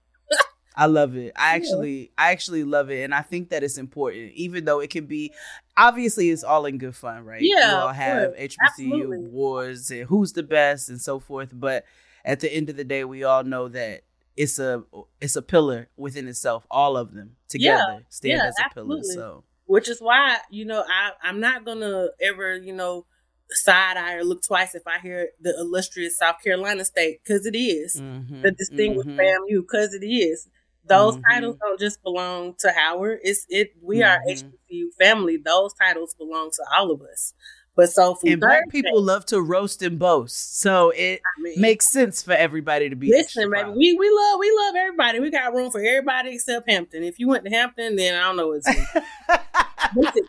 [0.76, 1.32] I love it.
[1.36, 4.90] I actually, I actually love it, and I think that it's important, even though it
[4.90, 5.32] can be.
[5.78, 7.40] Obviously, it's all in good fun, right?
[7.42, 8.56] Yeah, you all have course.
[8.56, 9.18] HBCU Absolutely.
[9.28, 11.50] wars and who's the best and so forth.
[11.52, 11.84] But
[12.24, 14.02] at the end of the day, we all know that
[14.36, 14.84] it's a
[15.20, 16.66] it's a pillar within itself.
[16.70, 19.02] All of them together stand yeah, as a pillar.
[19.02, 23.06] So which is why you know I I'm not gonna ever you know
[23.50, 27.56] side eye or look twice if I hear the illustrious South Carolina state because it
[27.56, 29.18] is mhm, the distinguished mhm.
[29.18, 30.48] FAMU because it is.
[30.88, 31.22] Those Mhm.
[31.30, 33.20] titles don't just belong to Howard.
[33.22, 33.72] It's it.
[33.82, 34.30] We are Mhm.
[34.30, 35.36] HBCU family.
[35.36, 37.32] Those titles belong to all of us.
[37.74, 41.60] But so for And black people love to roast and boast, so it I mean,
[41.60, 43.10] makes sense for everybody to be.
[43.10, 45.20] Listen, baby, we we love we love everybody.
[45.20, 47.02] We got room for everybody except Hampton.
[47.04, 48.66] If you went to Hampton, then I don't know what's.
[49.96, 50.22] Listen,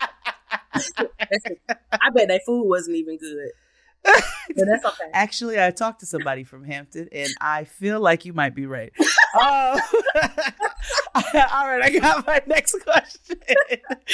[1.31, 1.57] listen,
[1.91, 3.51] I bet that food wasn't even good.
[4.55, 5.09] That's okay.
[5.13, 8.91] Actually, I talked to somebody from Hampton, and I feel like you might be right.
[8.99, 9.03] Um,
[11.15, 13.37] all right, I got my next question.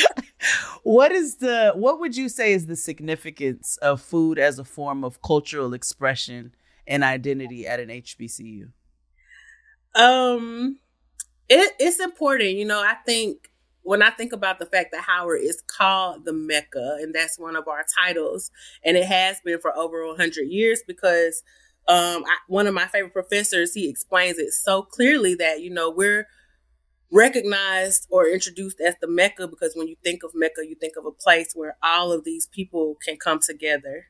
[0.84, 5.03] what is the what would you say is the significance of food as a form
[5.03, 6.53] of cultural expression
[6.88, 8.70] and identity at an HBCU?
[9.95, 10.80] Um,
[11.48, 12.52] it, it's important.
[12.52, 13.52] You know, I think
[13.84, 17.55] when I think about the fact that Howard is called the Mecca, and that's one
[17.55, 18.51] of our titles,
[18.84, 21.43] and it has been for over 100 years because
[21.88, 25.89] um, I, one of my favorite professors, he explains it so clearly that, you know,
[25.89, 26.27] we're
[27.11, 31.05] recognized or introduced as the Mecca because when you think of Mecca, you think of
[31.05, 34.07] a place where all of these people can come together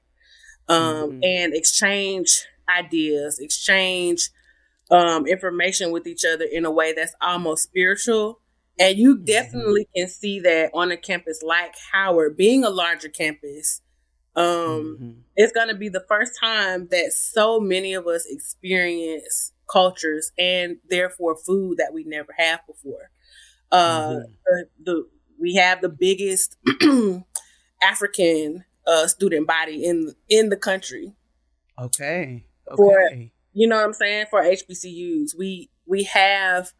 [0.69, 1.19] um, Mhm.
[1.23, 4.29] and exchange ideas, exchange
[4.91, 8.39] um, information with each other in a way that's almost spiritual.
[8.79, 13.81] And you definitely can see that on a campus like Howard, being a larger campus,
[14.35, 15.15] um, Mhm.
[15.35, 20.77] it's going to be the first time that so many of us experience cultures and
[20.89, 23.11] therefore food that we never have before.
[23.71, 24.23] Uh, Mhm.
[24.45, 25.09] the, the
[25.39, 26.57] we have the biggest
[27.81, 31.13] African uh, student body in in the country.
[31.79, 32.45] Okay.
[32.75, 33.09] For-
[33.55, 34.25] You know what I'm saying?
[34.31, 36.73] For HBCUs, we we have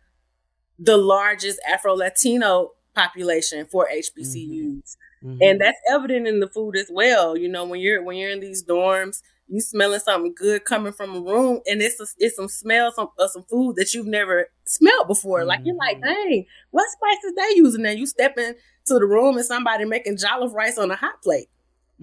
[0.80, 4.98] the largest Afro Latino population for HBCUs.
[5.24, 5.38] Mhm.
[5.42, 7.38] and that's evident in the food as well.
[7.38, 11.16] You know, when you're when you're in these dorms, you smelling something good coming from
[11.16, 14.48] a room, and it's a, it's some smells of, of some food that you've never
[14.66, 15.46] smelled before.
[15.46, 16.04] Like you're like, Mhm.
[16.04, 17.86] dang, what spices they using?
[17.86, 18.56] And you step into
[18.88, 21.48] the room and somebody making jollof rice on a hot plate.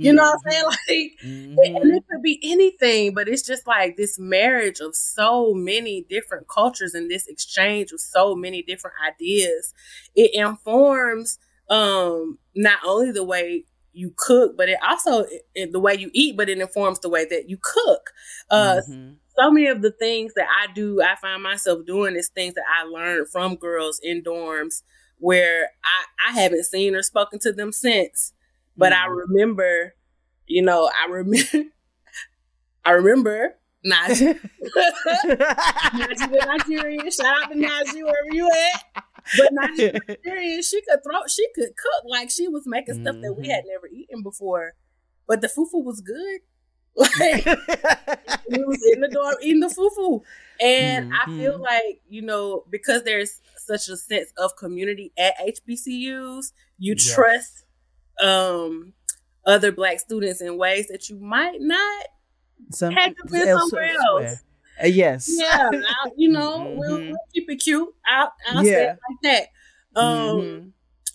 [0.00, 0.64] You know what I'm saying?
[0.88, 1.56] Like, Mhm.
[1.82, 6.48] and it could be anything, but it's just like this marriage of so many different
[6.48, 9.74] cultures and this exchange of so many different ideas.
[10.14, 15.94] It informs um not only the way you cook, but it also it, the way
[15.94, 18.10] you eat, but it informs the way that you cook.
[18.50, 19.16] Uh, Mhm.
[19.38, 22.64] so many of the things that I do, I find myself doing is things that
[22.68, 24.82] I learned from girls in dorms
[25.18, 28.32] where I, I haven't seen or spoken to them since.
[28.80, 29.16] But I Mhm.
[29.28, 29.94] remember,
[30.46, 31.70] you know, I remember,
[32.84, 34.38] I remember Najee.
[35.24, 37.10] Najee the Nigerian.
[37.10, 39.04] Shout out to Najee wherever you at.
[39.36, 43.16] But Najee the Nigerian, she could throw, she could cook like she was making stuff
[43.22, 44.74] that we had never eaten before.
[45.26, 46.40] But the fufu was good.
[46.96, 47.44] Like
[48.50, 50.22] we was in the dorm eating the fufu.
[50.60, 51.60] And I feel Mhm.
[51.62, 57.14] like, you know, because there's such a sense of community at HBCUs, you Yes.
[57.14, 57.64] trust
[58.22, 58.92] um
[59.46, 62.06] other black students in ways that you might not
[62.72, 64.38] Some, to been somewhere else.
[64.82, 65.28] Uh, yes.
[65.34, 67.08] Yeah, I'll- you know, we'll, Mhm.
[67.08, 67.94] we'll keep it cute.
[68.06, 70.00] I'll, I'll say it like that.
[70.00, 70.06] Um,
[70.40, 70.72] Mhm.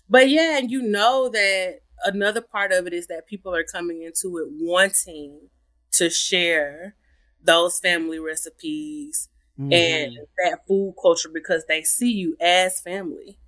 [0.09, 4.03] But yeah, and you know that another part of it is that people are coming
[4.03, 5.49] into it wanting
[5.93, 6.95] to share
[7.41, 10.27] those family recipes and Mhm.
[10.43, 13.39] that food culture because they see you as family.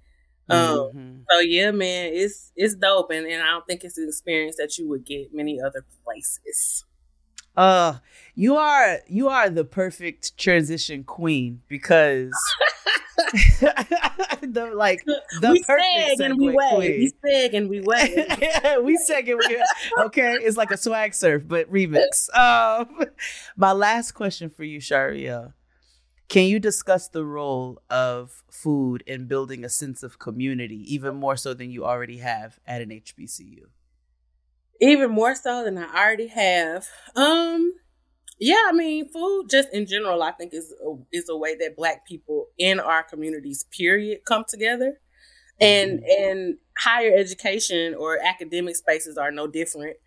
[0.50, 1.24] Um, Mhm.
[1.30, 4.78] so yeah, man, it's it's dope, and, and I don't think it's an experience that
[4.78, 6.86] you would get many other places.
[7.56, 7.98] Uh,
[8.36, 12.32] you are you are the perfect transition queen because
[14.42, 15.04] the like
[15.42, 17.12] the we perfect and we queen.
[17.24, 18.26] We seg and we wave.
[18.84, 19.64] we second we
[20.00, 23.06] okay it's like a swag surf but remix um
[23.56, 25.54] my last question for you sharia
[26.30, 31.38] can you discuss the role of food in building a sense of community even more
[31.38, 33.64] so than you already have at an hbcu
[34.80, 36.86] Even more so than I already have.
[37.16, 37.74] Um,
[38.40, 41.76] yeah, I mean, food just in general, I think is a, is a way that
[41.76, 45.00] Black people in our communities, period, come together,
[45.60, 49.98] and and higher education or academic spaces are no different.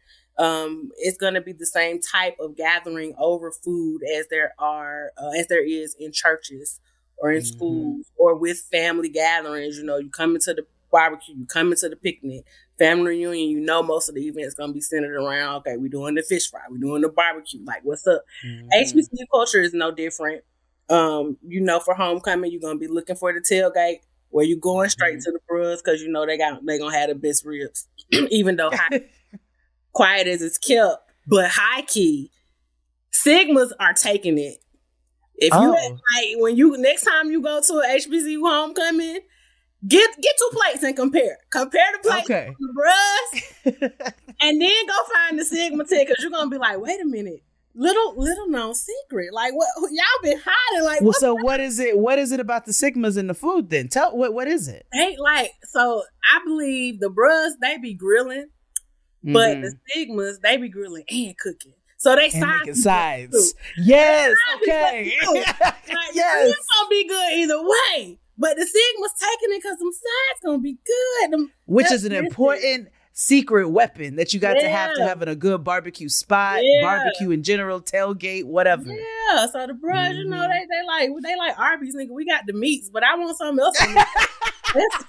[0.41, 5.12] Um, it's going to be the same type of gathering over food as there are
[5.19, 6.81] uh, as there is in churches
[7.19, 7.45] or in Mhm.
[7.45, 9.79] schools or with family gatherings.
[9.79, 12.45] You know, you come into the barbecue, you come into the picnic,
[12.79, 13.51] family reunion.
[13.51, 15.57] You know, most of the events going to be centered around.
[15.59, 17.61] Okay, we're doing the fish fry, we're doing the barbecue.
[17.65, 18.25] Like, what's up?
[18.45, 18.69] Mhm.
[18.73, 20.45] HBCU culture is no different.
[20.89, 24.01] Um, you know, for homecoming, you're gonna be looking for the tailgate
[24.31, 25.25] where you going straight Mhm.
[25.25, 27.87] to the bros because you know they got they gonna have the best ribs,
[28.31, 29.03] even though high,
[29.93, 30.97] quiet as it's kept,
[31.27, 32.31] but high key,
[33.12, 34.59] Sigmas are taking it.
[35.37, 35.99] If you Oh.
[36.17, 39.21] like when you next time you go to a HBCU homecoming,
[39.89, 41.39] get get two plates and compare.
[41.51, 43.81] Compare the plates okay the bros
[44.41, 47.43] and then go find the Sigma tech because you're gonna be like, wait a minute,
[47.75, 49.33] little little known secret.
[49.33, 50.85] Like what y'all been hiding?
[50.85, 53.35] Like well what so what is it what is it about the sigmas in the
[53.35, 55.53] food then tell what what is it they like?
[55.65, 56.03] So
[56.35, 58.49] I believe the bros they be grilling,
[59.24, 59.62] but Mhm.
[59.62, 61.72] the Sigmas they be grilling and cooking.
[61.98, 63.55] So they and sides.
[63.76, 64.34] Yes.
[64.62, 65.12] Okay.
[65.20, 65.40] people too.
[65.62, 66.48] Like, yes.
[66.48, 68.18] it's gonna be good either way.
[68.38, 71.32] But the Sigma's taking it because them sides gonna be good.
[71.32, 75.09] Them, Which is an important secret weapon that you got to have to Yeah.
[75.09, 76.80] have in a good barbecue spot, Yeah.
[76.80, 78.84] barbecue in general, tailgate, whatever.
[78.90, 79.47] yeah.
[79.48, 80.48] So the bros, you know, Mhm.
[80.48, 82.10] they they like they like Arby's, nigga.
[82.12, 83.76] We got the meats, but I want something else.
[84.74, 85.05] that's,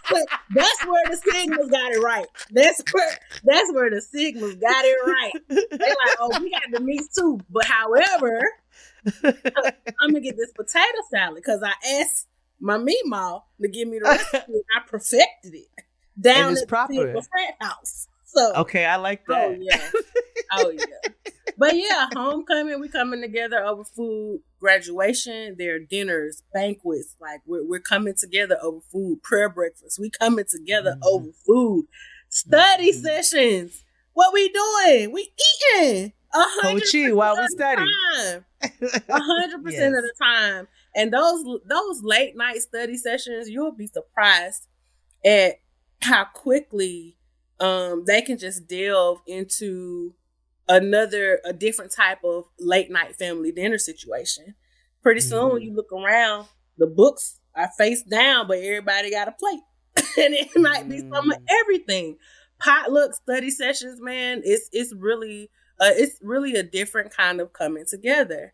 [0.53, 2.25] that's where the Sigmas got it right.
[2.51, 5.31] That's where that's where the Sigmas got it right.
[5.47, 7.39] They're like, oh, we got the meat too.
[7.49, 8.41] But however,
[9.23, 12.27] I'm gonna get this potato salad because I asked
[12.59, 14.53] my meatball to give me the recipe.
[14.53, 15.67] and I perfected it
[16.19, 16.93] down And it's at proper.
[16.93, 18.07] the frat house.
[18.33, 19.45] So okay, I like that.
[19.45, 19.59] Oh that.
[19.61, 19.89] yeah.
[20.53, 21.11] Oh yeah.
[21.57, 24.41] But yeah, homecoming, we coming together over food.
[24.59, 27.15] Graduation, there are dinners, banquets.
[27.21, 29.21] Like we're we're coming together over food.
[29.23, 31.05] Prayer breakfast, we coming together Mhm.
[31.07, 31.85] over food.
[32.29, 33.01] Study Mhm.
[33.01, 33.83] sessions.
[34.13, 35.11] What we doing?
[35.11, 35.33] We
[35.77, 36.13] eating.
[36.33, 38.41] A hundred Chi while we percent of the study.
[38.93, 39.03] time.
[39.09, 40.67] A hundred percent of the time.
[40.95, 44.67] And those those late night study sessions, you'll be surprised
[45.25, 45.59] at
[46.01, 47.17] how quickly
[47.61, 50.13] um they can just delve into
[50.69, 54.55] another a different type of late night family dinner situation.
[55.03, 55.65] Pretty soon when Mhm.
[55.65, 56.47] you look around,
[56.77, 59.61] the books are face down, but everybody got a plate.
[60.17, 61.43] and it might be some of Mm.
[61.61, 62.17] everything.
[62.59, 67.85] Potluck study sessions, man, it's it's really uh, it's really a different kind of coming
[67.87, 68.53] together.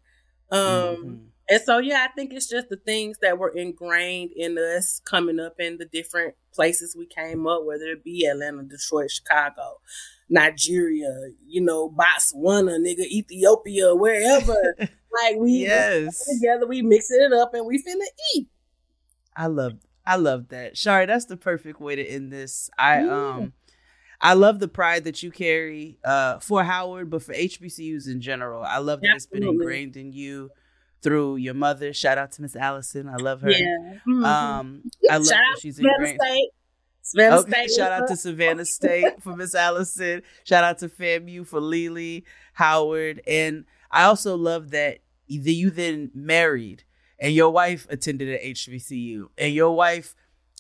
[0.52, 1.20] Um Mhm.
[1.50, 5.40] And so, yeah, I think it's just the things that were ingrained in us coming
[5.40, 9.80] up in the different places we came up, whether it be Atlanta, Detroit, Chicago,
[10.30, 11.10] Nigeria,
[11.46, 14.76] you know, Botswana, nigga, Ethiopia, wherever.
[14.80, 16.26] like we Yes.
[16.28, 18.06] together, we mixing it up and we finna
[18.36, 18.48] eat.
[19.36, 19.74] I love
[20.06, 20.78] I love that.
[20.78, 22.70] Shari, that's the perfect way to end this.
[22.78, 23.36] I Yeah.
[23.36, 23.54] um
[24.20, 28.64] I love the pride that you carry uh for Howard, but for HBCUs in general.
[28.64, 30.50] I love that it's been ingrained in you
[31.08, 31.94] through your mother.
[31.94, 33.08] Shout out to Miss Allison.
[33.08, 33.52] I love her.
[33.52, 34.00] Yeah.
[34.08, 34.26] Mhm.
[34.26, 36.20] Um I love Shout out she's Savannah ingrained.
[36.22, 36.50] State.
[37.02, 37.72] Savannah Okay, State.
[37.72, 38.16] shout out to?
[38.18, 40.22] Savannah State for Miss Allison.
[40.44, 43.22] Shout out to FAMU for Lily, Howard.
[43.26, 46.84] And I also love that you then married
[47.20, 50.16] and your wife attended an HBCU and your wife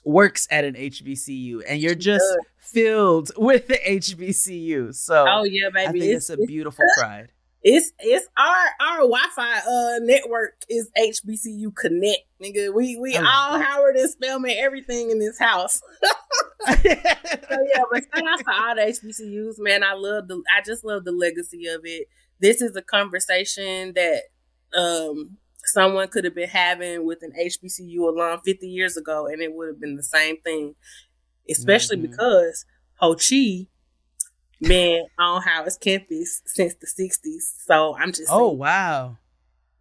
[0.05, 2.25] works at an HBCU and you're just
[2.59, 4.95] filled with the HBCU.
[4.95, 7.31] So Oh yeah, I think it's, it's a beautiful pride.
[7.69, 12.73] It's it's our our Wi-Fi uh network is HBCU Connect, nigga.
[12.73, 13.59] We we love all.
[13.59, 15.81] Howard and Spelman everything in this house.
[16.65, 19.83] So yeah, but shout out to all the HBCUs, man.
[19.83, 22.07] I love the I just love the legacy of it.
[22.39, 24.23] This is a conversation that
[24.77, 29.53] um someone could have been having with an HBCU alum 50 years ago, and it
[29.53, 30.75] would have been the same thing.
[31.49, 32.11] Especially Mhm.
[32.11, 32.65] because
[32.99, 33.67] Ho Chi
[34.61, 37.65] been on Howard's campus since the 60s.
[37.65, 39.17] So I'm just oh saying, wow.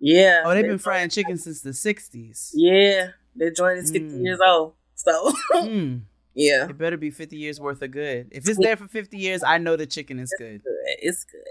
[0.00, 0.42] yeah.
[0.44, 2.50] Oh, they've been frying chicken since the 60s.
[2.54, 4.24] Yeah, that joint is 50 Mm.
[4.24, 4.74] years old.
[4.94, 6.02] So Mm.
[6.34, 8.28] yeah, It better be 50 years worth of good.
[8.32, 10.62] If it's there for 50 years, I know the chicken is good.
[10.62, 10.72] good.
[11.00, 11.42] It's good.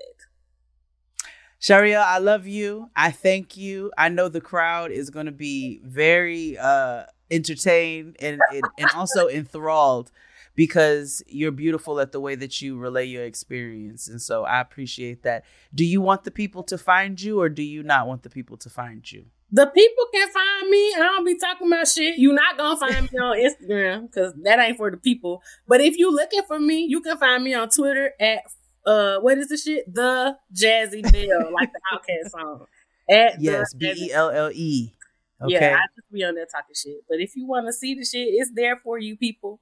[1.61, 2.89] Chariell, I love you.
[2.95, 3.91] I thank you.
[3.97, 9.27] I know the crowd is going to be very uh entertained and, and, and also
[9.27, 10.11] enthralled
[10.56, 14.07] because you're beautiful at the way that you relay your experience.
[14.07, 15.44] And so I appreciate that.
[15.73, 18.57] Do you want the people to find you or do you not want the people
[18.57, 19.26] to find you?
[19.52, 20.94] The people can find me.
[20.95, 22.18] I don't be talking about shit.
[22.18, 25.44] You're not gonna find me on Instagram because that ain't for the people.
[25.68, 28.40] But if you looking for me, you can find me on Twitter at
[28.86, 29.94] uh what is the shit?
[29.94, 32.65] The Jazzy Belle, like the OutKast song.
[33.10, 34.94] At yes, B E L L E.
[35.41, 35.53] Okay.
[35.53, 37.03] Yeah, I just be on there talking shit.
[37.07, 39.60] But if you want to see the shit, it's there for you people.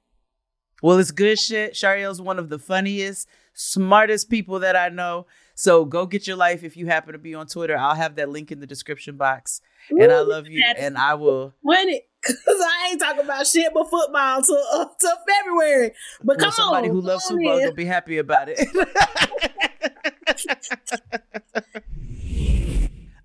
[0.82, 1.74] Well, it's good shit.
[1.74, 5.26] Chariell's one of the funniest, smartest people that I know.
[5.54, 7.76] So go get your life if you happen to be on Twitter.
[7.76, 9.60] I'll have that link in the description box.
[9.92, 11.54] Ooh, and I love you, and I will.
[11.62, 15.92] When it, cause I ain't talking about shit but football till uh, till February.
[16.22, 18.60] But well, come somebody on, who loves football will be happy about it.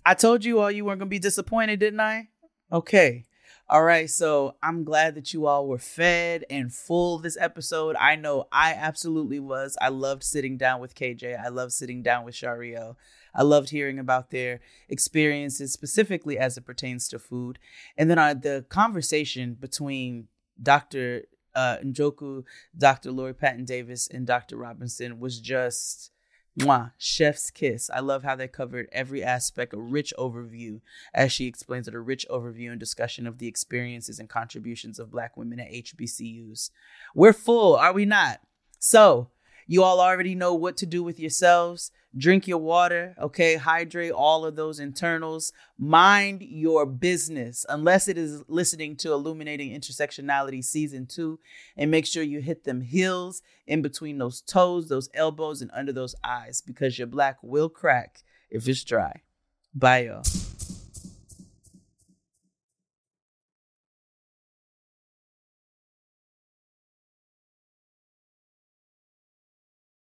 [0.04, 2.28] I told you all you weren't gonna be disappointed, didn't I?
[2.72, 3.24] Okay.
[3.72, 7.94] All right, so I'm glad that you all were fed and full this episode.
[7.94, 9.78] I know I absolutely was.
[9.80, 11.40] I loved sitting down with KJ.
[11.40, 12.96] I loved sitting down with Chariell.
[13.32, 17.60] I loved hearing about their experiences, specifically as it pertains to food.
[17.96, 20.26] And then uh, the conversation between
[20.60, 21.26] Dr.
[21.54, 22.42] Uh, Njoku,
[22.76, 23.12] Dr.
[23.12, 24.56] Lori Patton Davis, and Dr.
[24.56, 26.10] Robinson was just
[26.58, 27.90] Mwah, chef's kiss.
[27.90, 30.80] I love how they covered every aspect, a rich overview,
[31.14, 35.12] as she explains it, a rich overview and discussion of the experiences and contributions of
[35.12, 36.70] Black women at HBCUs.
[37.14, 38.40] We're full, are we not?
[38.78, 39.30] So,
[39.66, 41.92] you all already know what to do with yourselves.
[42.16, 43.54] Drink your water, okay?
[43.56, 45.52] Hydrate all of those internals.
[45.78, 51.38] Mind your business, unless it is listening to Illuminating Intersectionality Season 2.
[51.76, 55.92] And make sure you hit them heels in between those toes, those elbows, and under
[55.92, 59.22] those eyes because your black will crack if it's dry.
[59.72, 60.22] Bye, y'all.